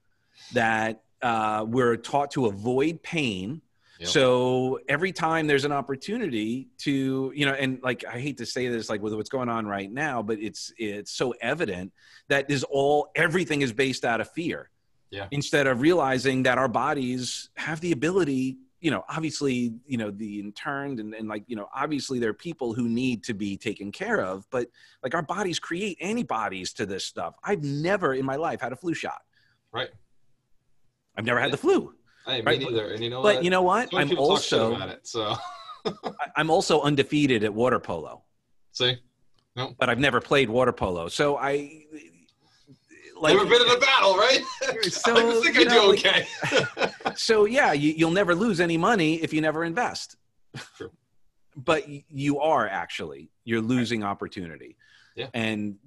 that 0.53 1.03
uh, 1.21 1.65
we're 1.67 1.95
taught 1.97 2.31
to 2.31 2.45
avoid 2.45 3.01
pain. 3.03 3.61
Yep. 3.99 4.09
So 4.09 4.79
every 4.89 5.13
time 5.13 5.47
there's 5.47 5.63
an 5.63 5.71
opportunity 5.71 6.67
to, 6.79 7.31
you 7.33 7.45
know, 7.45 7.53
and 7.53 7.79
like 7.81 8.03
I 8.05 8.19
hate 8.19 8.37
to 8.39 8.45
say 8.45 8.67
this, 8.67 8.89
like 8.89 9.01
with 9.01 9.13
what's 9.13 9.29
going 9.29 9.47
on 9.47 9.65
right 9.65 9.89
now, 9.91 10.21
but 10.21 10.37
it's 10.39 10.73
it's 10.77 11.11
so 11.11 11.33
evident 11.41 11.93
that 12.27 12.51
is 12.51 12.63
all 12.65 13.09
everything 13.15 13.61
is 13.61 13.71
based 13.71 14.03
out 14.03 14.19
of 14.21 14.29
fear. 14.31 14.69
Yeah. 15.15 15.27
Instead 15.31 15.65
of 15.65 15.79
realizing 15.79 16.43
that 16.43 16.57
our 16.57 16.67
bodies 16.67 17.49
have 17.55 17.79
the 17.79 17.93
ability, 17.93 18.57
you 18.81 18.91
know, 18.91 19.05
obviously, 19.07 19.73
you 19.87 19.97
know, 19.97 20.11
the 20.11 20.41
interned 20.41 20.99
and, 20.99 21.13
and 21.13 21.29
like, 21.29 21.45
you 21.47 21.55
know, 21.55 21.69
obviously 21.73 22.19
there 22.19 22.31
are 22.31 22.33
people 22.49 22.73
who 22.73 22.89
need 22.89 23.23
to 23.23 23.33
be 23.33 23.55
taken 23.55 23.93
care 23.93 24.19
of, 24.21 24.45
but 24.49 24.67
like 25.03 25.15
our 25.15 25.21
bodies 25.21 25.57
create 25.57 25.97
antibodies 26.01 26.73
to 26.73 26.85
this 26.85 27.05
stuff. 27.05 27.33
I've 27.45 27.63
never 27.63 28.13
in 28.13 28.25
my 28.25 28.35
life 28.35 28.59
had 28.59 28.73
a 28.73 28.75
flu 28.75 28.93
shot. 28.93 29.21
Right. 29.71 29.87
I've 31.17 31.23
never 31.25 31.39
had 31.39 31.47
Yeah. 31.47 31.51
the 31.51 31.57
flu. 31.57 31.93
Me 32.27 32.41
Right, 32.41 32.59
neither. 32.59 32.91
And 32.91 33.01
you 33.01 33.09
know 33.09 33.21
But 33.23 33.35
what? 33.35 33.43
you 33.45 33.49
know 33.51 33.61
what? 33.61 33.91
So 33.91 33.97
I'm 33.97 34.09
people 34.09 34.27
talk 34.27 34.43
shit 34.43 34.59
also 34.59 34.75
about 34.75 34.89
it. 34.89 35.07
So 35.07 35.35
I- 35.85 36.31
I'm 36.35 36.49
also 36.49 36.81
undefeated 36.81 37.45
at 37.45 37.53
water 37.53 37.79
polo, 37.79 38.23
see, 38.73 38.97
no. 39.55 39.73
but 39.79 39.87
I've 39.89 39.99
never 39.99 40.19
played 40.19 40.49
water 40.49 40.73
polo. 40.73 41.07
So 41.07 41.37
I 41.37 41.85
like 43.25 43.37
never 43.37 43.49
been 43.49 43.61
in 43.61 43.75
a 43.75 43.79
battle, 43.79 44.15
right? 44.15 44.41
So, 44.83 45.15
I 45.15 45.41
think 45.41 45.57
I 45.57 45.59
you 45.61 45.65
know, 45.65 45.95
do 45.95 46.03
like- 46.03 46.27
okay. 46.85 46.91
so 47.15 47.45
yeah, 47.45 47.73
you, 47.73 47.91
you'll 47.91 48.11
never 48.11 48.35
lose 48.35 48.59
any 48.59 48.77
money 48.77 49.15
if 49.15 49.33
you 49.33 49.41
never 49.41 49.63
invest. 49.63 50.15
True. 50.77 50.91
But 51.57 51.85
you 52.09 52.39
are 52.41 52.67
actually 52.67 53.29
you're 53.45 53.61
losing 53.61 54.03
opportunity. 54.03 54.75
Yeah. 55.15 55.27
And 55.33 55.77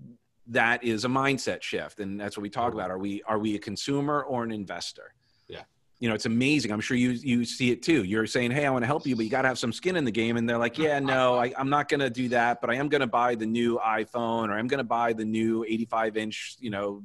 that 0.47 0.83
is 0.83 1.05
a 1.05 1.09
mindset 1.09 1.61
shift, 1.63 2.01
and 2.01 2.19
that's 2.19 2.39
what 2.39 2.43
we 2.43 2.49
talk 2.49 2.69
Totally. 2.73 2.81
about. 2.85 2.91
Are 2.91 2.99
we 2.99 3.23
are 3.25 3.39
we 3.39 3.55
a 3.55 3.59
consumer 3.59 4.23
or 4.23 4.45
an 4.45 4.51
investor? 4.51 5.13
Yeah. 5.47 5.65
You 6.01 6.09
know, 6.09 6.15
it's 6.15 6.25
amazing. 6.25 6.73
I'm 6.73 6.81
sure 6.81 6.97
you 6.97 7.11
you 7.11 7.45
see 7.45 7.71
it 7.71 7.83
too. 7.83 8.05
You're 8.05 8.27
saying, 8.27 8.53
"Hey, 8.53 8.65
I 8.65 8.71
want 8.71 8.83
to 8.83 8.87
help 8.87 9.07
you, 9.07 9.15
but 9.15 9.27
you 9.27 9.31
got 9.31 9.43
to 9.43 9.49
have 9.49 9.59
some 9.59 9.73
skin 9.73 9.97
in 9.97 10.05
the 10.07 10.11
game." 10.11 10.39
And 10.39 10.49
they're 10.49 10.57
like, 10.57 10.79
"Yeah, 10.79 11.01
no, 11.01 11.37
I, 11.39 11.53
I'm 11.59 11.69
not 11.69 11.89
going 11.91 12.01
to 12.01 12.09
do 12.09 12.31
that, 12.31 12.63
but 12.63 12.71
I 12.71 12.77
am 12.77 12.89
going 12.89 13.03
to 13.03 13.07
buy 13.07 13.35
the 13.35 13.45
new 13.47 13.79
iPhone, 13.85 14.49
or 14.49 14.53
I'm 14.53 14.69
going 14.69 14.79
to 14.79 14.85
buy 14.85 15.13
the 15.13 15.25
new 15.27 15.65
85 15.65 16.17
inch, 16.17 16.57
you 16.61 16.71
know, 16.71 17.03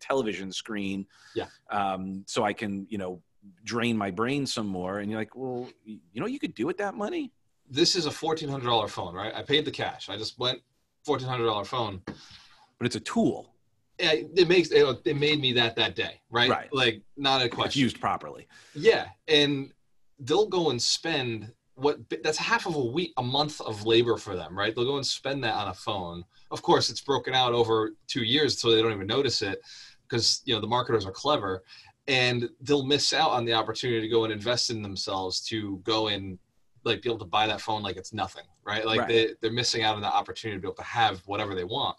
television 0.00 0.52
screen, 0.52 1.06
Yeah. 1.34 1.46
um, 1.70 2.24
so 2.26 2.44
I 2.44 2.52
can, 2.52 2.86
you 2.90 2.98
know, 2.98 3.22
drain 3.64 3.96
my 3.96 4.10
brain 4.10 4.46
some 4.46 4.66
more." 4.66 4.98
And 5.00 5.10
you're 5.10 5.20
like, 5.20 5.34
"Well, 5.36 5.68
you 5.84 6.20
know, 6.20 6.26
you 6.26 6.38
could 6.38 6.54
do 6.54 6.66
with 6.66 6.78
that 6.78 6.94
money." 6.94 7.32
this 7.70 7.94
is 7.96 8.06
a 8.06 8.10
fourteen 8.10 8.48
hundred 8.48 8.64
dollar 8.64 8.88
phone, 8.88 9.14
right? 9.14 9.34
I 9.34 9.42
paid 9.42 9.66
the 9.66 9.70
cash. 9.70 10.08
I 10.08 10.16
just 10.16 10.38
went 10.38 10.60
fourteen 11.04 11.28
hundred 11.28 11.44
dollar 11.46 11.64
phone. 11.66 12.00
But 12.06 12.86
it's 12.86 12.96
a 12.96 13.00
tool. 13.00 13.54
Yeah, 14.00 14.12
it 14.12 14.48
makes 14.48 14.70
it, 14.70 15.00
it 15.04 15.16
made 15.16 15.40
me 15.40 15.52
that 15.54 15.76
that 15.76 15.94
day, 15.96 16.20
right? 16.30 16.48
Right. 16.48 16.72
Like 16.72 17.02
not 17.16 17.40
a 17.40 17.44
If 17.44 17.46
It's 17.48 17.54
question. 17.56 17.82
used 17.82 18.00
properly. 18.00 18.46
Yeah, 18.74 19.08
and 19.26 19.72
they'll 20.20 20.46
go 20.48 20.70
and 20.70 20.80
spend 20.80 21.52
what 21.78 21.98
that's 22.22 22.38
half 22.38 22.66
of 22.66 22.74
a 22.74 22.84
week, 22.84 23.12
a 23.18 23.22
month 23.22 23.60
of 23.60 23.86
labor 23.86 24.16
for 24.16 24.34
them, 24.34 24.58
right? 24.58 24.74
They'll 24.74 24.84
go 24.84 24.96
and 24.96 25.06
spend 25.06 25.44
that 25.44 25.54
on 25.54 25.68
a 25.68 25.74
phone. 25.74 26.24
Of 26.50 26.60
course, 26.60 26.90
it's 26.90 27.00
broken 27.00 27.34
out 27.34 27.52
over 27.52 27.92
two 28.08 28.24
years, 28.24 28.60
so 28.60 28.70
they 28.70 28.82
don't 28.82 28.92
even 28.92 29.06
notice 29.06 29.42
it 29.42 29.60
because 30.02 30.42
you 30.44 30.54
know 30.54 30.60
the 30.60 30.66
marketers 30.66 31.06
are 31.06 31.12
clever, 31.12 31.62
and 32.08 32.48
they'll 32.60 32.84
miss 32.84 33.12
out 33.12 33.30
on 33.30 33.44
the 33.44 33.52
opportunity 33.52 34.00
to 34.00 34.08
go 34.08 34.24
and 34.24 34.32
invest 34.32 34.70
in 34.70 34.82
themselves 34.82 35.40
to 35.48 35.78
go 35.84 36.08
and 36.08 36.38
like 36.84 37.02
be 37.02 37.08
able 37.08 37.18
to 37.18 37.24
buy 37.24 37.46
that 37.46 37.60
phone 37.60 37.82
like 37.82 37.96
it's 37.96 38.12
nothing, 38.12 38.44
right? 38.64 38.84
Like 38.84 39.00
Right. 39.00 39.08
they 39.08 39.34
they're 39.40 39.52
missing 39.52 39.82
out 39.82 39.94
on 39.94 40.02
the 40.02 40.12
opportunity 40.12 40.58
to 40.58 40.60
be 40.60 40.66
able 40.66 40.76
to 40.76 40.82
have 40.82 41.20
whatever 41.26 41.54
they 41.54 41.64
want 41.64 41.96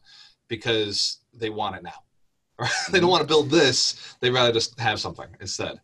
because 0.50 1.20
they 1.34 1.50
want 1.50 1.78
it 1.78 1.84
now. 1.84 2.04
they 2.60 2.66
don't 2.66 3.04
mm-hmm. 3.04 3.08
want 3.08 3.22
to 3.22 3.28
build 3.28 3.50
this; 3.50 4.18
they'd 4.20 4.32
rather 4.32 4.52
just 4.52 4.78
have 4.78 5.00
something 5.00 5.28
instead. 5.40 5.80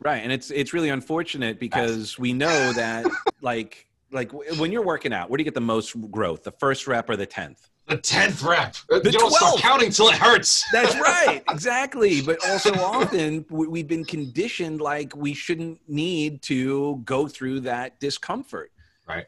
Right, 0.00 0.18
and 0.18 0.30
it's 0.30 0.50
it's 0.50 0.72
really 0.72 0.90
unfortunate 0.90 1.58
because 1.58 2.18
we 2.18 2.32
know 2.32 2.72
that 2.72 3.06
like 3.40 3.86
like 4.12 4.32
when 4.58 4.72
you're 4.72 4.84
working 4.84 5.12
out, 5.12 5.30
where 5.30 5.36
do 5.36 5.42
you 5.42 5.44
get 5.44 5.54
the 5.54 5.60
most 5.60 5.94
growth? 6.10 6.44
The 6.44 6.52
first 6.52 6.86
rep 6.86 7.08
or 7.08 7.16
the 7.16 7.26
tenth? 7.26 7.68
The 7.88 7.96
tenth 7.96 8.42
rep. 8.42 8.74
The 8.88 9.00
you 9.04 9.12
don't 9.12 9.30
start 9.32 9.54
12th. 9.54 9.60
counting 9.60 9.90
till 9.90 10.08
it 10.08 10.16
hurts. 10.16 10.64
That's 10.72 10.94
right, 10.96 11.42
exactly. 11.50 12.20
But 12.20 12.44
also 12.48 12.74
often 12.74 13.44
we've 13.48 13.86
been 13.86 14.04
conditioned 14.04 14.80
like 14.80 15.14
we 15.16 15.34
shouldn't 15.34 15.80
need 15.88 16.42
to 16.42 17.00
go 17.04 17.28
through 17.28 17.60
that 17.60 18.00
discomfort. 18.00 18.72
Right. 19.08 19.26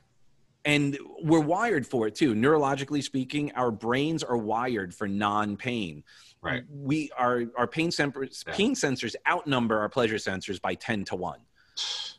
And 0.64 0.98
we're 1.22 1.40
wired 1.40 1.86
for 1.86 2.08
it 2.08 2.16
too. 2.16 2.34
Neurologically 2.34 3.02
speaking, 3.02 3.52
our 3.52 3.70
brains 3.70 4.24
are 4.24 4.36
wired 4.36 4.92
for 4.92 5.06
non-pain. 5.06 6.02
Right. 6.42 6.64
We 6.70 7.10
are 7.18 7.44
our 7.56 7.66
pain 7.66 7.90
sensors 7.90 8.44
Yeah. 8.46 8.54
pain 8.54 8.74
sensors 8.74 9.14
outnumber 9.28 9.78
our 9.80 9.88
pleasure 9.88 10.16
sensors 10.16 10.60
by 10.60 10.74
10 10.74 11.04
to 11.06 11.16
1. 11.16 11.40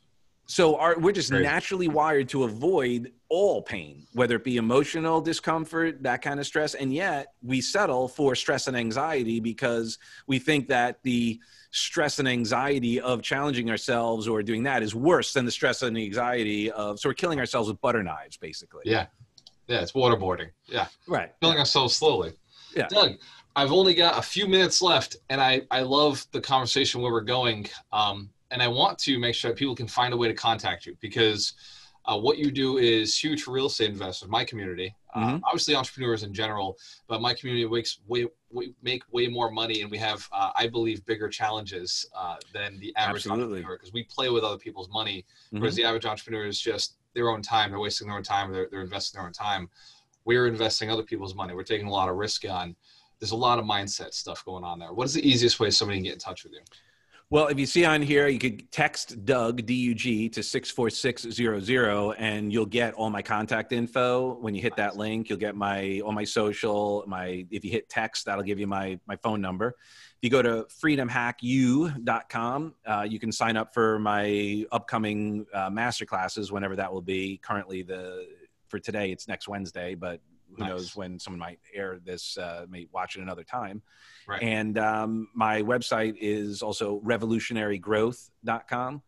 So 0.51 0.77
our, 0.77 0.97
we're 0.97 1.11
just 1.11 1.29
Crazy. 1.29 1.43
naturally 1.43 1.87
wired 1.87 2.27
to 2.29 2.43
avoid 2.43 3.11
all 3.29 3.61
pain, 3.61 4.07
whether 4.13 4.35
it 4.35 4.43
be 4.43 4.57
emotional 4.57 5.21
discomfort, 5.21 6.01
that 6.01 6.23
kind 6.23 6.39
of 6.39 6.47
stress. 6.47 6.73
And 6.73 6.91
yet 6.91 7.33
we 7.43 7.61
settle 7.61 8.07
for 8.07 8.33
stress 8.33 8.67
and 8.67 8.75
anxiety 8.75 9.39
because 9.39 9.99
we 10.25 10.39
think 10.39 10.67
that 10.69 11.03
the 11.03 11.39
stress 11.69 12.17
and 12.17 12.27
anxiety 12.27 12.99
of 12.99 13.21
challenging 13.21 13.69
ourselves 13.69 14.27
or 14.27 14.41
doing 14.41 14.63
that 14.63 14.81
is 14.81 14.95
worse 14.95 15.33
than 15.33 15.45
the 15.45 15.51
stress 15.51 15.83
and 15.83 15.95
the 15.95 16.03
anxiety 16.03 16.71
of, 16.71 16.99
so 16.99 17.09
we're 17.09 17.13
killing 17.13 17.37
ourselves 17.39 17.69
with 17.69 17.79
butter 17.79 18.01
knives, 18.01 18.35
basically. 18.35 18.81
Yeah. 18.85 19.05
Yeah, 19.67 19.81
it's 19.81 19.91
waterboarding. 19.91 20.49
Yeah. 20.65 20.87
Right. 21.07 21.29
Killing 21.41 21.59
ourselves 21.59 21.95
slowly. 21.95 22.33
Yeah. 22.75 22.87
Doug, 22.87 23.17
I've 23.55 23.71
only 23.71 23.93
got 23.93 24.17
a 24.17 24.21
few 24.21 24.47
minutes 24.47 24.81
left 24.81 25.17
and 25.29 25.41
I, 25.41 25.61
I 25.71 25.81
love 25.81 26.25
the 26.31 26.41
conversation 26.41 27.01
where 27.01 27.11
we're 27.11 27.21
going. 27.21 27.67
Um, 27.91 28.29
and 28.51 28.61
I 28.61 28.67
want 28.67 28.97
to 28.99 29.19
make 29.19 29.35
sure 29.35 29.51
that 29.51 29.57
people 29.57 29.75
can 29.75 29.87
find 29.87 30.13
a 30.13 30.17
way 30.17 30.27
to 30.27 30.33
contact 30.33 30.85
you 30.85 30.95
because 31.01 31.53
uh, 32.05 32.17
what 32.17 32.37
you 32.37 32.51
do 32.51 32.77
is 32.77 33.17
huge 33.17 33.43
for 33.43 33.51
real 33.51 33.67
estate 33.67 33.89
investors, 33.89 34.29
my 34.29 34.43
community, 34.43 34.95
uh, 35.13 35.19
Mhm. 35.19 35.41
obviously 35.43 35.75
entrepreneurs 35.75 36.23
in 36.23 36.33
general, 36.33 36.77
but 37.07 37.21
my 37.21 37.33
community 37.33 37.67
makes 37.67 37.99
way, 38.07 38.25
way 38.51 38.73
make 38.81 39.03
way 39.11 39.27
more 39.27 39.51
money 39.51 39.81
and 39.81 39.91
we 39.91 39.97
have, 39.97 40.27
uh, 40.31 40.51
I 40.55 40.67
believe, 40.67 41.05
bigger 41.05 41.27
challenges 41.29 42.05
uh, 42.15 42.37
than 42.53 42.79
the 42.79 42.95
average 42.95 43.23
Absolutely. 43.27 43.43
entrepreneur 43.57 43.77
because 43.77 43.93
we 43.93 44.03
play 44.03 44.29
with 44.29 44.43
other 44.43 44.57
people's 44.57 44.89
money 44.89 45.25
Mhm. 45.53 45.59
whereas 45.59 45.75
the 45.75 45.83
average 45.83 46.05
entrepreneur 46.05 46.45
is 46.45 46.59
just 46.59 46.97
their 47.13 47.29
own 47.29 47.41
time 47.41 47.71
they're 47.71 47.79
wasting 47.79 48.07
their 48.07 48.15
own 48.17 48.23
time 48.23 48.51
they're, 48.51 48.67
they're 48.71 48.81
investing 48.81 49.17
their 49.19 49.27
own 49.27 49.33
time 49.33 49.69
we're 50.25 50.47
investing 50.47 50.89
other 50.89 51.03
people's 51.03 51.33
money 51.35 51.53
we're 51.53 51.63
taking 51.63 51.87
a 51.87 51.91
lot 51.91 52.07
of 52.09 52.15
risk 52.15 52.47
on 52.49 52.75
there's 53.19 53.31
a 53.31 53.35
lot 53.35 53.59
of 53.59 53.65
mindset 53.65 54.13
stuff 54.13 54.43
going 54.45 54.63
on 54.63 54.79
there 54.79 54.93
what 54.93 55.05
is 55.05 55.13
the 55.13 55.27
easiest 55.27 55.59
way 55.59 55.69
somebody 55.69 55.97
can 55.97 56.03
get 56.03 56.13
in 56.13 56.19
touch 56.19 56.43
with 56.43 56.53
you 56.53 56.61
Well, 57.31 57.45
if 57.45 57.59
you 57.59 57.67
see 57.67 57.85
on 57.85 58.01
here, 58.01 58.27
you 58.27 58.39
could 58.39 58.71
text 58.71 59.23
Doug 59.23 59.63
D 59.67 59.75
U 59.75 59.93
G 59.93 60.29
to 60.29 60.41
six 60.41 60.71
four 60.71 60.89
six 60.89 61.21
zero 61.29 61.59
zero, 61.59 62.11
and 62.13 62.51
you'll 62.51 62.65
get 62.65 62.95
all 62.95 63.11
my 63.11 63.21
contact 63.21 63.71
info. 63.71 64.33
When 64.41 64.55
you 64.55 64.63
hit 64.63 64.75
that 64.77 64.97
link, 64.97 65.29
you'll 65.29 65.37
get 65.37 65.55
my 65.55 66.01
all 66.03 66.11
my 66.11 66.23
social. 66.23 67.03
My 67.05 67.45
if 67.51 67.63
you 67.63 67.69
hit 67.69 67.87
text, 67.87 68.25
that'll 68.25 68.43
give 68.43 68.59
you 68.59 68.65
my 68.65 68.99
my 69.05 69.15
phone 69.15 69.41
number. 69.41 69.67
If 69.67 70.21
you 70.23 70.31
go 70.31 70.41
to 70.41 70.65
freedomhacku.com, 70.83 72.73
uh, 72.87 73.05
you 73.07 73.19
can 73.19 73.31
sign 73.31 73.57
up 73.57 73.75
for 73.75 73.99
my 73.99 74.65
upcoming 74.71 75.45
uh, 75.53 75.69
master 75.69 76.07
classes 76.07 76.51
whenever 76.51 76.75
that 76.77 76.91
will 76.91 77.03
be. 77.03 77.37
Currently, 77.37 77.83
the 77.83 78.27
for 78.69 78.79
today 78.79 79.11
it's 79.11 79.27
next 79.27 79.47
Wednesday, 79.47 79.93
but 79.93 80.19
who 80.59 80.65
Nice. 80.65 80.69
knows 80.69 80.95
when 80.95 81.19
someone 81.19 81.39
might 81.39 81.59
air 81.73 81.99
this, 82.03 82.37
uh, 82.37 82.65
may 82.69 82.87
watch 82.91 83.15
it 83.15 83.21
another 83.21 83.43
time. 83.43 83.81
Right. 84.27 84.43
And 84.43 84.77
um, 84.77 85.29
my 85.33 85.61
website 85.61 86.15
is 86.19 86.61
also 86.61 86.99
revolutionarygrowth.com. 87.01 89.01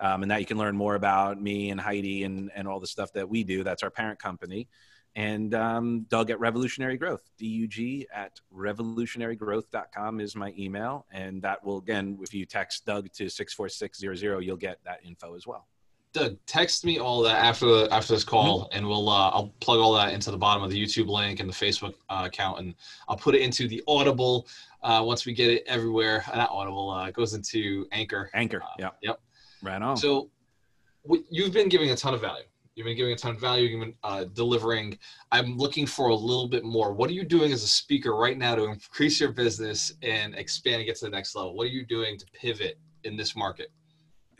Um, 0.00 0.22
and 0.22 0.30
that 0.32 0.40
you 0.40 0.46
can 0.46 0.58
learn 0.58 0.76
more 0.76 0.96
about 0.96 1.40
me 1.40 1.70
and 1.70 1.80
Heidi 1.80 2.24
and, 2.24 2.50
and 2.54 2.66
all 2.66 2.80
the 2.80 2.86
stuff 2.86 3.12
that 3.12 3.28
we 3.28 3.44
do. 3.44 3.62
That's 3.62 3.84
our 3.84 3.90
parent 3.90 4.18
company. 4.18 4.68
And 5.16 5.54
um, 5.54 6.06
Doug 6.08 6.30
at 6.30 6.40
Revolutionary 6.40 6.96
Growth, 6.96 7.22
D-U-G 7.38 8.08
at 8.12 8.40
revolutionarygrowth.com 8.52 10.20
is 10.20 10.34
my 10.34 10.52
email. 10.58 11.06
And 11.12 11.40
that 11.42 11.64
will, 11.64 11.78
again, 11.78 12.18
if 12.20 12.34
you 12.34 12.44
text 12.44 12.84
Doug 12.84 13.12
to 13.12 13.28
64600, 13.28 14.40
you'll 14.40 14.56
get 14.56 14.78
that 14.84 14.98
info 15.04 15.36
as 15.36 15.46
well. 15.46 15.68
Doug, 16.14 16.38
text 16.46 16.84
me 16.84 17.00
all 17.00 17.22
that 17.22 17.44
after 17.44 17.88
after 17.90 18.14
this 18.14 18.22
call, 18.22 18.66
mm-hmm. 18.66 18.76
and 18.76 18.86
we'll 18.86 19.08
uh, 19.08 19.30
I'll 19.30 19.52
plug 19.58 19.80
all 19.80 19.92
that 19.94 20.12
into 20.12 20.30
the 20.30 20.38
bottom 20.38 20.62
of 20.62 20.70
the 20.70 20.80
YouTube 20.80 21.08
link 21.08 21.40
and 21.40 21.48
the 21.48 21.52
Facebook 21.52 21.94
uh, 22.08 22.22
account, 22.26 22.60
and 22.60 22.74
I'll 23.08 23.16
put 23.16 23.34
it 23.34 23.40
into 23.40 23.66
the 23.66 23.82
Audible 23.88 24.46
uh, 24.84 25.02
once 25.04 25.26
we 25.26 25.34
get 25.34 25.50
it 25.50 25.64
everywhere. 25.66 26.24
Not 26.32 26.50
Audible, 26.50 26.88
uh, 26.90 27.08
it 27.08 27.14
goes 27.14 27.34
into 27.34 27.88
Anchor. 27.90 28.30
Anchor, 28.32 28.62
uh, 28.62 28.76
yeah, 28.78 28.90
yep. 29.02 29.20
Right 29.60 29.82
on. 29.82 29.96
So 29.96 30.30
you've 31.30 31.52
been 31.52 31.68
giving 31.68 31.90
a 31.90 31.96
ton 31.96 32.14
of 32.14 32.20
value. 32.20 32.44
You've 32.76 32.86
been 32.86 32.96
giving 32.96 33.12
a 33.12 33.16
ton 33.16 33.34
of 33.34 33.40
value. 33.40 33.68
You've 33.68 33.80
been 33.80 33.94
uh, 34.04 34.24
delivering. 34.34 34.96
I'm 35.32 35.56
looking 35.56 35.84
for 35.84 36.08
a 36.08 36.14
little 36.14 36.48
bit 36.48 36.64
more. 36.64 36.92
What 36.92 37.10
are 37.10 37.12
you 37.12 37.24
doing 37.24 37.52
as 37.52 37.64
a 37.64 37.68
speaker 37.68 38.14
right 38.14 38.38
now 38.38 38.54
to 38.54 38.64
increase 38.64 39.20
your 39.20 39.32
business 39.32 39.94
and 40.02 40.34
expand 40.36 40.76
and 40.76 40.86
get 40.86 40.96
to 40.96 41.06
the 41.06 41.10
next 41.10 41.34
level? 41.34 41.56
What 41.56 41.64
are 41.64 41.70
you 41.70 41.84
doing 41.84 42.18
to 42.18 42.26
pivot 42.32 42.78
in 43.02 43.16
this 43.16 43.34
market? 43.34 43.72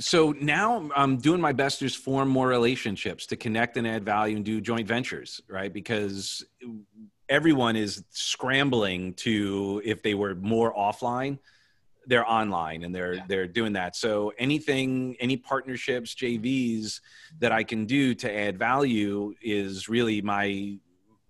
So 0.01 0.33
now 0.33 0.91
I'm 0.95 1.17
doing 1.19 1.41
my 1.41 1.53
best 1.53 1.79
to 1.81 1.89
form 1.89 2.29
more 2.29 2.49
relationships, 2.49 3.27
to 3.27 3.37
connect 3.37 3.77
and 3.77 3.87
add 3.87 4.05
value 4.05 4.37
and 4.37 4.45
do 4.45 4.61
joint 4.61 4.89
ventures, 4.89 5.41
right? 5.49 5.73
Because 5.73 6.45
everyone 7.29 7.77
is 7.77 8.05
scrambling 8.11 9.15
to, 9.15 9.81
if 9.85 10.03
they 10.03 10.15
were 10.15 10.35
more 10.35 10.75
offline, 10.75 11.39
they're 12.07 12.29
online 12.29 12.85
and 12.85 12.95
they're 12.95 13.15
yeah. 13.15 13.25
they're 13.29 13.47
doing 13.47 13.73
that. 13.75 13.97
So 13.97 14.33
anything, 14.39 15.17
any 15.21 15.37
partnerships, 15.37 16.15
JVs 16.15 17.01
that 17.39 17.53
I 17.53 17.65
can 17.65 17.87
do 17.87 18.15
to 18.17 18.33
add 18.33 18.59
value 18.59 19.35
is 19.41 19.89
really 19.89 20.21
my 20.21 20.77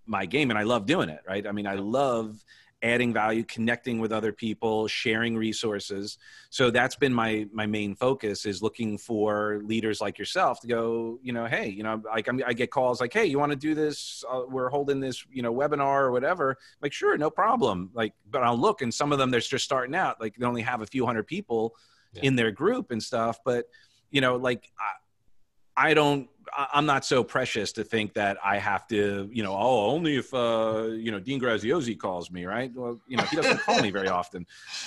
my 0.07 0.27
game, 0.27 0.51
and 0.51 0.59
I 0.59 0.65
love 0.65 0.87
doing 0.87 1.09
it. 1.09 1.21
Right? 1.27 1.47
I 1.47 1.53
mean, 1.53 1.67
I 1.67 1.75
love 1.75 2.45
adding 2.85 3.14
value 3.14 3.43
connecting 3.45 3.99
with 3.99 4.12
other 4.12 4.30
people 4.30 4.87
sharing 4.87 5.37
resources. 5.37 6.18
So 6.51 6.70
that's 6.70 6.95
been 6.95 7.14
my 7.14 7.47
my 7.51 7.66
main 7.66 7.95
focus 7.95 8.45
is 8.45 8.62
looking 8.62 8.99
for 8.99 9.62
leaders 9.64 10.03
like 10.03 10.18
yourself 10.18 10.61
to 10.61 10.66
go 10.66 11.18
you 11.22 11.32
know 11.32 11.47
hey 11.47 11.68
you 11.68 11.82
know 11.82 12.03
like 12.05 12.28
I'm, 12.28 12.41
i 12.47 12.53
get 12.53 12.70
calls 12.70 13.01
like 13.01 13.12
hey 13.12 13.24
you 13.24 13.39
want 13.39 13.53
to 13.53 13.57
do 13.57 13.74
this? 13.74 14.22
Uh, 14.30 14.43
we're 14.47 14.68
holding 14.68 15.01
this 15.01 15.24
you 15.32 15.43
know 15.43 15.53
webinar 15.53 16.03
or 16.03 16.12
whatever. 16.12 16.59
Like 16.82 16.93
sure 16.93 17.16
no 17.16 17.30
problem. 17.30 17.91
Like 17.95 18.12
but 18.30 18.43
i'll 18.43 18.59
look 18.59 18.82
and 18.82 18.93
some 18.93 19.12
of 19.12 19.18
them 19.18 19.30
they're 19.30 19.41
just 19.41 19.64
starting 19.64 19.95
out. 19.95 20.20
Like 20.20 20.37
they 20.37 20.45
only 20.45 20.62
have 20.62 20.82
a 20.82 20.87
few 20.87 21.07
hundred 21.07 21.26
people 21.26 21.74
yeah. 22.12 22.22
in 22.24 22.37
their 22.37 22.51
group 22.51 22.91
and 22.91 23.03
stuff. 23.03 23.39
But 23.45 23.66
you 24.11 24.20
know 24.20 24.37
like 24.37 24.70
I, 24.78 25.89
I 25.89 25.95
don't 25.95 26.28
I'm 26.57 26.87
not 26.87 27.05
so 27.05 27.25
precious 27.25 27.73
to 27.73 27.85
think 27.85 28.15
that 28.15 28.39
I 28.45 28.59
have 28.59 28.87
to, 28.89 29.29
you 29.33 29.43
know, 29.43 29.55
oh, 29.55 29.91
only 29.91 30.17
if, 30.17 30.33
uh, 30.33 30.89
you 30.93 31.11
know, 31.11 31.19
Dean 31.19 31.41
Graziosi 31.41 31.99
calls 31.99 32.31
me, 32.31 32.45
right? 32.45 32.71
Well, 32.73 33.01
you 33.09 33.17
know, 33.17 33.25
he 33.25 33.37
doesn't 33.37 33.61
call 33.61 33.81
me 33.81 33.91
very 33.91 34.09
often. 34.09 34.47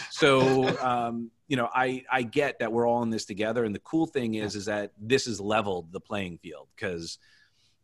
So, 0.10 0.78
um, 0.80 1.30
you 1.48 1.58
know, 1.58 1.70
I, 1.74 2.04
I 2.12 2.22
get 2.24 2.60
that 2.60 2.72
we're 2.72 2.88
all 2.88 3.04
in 3.04 3.10
this 3.10 3.26
together. 3.26 3.66
And 3.66 3.76
the 3.76 3.80
cool 3.80 4.06
thing 4.06 4.36
is, 4.36 4.56
is 4.56 4.66
that 4.66 4.92
this 5.00 5.26
has 5.26 5.42
leveled 5.42 5.92
the 5.92 6.00
playing 6.00 6.38
field 6.38 6.68
because, 6.76 7.18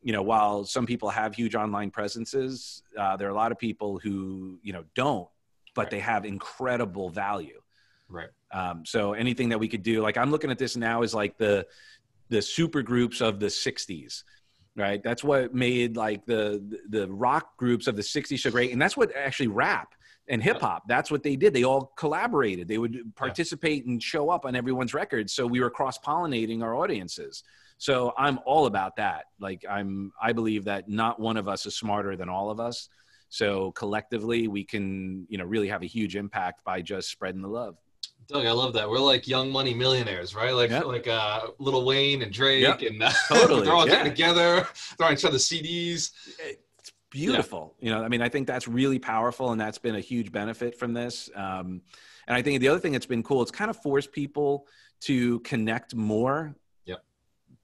you 0.02 0.14
know, 0.14 0.22
while 0.22 0.64
some 0.64 0.86
people 0.86 1.10
have 1.10 1.36
huge 1.36 1.56
online 1.56 1.92
presences, 1.92 2.84
uh, 2.98 3.18
there 3.18 3.28
are 3.28 3.32
a 3.32 3.36
lot 3.36 3.52
of 3.52 3.60
people 3.60 4.00
who, 4.00 4.60
you 4.64 4.72
know, 4.72 4.86
don't, 4.96 5.28
but 5.76 5.84
right. 5.84 5.92
they 5.92 6.00
have 6.00 6.26
incredible 6.26 7.10
value. 7.10 7.60
Right. 8.10 8.30
Um, 8.52 8.86
so 8.86 9.14
anything 9.14 9.50
that 9.50 9.60
we 9.60 9.68
could 9.68 9.82
do, 9.82 10.02
like 10.02 10.18
I'm 10.18 10.30
looking 10.30 10.52
at 10.52 10.60
this 10.60 10.78
now 10.78 11.02
is 11.02 11.14
like 11.14 11.38
the, 11.38 11.66
the 12.34 12.42
super 12.42 12.82
groups 12.82 13.22
of 13.22 13.40
the 13.40 13.52
60s 13.66 14.24
right? 14.76 15.04
That's 15.04 15.24
what 15.24 15.54
made 15.54 15.96
like 15.96 16.26
the 16.26 16.80
the 16.90 17.08
rock 17.08 17.58
groups 17.58 17.88
of 17.88 17.96
the 17.96 18.02
60s 18.02 18.40
so 18.40 18.52
great 18.52 18.72
and 18.72 18.82
that's 18.82 18.98
what 18.98 19.16
actually 19.16 19.48
rap 19.48 19.94
and 20.30 20.42
hip 20.42 20.62
hop 20.62 20.84
that's 20.88 21.12
what 21.12 21.22
they 21.22 21.36
did. 21.36 21.54
They 21.54 21.64
all 21.64 21.94
collaborated. 21.98 22.68
They 22.68 22.78
would 22.78 23.16
participate 23.16 23.86
and 23.86 24.02
show 24.02 24.30
up 24.30 24.46
on 24.46 24.56
everyone's 24.56 24.94
records 24.94 25.34
so 25.34 25.46
we 25.46 25.60
were 25.60 25.70
cross 25.70 26.00
pollinating 26.00 26.64
our 26.64 26.76
audiences. 26.76 27.44
So 27.78 28.14
i'm 28.18 28.40
all 28.46 28.66
about 28.66 28.96
that. 28.96 29.26
Like 29.40 29.64
i'm 29.70 30.12
i 30.22 30.34
believe 30.34 30.66
that 30.66 30.90
not 30.90 31.20
one 31.20 31.38
of 31.38 31.48
us 31.48 31.66
is 31.66 31.76
smarter 31.76 32.16
than 32.16 32.30
all 32.30 32.50
of 32.50 32.60
us. 32.60 32.90
So 33.30 33.72
collectively 33.74 34.48
we 34.48 34.64
can 34.64 35.28
you 35.30 35.38
know 35.38 35.46
really 35.46 35.68
have 35.68 35.84
a 35.84 35.88
huge 35.88 36.16
impact 36.16 36.64
by 36.64 36.82
just 36.82 37.10
spreading 37.10 37.42
the 37.42 37.48
love 37.48 37.78
Doug, 38.28 38.46
I 38.46 38.52
love 38.52 38.74
that. 38.74 38.90
We're 38.90 39.00
like 39.00 39.28
young 39.28 39.52
money 39.52 39.74
millionaires, 39.74 40.36
right? 40.36 40.54
Like 40.54 40.70
yep. 40.70 40.86
like 40.86 41.08
uh, 41.08 41.48
Lil 41.60 41.86
Wayne 41.86 42.22
and 42.22 42.32
Drake, 42.32 42.62
yep. 42.62 42.82
and 42.82 43.02
uh, 43.02 43.12
totally. 43.28 43.64
they're 43.64 43.74
all 43.74 43.88
yeah. 43.88 43.96
getting 43.96 44.12
together, 44.12 44.68
throwing 44.74 45.14
each 45.14 45.26
other 45.26 45.38
CDs. 45.38 46.12
It's 46.40 46.92
beautiful. 47.10 47.76
Yeah. 47.80 47.86
You 47.86 47.96
know, 47.96 48.04
I 48.04 48.08
mean, 48.08 48.22
I 48.22 48.30
think 48.30 48.48
that's 48.48 48.68
really 48.68 49.00
powerful, 49.00 49.52
and 49.52 49.60
that's 49.60 49.78
been 49.78 49.96
a 49.96 50.00
huge 50.00 50.32
benefit 50.32 50.78
from 50.78 50.94
this. 50.94 51.30
Um, 51.36 51.82
and 52.28 52.38
I 52.38 52.42
think 52.42 52.62
the 52.62 52.70
other 52.70 52.80
thing 52.80 52.94
that's 52.94 53.06
been 53.06 53.24
cool, 53.24 53.42
it's 53.42 53.52
kind 53.52 53.70
of 53.70 53.78
forced 53.78 54.12
people 54.12 54.68
to 55.02 55.40
connect 55.42 55.96
more 55.96 56.56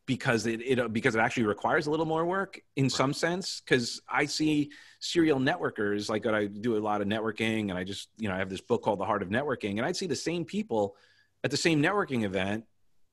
because 0.09 0.47
it, 0.47 0.59
it 0.65 0.79
uh, 0.79 0.87
because 0.87 1.13
it 1.13 1.19
actually 1.19 1.45
requires 1.45 1.85
a 1.85 1.91
little 1.91 2.05
more 2.07 2.25
work 2.25 2.59
in 2.77 2.85
right. 2.85 2.91
some 2.91 3.13
sense 3.13 3.61
because 3.61 4.01
i 4.09 4.25
see 4.25 4.71
serial 4.99 5.39
networkers 5.39 6.09
like 6.09 6.25
i 6.25 6.47
do 6.47 6.75
a 6.75 6.79
lot 6.79 6.99
of 6.99 7.07
networking 7.07 7.69
and 7.69 7.73
i 7.73 7.83
just 7.83 8.09
you 8.17 8.27
know 8.27 8.33
i 8.33 8.39
have 8.39 8.49
this 8.49 8.59
book 8.59 8.81
called 8.81 8.99
the 8.99 9.05
heart 9.05 9.21
of 9.21 9.29
networking 9.29 9.77
and 9.77 9.81
i'd 9.81 9.95
see 9.95 10.07
the 10.07 10.15
same 10.15 10.43
people 10.43 10.95
at 11.43 11.51
the 11.51 11.57
same 11.57 11.79
networking 11.79 12.23
event 12.23 12.63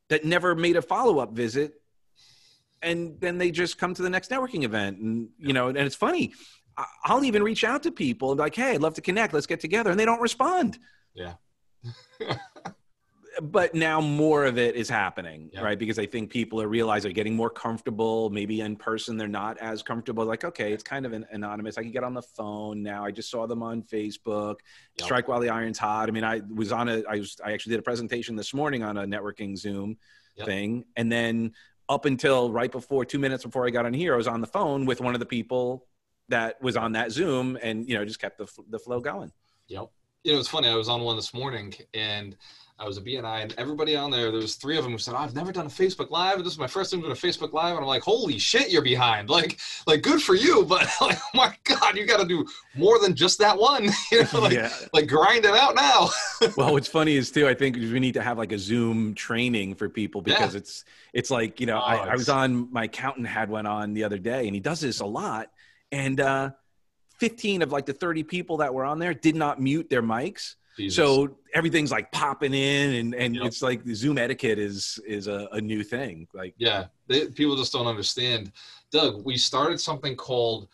that 0.08 0.24
never 0.24 0.54
made 0.54 0.74
a 0.74 0.80
follow-up 0.80 1.32
visit 1.32 1.74
and 2.80 3.20
then 3.20 3.36
they 3.36 3.50
just 3.50 3.76
come 3.76 3.92
to 3.92 4.00
the 4.00 4.08
next 4.08 4.30
networking 4.30 4.62
event 4.62 4.96
and 4.96 5.28
you 5.38 5.52
know 5.52 5.68
and 5.68 5.76
it's 5.76 5.94
funny 5.94 6.32
i'll 7.04 7.24
even 7.24 7.42
reach 7.42 7.62
out 7.62 7.82
to 7.82 7.92
people 7.92 8.30
and 8.30 8.38
be 8.38 8.42
like 8.42 8.54
hey 8.54 8.72
i'd 8.72 8.80
love 8.80 8.94
to 8.94 9.02
connect. 9.02 9.34
Let's 9.34 9.46
get 9.46 9.60
together 9.60 9.90
and 9.90 10.00
they 10.00 10.06
don't 10.06 10.22
respond. 10.22 10.78
Yeah 11.14 11.34
but 13.42 13.74
now 13.74 14.00
more 14.00 14.44
of 14.44 14.58
it 14.58 14.76
is 14.76 14.88
happening, 14.88 15.50
yeah. 15.52 15.62
right? 15.62 15.78
Because 15.78 15.98
I 15.98 16.06
think 16.06 16.30
people 16.30 16.60
are 16.60 16.68
realizing 16.68 17.08
they're 17.08 17.14
getting 17.14 17.34
more 17.34 17.50
comfortable. 17.50 18.30
Maybe 18.30 18.60
in 18.60 18.76
person 18.76 19.16
they're 19.16 19.28
not 19.28 19.58
as 19.58 19.82
comfortable. 19.82 20.24
Like, 20.24 20.44
okay, 20.44 20.72
it's 20.72 20.82
kind 20.82 21.04
of 21.04 21.12
an 21.12 21.26
anonymous. 21.30 21.76
I 21.78 21.82
can 21.82 21.92
get 21.92 22.04
on 22.04 22.14
the 22.14 22.22
phone 22.22 22.82
now. 22.82 23.04
I 23.04 23.10
just 23.10 23.30
saw 23.30 23.46
them 23.46 23.62
on 23.62 23.82
Facebook. 23.82 24.56
Yep. 24.98 25.04
Strike 25.04 25.28
while 25.28 25.40
the 25.40 25.50
iron's 25.50 25.78
hot. 25.78 26.08
I 26.08 26.12
mean, 26.12 26.24
I 26.24 26.40
was 26.54 26.72
on 26.72 26.88
a. 26.88 27.02
I 27.08 27.16
was. 27.16 27.36
I 27.44 27.52
actually 27.52 27.72
did 27.72 27.80
a 27.80 27.82
presentation 27.82 28.36
this 28.36 28.54
morning 28.54 28.82
on 28.82 28.96
a 28.96 29.04
networking 29.04 29.56
Zoom 29.56 29.98
yep. 30.36 30.46
thing, 30.46 30.84
and 30.96 31.10
then 31.12 31.52
up 31.88 32.04
until 32.04 32.50
right 32.50 32.72
before 32.72 33.04
two 33.04 33.18
minutes 33.18 33.44
before 33.44 33.66
I 33.66 33.70
got 33.70 33.86
on 33.86 33.92
here, 33.94 34.14
I 34.14 34.16
was 34.16 34.28
on 34.28 34.40
the 34.40 34.46
phone 34.46 34.86
with 34.86 35.00
one 35.00 35.14
of 35.14 35.20
the 35.20 35.26
people 35.26 35.86
that 36.28 36.60
was 36.62 36.76
on 36.76 36.92
that 36.92 37.12
Zoom, 37.12 37.58
and 37.62 37.88
you 37.88 37.96
know, 37.96 38.04
just 38.04 38.20
kept 38.20 38.38
the 38.38 38.48
the 38.70 38.78
flow 38.78 39.00
going. 39.00 39.30
Yep. 39.68 39.90
You 40.24 40.32
know, 40.32 40.38
it's 40.40 40.48
funny. 40.48 40.68
I 40.68 40.74
was 40.74 40.88
on 40.88 41.02
one 41.02 41.16
this 41.16 41.32
morning, 41.32 41.74
and 41.94 42.36
I 42.78 42.84
was 42.84 42.98
a 42.98 43.00
BNI, 43.00 43.42
and 43.42 43.54
everybody 43.56 43.96
on 43.96 44.10
there, 44.10 44.30
there 44.30 44.40
was 44.40 44.56
three 44.56 44.76
of 44.76 44.84
them 44.84 44.92
who 44.92 44.98
said, 44.98 45.14
oh, 45.14 45.18
"I've 45.18 45.34
never 45.34 45.50
done 45.50 45.64
a 45.64 45.70
Facebook 45.70 46.10
Live. 46.10 46.36
and 46.36 46.44
This 46.44 46.52
is 46.52 46.58
my 46.58 46.66
first 46.66 46.90
time 46.90 47.00
doing 47.00 47.12
a 47.12 47.14
Facebook 47.14 47.54
Live." 47.54 47.74
And 47.74 47.78
I'm 47.78 47.86
like, 47.86 48.02
"Holy 48.02 48.38
shit, 48.38 48.70
you're 48.70 48.82
behind! 48.82 49.30
Like, 49.30 49.58
like 49.86 50.02
good 50.02 50.20
for 50.20 50.34
you, 50.34 50.62
but 50.62 50.86
like, 51.00 51.18
oh 51.18 51.30
my 51.32 51.54
God, 51.64 51.96
you 51.96 52.06
got 52.06 52.20
to 52.20 52.26
do 52.26 52.46
more 52.74 52.98
than 52.98 53.14
just 53.14 53.38
that 53.38 53.58
one. 53.58 53.84
you 54.12 54.24
know, 54.30 54.40
like, 54.40 54.52
yeah. 54.52 54.70
like 54.92 55.08
grind 55.08 55.46
it 55.46 55.54
out 55.54 55.74
now." 55.74 56.10
well, 56.58 56.72
what's 56.72 56.88
funny 56.88 57.16
is 57.16 57.30
too, 57.30 57.48
I 57.48 57.54
think 57.54 57.76
we 57.76 57.98
need 57.98 58.14
to 58.14 58.22
have 58.22 58.36
like 58.36 58.52
a 58.52 58.58
Zoom 58.58 59.14
training 59.14 59.74
for 59.74 59.88
people 59.88 60.20
because 60.20 60.52
yeah. 60.52 60.58
it's 60.58 60.84
it's 61.14 61.30
like 61.30 61.60
you 61.60 61.66
know, 61.66 61.78
oh, 61.78 61.84
I, 61.84 61.96
I 62.08 62.12
was 62.14 62.28
on 62.28 62.70
my 62.70 62.84
accountant 62.84 63.26
had 63.26 63.48
one 63.48 63.64
on 63.64 63.94
the 63.94 64.04
other 64.04 64.18
day, 64.18 64.46
and 64.46 64.54
he 64.54 64.60
does 64.60 64.80
this 64.80 65.00
a 65.00 65.06
lot, 65.06 65.50
and 65.92 66.20
uh, 66.20 66.50
15 67.20 67.62
of 67.62 67.72
like 67.72 67.86
the 67.86 67.94
30 67.94 68.22
people 68.24 68.58
that 68.58 68.74
were 68.74 68.84
on 68.84 68.98
there 68.98 69.14
did 69.14 69.34
not 69.34 69.58
mute 69.58 69.88
their 69.88 70.02
mics 70.02 70.56
Jesus. 70.76 70.96
So 70.96 71.36
everything's 71.54 71.90
like 71.90 72.10
popping 72.12 72.54
in, 72.54 72.94
and 72.94 73.14
and 73.14 73.36
yep. 73.36 73.44
it's 73.46 73.62
like 73.62 73.84
the 73.84 73.94
Zoom 73.94 74.18
etiquette 74.18 74.58
is 74.58 74.98
is 75.06 75.26
a, 75.26 75.48
a 75.52 75.60
new 75.60 75.82
thing. 75.82 76.28
Like 76.34 76.54
yeah, 76.58 76.86
they, 77.08 77.28
people 77.28 77.56
just 77.56 77.72
don't 77.72 77.86
understand. 77.86 78.52
Doug, 78.90 79.24
we 79.24 79.36
started 79.36 79.80
something 79.80 80.16
called 80.16 80.68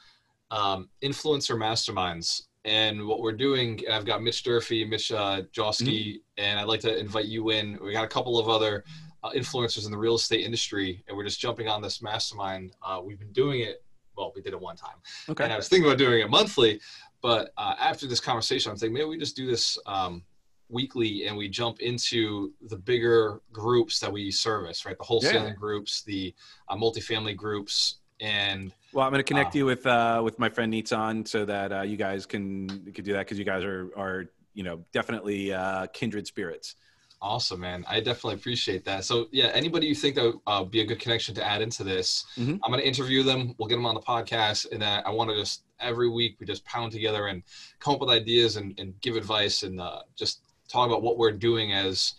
um, 0.50 0.88
influencer 1.03 1.57
masterminds, 1.57 2.42
and 2.64 3.07
what 3.07 3.20
we're 3.20 3.32
doing, 3.32 3.80
I've 3.90 4.05
got 4.05 4.22
Mitch 4.22 4.42
Durfee, 4.42 4.84
Mitch 4.84 5.11
uh, 5.11 5.42
Josky, 5.53 5.86
mm-hmm. 5.86 6.18
and 6.38 6.61
I'd 6.61 6.68
like 6.68 6.80
to 6.80 6.96
invite 6.96 7.26
you 7.26 7.50
in. 7.50 7.78
We 7.82 7.92
got 7.92 8.05
a 8.05 8.09
couple 8.09 8.38
of 8.38 8.48
other 8.48 8.84
uh, 9.24 9.30
influencers 9.30 9.84
in 9.84 9.90
the 9.90 9.98
real 9.98 10.14
estate 10.14 10.44
industry, 10.44 11.03
and 11.09 11.16
we're 11.16 11.24
just 11.24 11.40
jumping 11.40 11.68
on 11.68 11.82
this 11.82 12.03
mastermind. 12.03 12.72
Uh, 12.82 13.00
we've 13.03 13.18
been 13.18 13.32
doing 13.32 13.61
it. 13.61 13.84
Well, 14.16 14.32
we 14.36 14.42
did 14.42 14.53
it 14.53 14.61
one 14.61 14.76
time, 14.76 14.96
okay. 15.28 15.44
and 15.44 15.53
I 15.53 15.57
was 15.57 15.68
thinking 15.68 15.88
about 15.88 15.98
doing 15.98 16.20
it 16.20 16.28
monthly, 16.28 16.80
but 17.22 17.52
uh, 17.56 17.74
after 17.80 18.06
this 18.06 18.20
conversation, 18.20 18.72
I'm 18.72 18.76
thinking 18.76 18.94
maybe 18.94 19.06
we 19.06 19.18
just 19.18 19.36
do 19.36 19.46
this 19.46 19.78
um, 19.86 20.22
weekly 20.68 21.26
and 21.26 21.36
we 21.36 21.48
jump 21.48 21.80
into 21.80 22.52
the 22.62 22.76
bigger 22.76 23.40
groups 23.52 24.00
that 24.00 24.12
we 24.12 24.30
service, 24.30 24.84
right? 24.84 24.98
The 24.98 25.04
wholesaling 25.04 25.50
yeah. 25.50 25.54
groups, 25.54 26.02
the 26.02 26.34
uh, 26.68 26.76
multifamily 26.76 27.36
groups, 27.36 27.98
and 28.20 28.72
well, 28.92 29.06
I'm 29.06 29.12
going 29.12 29.20
to 29.20 29.24
connect 29.24 29.54
uh, 29.54 29.58
you 29.58 29.66
with 29.66 29.86
uh, 29.86 30.20
with 30.24 30.38
my 30.38 30.48
friend 30.48 30.72
Neetson 30.72 31.26
so 31.26 31.44
that 31.44 31.72
uh, 31.72 31.82
you 31.82 31.96
guys 31.96 32.26
can 32.26 32.68
can 32.92 33.04
do 33.04 33.12
that 33.12 33.20
because 33.20 33.38
you 33.38 33.44
guys 33.44 33.64
are 33.64 33.90
are 33.96 34.26
you 34.54 34.62
know 34.62 34.84
definitely 34.92 35.52
uh, 35.52 35.86
kindred 35.92 36.26
spirits. 36.26 36.76
Awesome, 37.22 37.60
man. 37.60 37.84
I 37.88 38.00
definitely 38.00 38.34
appreciate 38.34 38.84
that. 38.86 39.04
So, 39.04 39.28
yeah, 39.30 39.46
anybody 39.54 39.86
you 39.86 39.94
think 39.94 40.16
that 40.16 40.24
would 40.24 40.40
uh, 40.44 40.64
be 40.64 40.80
a 40.80 40.84
good 40.84 40.98
connection 40.98 41.36
to 41.36 41.46
add 41.46 41.62
into 41.62 41.84
this, 41.84 42.26
mm-hmm. 42.36 42.56
I'm 42.64 42.70
going 42.72 42.80
to 42.80 42.86
interview 42.86 43.22
them. 43.22 43.54
We'll 43.58 43.68
get 43.68 43.76
them 43.76 43.86
on 43.86 43.94
the 43.94 44.00
podcast. 44.00 44.72
And 44.72 44.82
then 44.82 45.04
I 45.06 45.10
want 45.10 45.30
to 45.30 45.36
just 45.36 45.62
every 45.78 46.08
week 46.08 46.36
we 46.40 46.46
just 46.46 46.64
pound 46.64 46.90
together 46.90 47.28
and 47.28 47.44
come 47.78 47.94
up 47.94 48.00
with 48.00 48.10
ideas 48.10 48.56
and, 48.56 48.74
and 48.80 49.00
give 49.00 49.14
advice 49.14 49.62
and 49.62 49.80
uh, 49.80 50.00
just 50.16 50.40
talk 50.68 50.88
about 50.88 51.02
what 51.02 51.16
we're 51.16 51.30
doing 51.30 51.72
as 51.72 52.14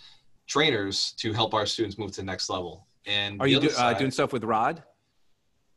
trainers 0.47 1.11
to 1.17 1.33
help 1.33 1.53
our 1.53 1.65
students 1.65 1.97
move 1.97 2.11
to 2.11 2.21
the 2.21 2.25
next 2.25 2.49
level. 2.49 2.87
And 3.05 3.41
Are 3.41 3.47
you 3.47 3.59
do, 3.59 3.67
uh, 3.67 3.71
side- 3.71 3.97
doing 3.97 4.11
stuff 4.11 4.31
with 4.31 4.45
Rod? 4.45 4.83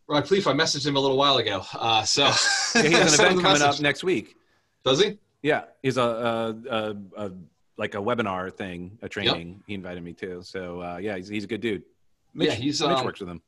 Rod 0.06 0.24
Khleif, 0.24 0.46
I 0.46 0.54
messaged 0.54 0.86
him 0.86 0.94
a 0.94 1.00
little 1.00 1.16
while 1.16 1.38
ago. 1.38 1.64
Uh, 1.74 2.04
so 2.04 2.22
Yeah, 2.76 2.82
he 2.82 2.92
has 2.92 3.18
an 3.18 3.24
event 3.26 3.42
coming 3.42 3.62
up 3.62 3.80
next 3.80 4.04
week. 4.04 4.36
Does 4.84 5.02
he? 5.02 5.18
Yeah, 5.42 5.64
he's 5.82 5.96
a, 5.96 6.02
a, 6.02 6.56
a, 6.70 6.96
a 7.16 7.32
like 7.78 7.94
a 7.94 7.98
webinar 7.98 8.52
thing, 8.52 8.98
a 9.02 9.08
training. 9.08 9.62
He 9.66 9.74
invited 9.74 10.02
me 10.02 10.12
to. 10.14 10.42
So 10.42 10.80
uh, 10.82 10.96
yeah, 10.98 11.16
he's, 11.16 11.28
he's 11.28 11.44
a 11.44 11.46
good 11.46 11.60
dude. 11.60 11.82
Mitch, 12.34 12.48
Yeah, 12.48 12.54
he's, 12.54 12.80
Mitch 12.80 12.90
um, 12.90 13.04
works 13.04 13.20
with 13.20 13.28
him. 13.28 13.42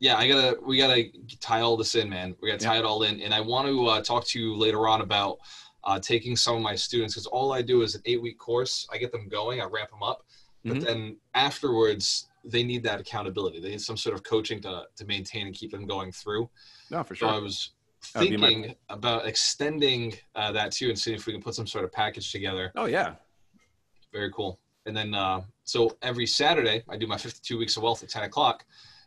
Yeah, 0.00 0.16
I 0.16 0.28
gotta 0.28 0.56
we 0.64 0.76
gotta 0.78 1.04
tie 1.40 1.60
all 1.60 1.76
this 1.76 1.94
in, 1.94 2.08
man. 2.08 2.34
We 2.40 2.50
gotta 2.50 2.62
Yeah. 2.62 2.70
tie 2.72 2.78
it 2.78 2.84
all 2.84 3.04
in, 3.04 3.20
and 3.20 3.32
I 3.32 3.40
want 3.40 3.68
to 3.68 3.86
uh, 3.86 4.02
talk 4.02 4.26
to 4.28 4.40
you 4.40 4.56
later 4.56 4.86
on 4.88 5.00
about 5.00 5.38
uh, 5.84 5.98
taking 6.00 6.34
some 6.36 6.56
of 6.56 6.62
my 6.62 6.74
students 6.74 7.14
because 7.14 7.26
all 7.26 7.52
I 7.52 7.62
do 7.62 7.82
is 7.82 7.94
an 7.94 8.02
eight 8.04 8.20
week 8.20 8.38
course. 8.38 8.86
I 8.92 8.98
get 8.98 9.12
them 9.12 9.28
going, 9.28 9.60
I 9.60 9.64
ramp 9.64 9.90
them 9.90 10.02
up, 10.02 10.24
but 10.64 10.78
Mhm. 10.78 10.84
then 10.84 11.16
afterwards 11.34 12.28
they 12.44 12.62
need 12.62 12.82
that 12.82 13.00
accountability. 13.00 13.60
They 13.60 13.70
need 13.70 13.80
some 13.80 13.96
sort 13.96 14.14
of 14.14 14.22
coaching 14.22 14.60
to 14.62 14.84
to 14.96 15.04
maintain 15.06 15.46
and 15.46 15.54
keep 15.54 15.70
them 15.70 15.86
going 15.86 16.12
through. 16.12 16.50
No, 16.90 17.02
for 17.02 17.14
sure. 17.14 17.28
So 17.30 17.34
I 17.34 17.38
was 17.38 17.70
That'd 18.12 18.38
my- 18.38 18.48
thinking 18.48 18.74
about 18.90 19.26
extending 19.26 20.14
uh, 20.34 20.52
that 20.52 20.72
too 20.72 20.88
and 20.90 20.98
seeing 20.98 21.16
if 21.16 21.26
we 21.26 21.32
can 21.32 21.40
put 21.42 21.54
some 21.54 21.66
sort 21.66 21.84
of 21.84 21.92
package 21.92 22.30
together. 22.32 22.72
Oh 22.76 22.84
yeah, 22.86 23.14
Very 24.14 24.30
cool. 24.30 24.58
And 24.86 24.96
then 24.96 25.12
uh, 25.12 25.42
so 25.64 25.96
every 26.00 26.26
Saturday 26.26 26.84
I 26.88 26.96
do 26.96 27.06
my 27.06 27.18
52 27.18 27.58
weeks 27.58 27.76
of 27.76 27.82
wealth 27.82 28.02
at 28.02 28.08
10 28.08 28.22
o'clock. 28.22 28.64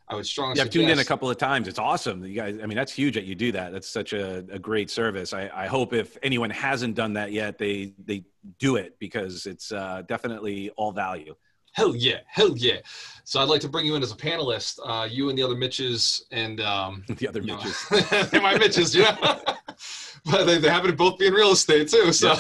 I 0.10 0.16
would 0.16 0.26
strongly 0.26 0.58
yeah. 0.58 0.64
I've 0.64 0.70
tuned 0.70 0.90
in 0.90 1.00
a 1.00 1.06
couple 1.06 1.30
of 1.30 1.38
times. 1.38 1.68
It's 1.68 1.80
awesome. 1.80 2.24
You 2.24 2.34
guys, 2.34 2.60
I 2.62 2.66
mean, 2.66 2.78
that's 2.78 2.94
huge 2.94 3.16
that 3.16 3.26
you 3.26 3.36
do 3.36 3.52
that. 3.54 3.74
That's 3.74 3.90
such 3.90 4.14
a, 4.14 4.46
a 4.50 4.60
great 4.60 4.90
service. 4.90 5.34
I, 5.34 5.50
I 5.54 5.68
hope 5.68 5.94
if 5.94 6.18
anyone 6.24 6.50
hasn't 6.50 6.96
done 6.96 7.14
that 7.14 7.32
yet, 7.32 7.58
they 7.58 7.94
they 8.06 8.24
do 8.58 8.78
it 8.78 8.98
because 9.00 9.46
it's 9.46 9.72
uh, 9.72 10.04
definitely 10.08 10.70
all 10.78 10.94
value. 10.94 11.36
Hell 11.74 11.94
yeah, 11.94 12.20
hell 12.26 12.56
yeah. 12.56 12.78
So 13.26 13.42
I'd 13.42 13.50
like 13.50 13.62
to 13.62 13.70
bring 13.70 13.86
you 13.86 13.96
in 13.96 14.02
as 14.02 14.14
a 14.14 14.16
panelist, 14.16 14.80
uh, 14.86 15.08
you 15.12 15.30
and 15.30 15.38
the 15.38 15.44
other 15.44 15.56
Mitches 15.56 16.26
and 16.32 16.62
um, 16.62 17.04
the 17.18 17.28
other 17.28 17.42
know, 17.42 17.58
Mitches. 17.58 18.32
my 18.42 18.58
Mitches, 18.58 18.96
know. 18.96 19.16
but 20.26 20.46
they, 20.46 20.58
they 20.58 20.70
happen 20.70 20.90
to 20.90 20.96
both 20.96 21.20
be 21.20 21.28
in 21.28 21.34
real 21.34 21.52
estate 21.52 21.90
too. 21.90 22.14
So, 22.14 22.34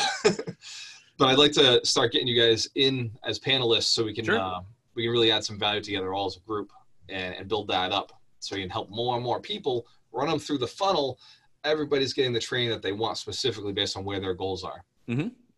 but 1.17 1.27
I'd 1.27 1.37
like 1.37 1.51
to 1.53 1.83
start 1.85 2.11
getting 2.11 2.27
you 2.27 2.39
guys 2.39 2.69
in 2.75 3.11
as 3.25 3.39
panelists 3.39 3.83
so 3.85 4.03
we 4.03 4.13
can 4.13 4.25
Sure. 4.25 4.39
uh, 4.39 4.59
we 4.95 5.03
can 5.03 5.11
really 5.11 5.31
add 5.31 5.43
some 5.43 5.59
value 5.59 5.81
together 5.81 6.13
all 6.13 6.25
as 6.27 6.37
a 6.37 6.39
group 6.41 6.71
and, 7.09 7.35
and 7.35 7.47
build 7.47 7.67
that 7.69 7.91
up 7.91 8.13
so 8.39 8.55
you 8.55 8.63
can 8.63 8.69
help 8.69 8.89
more 8.89 9.15
and 9.15 9.23
more 9.23 9.39
people 9.39 9.85
run 10.11 10.27
them 10.29 10.39
through 10.39 10.57
the 10.57 10.67
funnel. 10.67 11.19
Everybody's 11.63 12.13
getting 12.13 12.33
the 12.33 12.39
training 12.39 12.69
that 12.69 12.81
they 12.81 12.91
want 12.93 13.17
specifically 13.17 13.73
based 13.73 13.97
on 13.97 14.03
where 14.05 14.19
their 14.19 14.33
goals 14.33 14.63
are. 14.63 14.83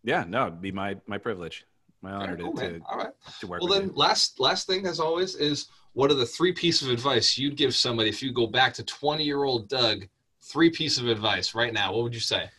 Yeah, 0.03 0.25
no, 0.27 0.47
it'd 0.47 0.61
be 0.61 0.71
my 0.71 0.95
my 1.07 1.17
privilege, 1.17 1.65
my 2.01 2.11
honor 2.11 2.33
right, 2.35 2.39
cool, 2.43 2.53
to, 2.53 2.61
man. 2.61 2.81
All 2.89 2.97
right. 2.97 3.11
to 3.41 3.47
work 3.47 3.61
Well, 3.61 3.69
then, 3.69 3.87
you. 3.89 3.93
last 3.95 4.39
last 4.39 4.65
thing, 4.67 4.85
as 4.85 4.99
always, 4.99 5.35
is 5.35 5.67
what 5.93 6.09
are 6.11 6.15
the 6.15 6.25
three 6.25 6.53
pieces 6.53 6.87
of 6.87 6.93
advice 6.93 7.37
you'd 7.37 7.57
give 7.57 7.75
somebody 7.75 8.09
if 8.09 8.21
you 8.23 8.31
go 8.31 8.47
back 8.47 8.73
to 8.75 8.83
twenty 8.83 9.23
year 9.25 9.43
old 9.43 9.67
Doug? 9.67 10.07
Three 10.41 10.69
pieces 10.69 10.99
of 10.99 11.07
advice 11.09 11.53
right 11.53 11.73
now. 11.73 11.93
What 11.93 12.03
would 12.03 12.13
you 12.13 12.19
say? 12.21 12.49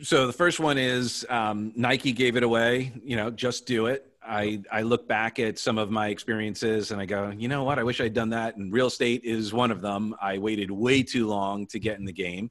So 0.00 0.26
the 0.26 0.32
first 0.32 0.58
one 0.58 0.78
is 0.78 1.26
um, 1.28 1.72
Nike 1.76 2.12
gave 2.12 2.36
it 2.36 2.42
away. 2.42 2.92
You 3.04 3.16
know, 3.16 3.30
just 3.30 3.66
do 3.66 3.86
it. 3.86 4.06
I 4.24 4.62
I 4.70 4.82
look 4.82 5.06
back 5.06 5.38
at 5.38 5.58
some 5.58 5.76
of 5.76 5.90
my 5.90 6.08
experiences 6.08 6.92
and 6.92 7.00
I 7.00 7.04
go, 7.04 7.30
you 7.30 7.48
know 7.48 7.64
what? 7.64 7.78
I 7.78 7.82
wish 7.82 8.00
I'd 8.00 8.14
done 8.14 8.30
that. 8.30 8.56
And 8.56 8.72
real 8.72 8.86
estate 8.86 9.22
is 9.24 9.52
one 9.52 9.70
of 9.70 9.82
them. 9.82 10.14
I 10.20 10.38
waited 10.38 10.70
way 10.70 11.02
too 11.02 11.26
long 11.26 11.66
to 11.66 11.78
get 11.78 11.98
in 11.98 12.04
the 12.04 12.12
game. 12.12 12.50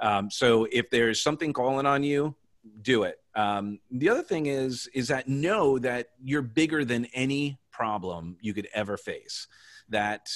Um, 0.00 0.30
so 0.30 0.68
if 0.70 0.88
there's 0.90 1.20
something 1.20 1.52
calling 1.52 1.86
on 1.86 2.04
you, 2.04 2.36
do 2.82 3.02
it. 3.02 3.18
Um, 3.34 3.80
the 3.90 4.08
other 4.08 4.22
thing 4.22 4.46
is 4.46 4.88
is 4.94 5.08
that 5.08 5.28
know 5.28 5.78
that 5.80 6.10
you're 6.22 6.42
bigger 6.42 6.84
than 6.84 7.06
any 7.06 7.58
problem 7.72 8.36
you 8.40 8.54
could 8.54 8.68
ever 8.72 8.96
face. 8.96 9.48
That 9.88 10.28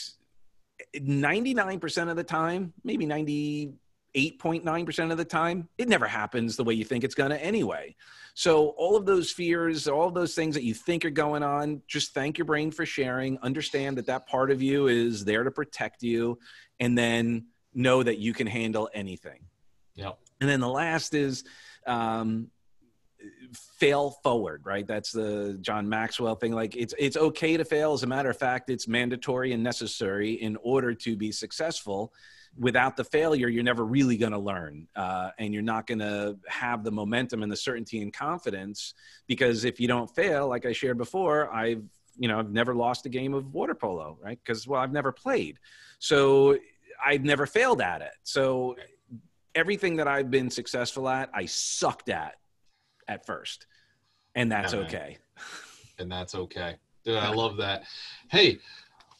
99% 0.97 2.11
of 2.11 2.17
the 2.17 2.25
time, 2.25 2.73
maybe 2.83 3.07
98.9% 4.15 5.11
of 5.11 5.19
the 5.19 5.25
time, 5.25 5.69
it 5.79 5.89
never 5.89 6.07
happens 6.07 6.57
the 6.57 6.65
way 6.65 6.75
you 6.75 6.85
think 6.85 7.05
it's 7.05 7.15
going 7.15 7.31
to 7.31 7.43
anyway. 7.43 7.95
So, 8.35 8.69
all 8.79 8.97
of 8.97 9.05
those 9.05 9.31
fears, 9.31 9.87
all 9.89 10.09
of 10.09 10.15
those 10.15 10.35
things 10.35 10.55
that 10.55 10.63
you 10.63 10.75
think 10.75 11.05
are 11.05 11.11
going 11.11 11.43
on, 11.43 11.83
just 11.87 12.15
thank 12.15 12.39
your 12.39 12.47
brain 12.47 12.71
for 12.71 12.87
sharing. 12.87 13.39
Understand 13.39 13.99
that 13.99 14.07
that 14.07 14.27
part 14.27 14.51
of 14.51 14.63
you 14.63 14.87
is 14.87 15.25
there 15.25 15.45
to 15.45 15.51
protect 15.51 16.03
you, 16.03 16.39
and 16.81 16.97
then 16.97 17.47
know 17.75 18.03
that 18.03 18.19
you 18.19 18.33
can 18.33 18.47
handle 18.47 18.89
anything. 18.95 19.41
Yep. 19.97 20.19
And 20.41 20.49
then 20.49 20.61
the 20.61 20.69
last 20.69 21.15
is 21.15 21.45
um, 21.87 22.51
fail 23.79 24.11
forward, 24.23 24.63
right? 24.65 24.87
That's 24.87 25.13
the 25.13 25.59
John 25.61 25.89
Maxwell 25.89 26.35
thing. 26.35 26.53
Like 26.53 26.75
it's 26.77 26.95
it's 26.99 27.17
okay 27.17 27.57
to 27.57 27.65
fail. 27.65 27.93
As 27.93 28.03
a 28.03 28.07
matter 28.07 28.31
of 28.31 28.39
fact, 28.39 28.71
it's 28.71 28.89
mandatory 28.89 29.53
and 29.53 29.63
necessary 29.63 30.33
in 30.33 30.57
order 30.63 30.95
to 30.95 31.17
be 31.17 31.33
successful. 31.33 32.13
Without 32.59 32.97
the 32.97 33.05
failure, 33.05 33.49
you're 33.49 33.63
never 33.63 33.85
really 33.85 34.17
going 34.17 34.33
to 34.33 34.39
learn, 34.39 34.87
uh, 34.95 35.31
and 35.39 35.55
you're 35.55 35.63
not 35.63 35.87
going 35.87 36.01
to 36.01 36.37
have 36.49 36.85
the 36.85 36.91
momentum 36.91 37.43
and 37.43 37.51
the 37.51 37.57
certainty 37.57 38.03
and 38.03 38.13
confidence. 38.13 38.95
Because 39.27 39.65
if 39.65 39.81
you 39.81 39.89
don't 39.89 40.15
fail, 40.15 40.49
like 40.49 40.67
I 40.67 40.73
shared 40.73 40.99
before, 40.99 41.53
I've 41.53 41.83
you 42.19 42.29
know 42.29 42.39
I've 42.39 42.51
never 42.51 42.75
lost 42.75 43.07
a 43.07 43.09
game 43.09 43.33
of 43.33 43.55
water 43.55 43.75
polo, 43.75 44.19
right? 44.23 44.39
Because 44.45 44.67
well, 44.67 44.81
I've 44.81 44.93
never 44.93 45.13
played, 45.13 45.59
so 45.99 46.59
I've 47.05 47.25
never 47.25 47.47
failed 47.47 47.81
at 47.81 48.03
it. 48.03 48.13
So 48.23 48.77
everything 49.55 49.97
that 49.97 50.09
I've 50.09 50.31
been 50.31 50.51
successful 50.51 51.09
at, 51.09 51.31
I 51.35 51.47
sucked 51.47 52.09
at 52.09 52.35
at 53.09 53.27
first. 53.27 53.67
And 54.35 54.51
that's 54.51 54.73
Yeah, 54.73 54.81
okay. 54.81 55.19
And 55.99 56.11
that's 56.11 56.35
okay. 56.35 56.77
Dude, 57.05 57.19
I 57.19 57.33
love 57.33 57.59
that. 57.59 57.85
Hey, 58.29 58.59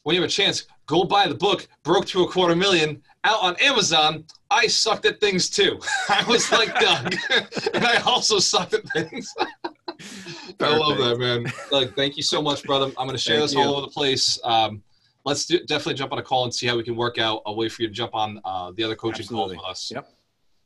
when 0.03 0.15
you 0.15 0.21
have 0.21 0.29
a 0.29 0.33
chance, 0.33 0.67
go 0.87 1.05
buy 1.05 1.27
the 1.27 1.35
book, 1.35 1.67
Broke 1.83 2.07
to 2.07 2.23
a 2.23 2.29
Quarter 2.29 2.57
Million, 2.57 3.03
out 3.25 3.43
on 3.43 3.57
Amazon. 3.61 4.25
I 4.51 4.67
sucked 4.67 5.07
at 5.07 5.21
things 5.21 5.49
too. 5.49 5.79
I 6.09 6.25
was 6.29 6.51
like 6.51 6.75
Doug. 6.79 7.15
and 7.75 7.85
I 7.85 7.99
also 7.99 8.39
sucked 8.39 8.75
at 8.75 8.89
things. 8.91 9.33
I 10.61 10.77
love 10.77 10.99
that, 10.99 11.19
man. 11.19 11.47
Like, 11.71 11.95
thank 11.95 12.17
you 12.17 12.23
so 12.23 12.43
much, 12.43 12.65
brother. 12.65 12.87
I'm 12.87 13.07
going 13.07 13.11
to 13.11 13.19
share 13.19 13.37
Thank 13.37 13.51
this 13.51 13.55
you. 13.55 13.61
all 13.61 13.75
over 13.75 13.81
the 13.83 13.93
place. 13.93 14.39
Um, 14.43 14.83
let's 15.25 15.47
do, 15.47 15.59
definitely 15.61 15.95
jump 15.95 16.13
on 16.13 16.19
a 16.19 16.23
call 16.23 16.45
and 16.45 16.53
see 16.55 16.67
how 16.67 16.77
we 16.77 16.83
can 16.83 16.97
work 16.97 17.19
out 17.19 17.43
a 17.47 17.53
way 17.53 17.69
for 17.69 17.83
you 17.83 17.89
to 17.89 17.95
jump 17.95 18.15
on 18.15 18.41
uh, 18.45 18.73
the 18.77 18.83
other 18.83 18.97
coaching 18.97 19.23
Absolutely. 19.23 19.57
calls 19.57 19.67
with 19.67 19.71
us. 19.71 19.93
Yep. 19.95 20.09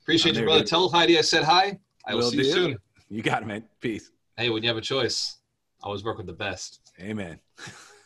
Appreciate 0.02 0.36
I'm 0.36 0.40
you, 0.40 0.46
brother. 0.46 0.64
Tell 0.64 0.88
Heidi 0.88 1.18
I 1.18 1.20
said 1.20 1.44
hi. 1.44 1.78
I 2.06 2.14
will 2.14 2.22
Will 2.22 2.30
see 2.30 2.38
you 2.38 2.44
soon. 2.44 2.78
You 3.08 3.22
got 3.22 3.42
it, 3.42 3.46
man. 3.46 3.64
Peace. 3.80 4.10
Hey, 4.36 4.50
when 4.50 4.62
you 4.62 4.68
have 4.68 4.76
a 4.76 4.82
choice, 4.82 5.38
always 5.82 6.04
work 6.04 6.16
with 6.16 6.26
the 6.26 6.32
best. 6.32 6.92
Amen. 7.00 7.38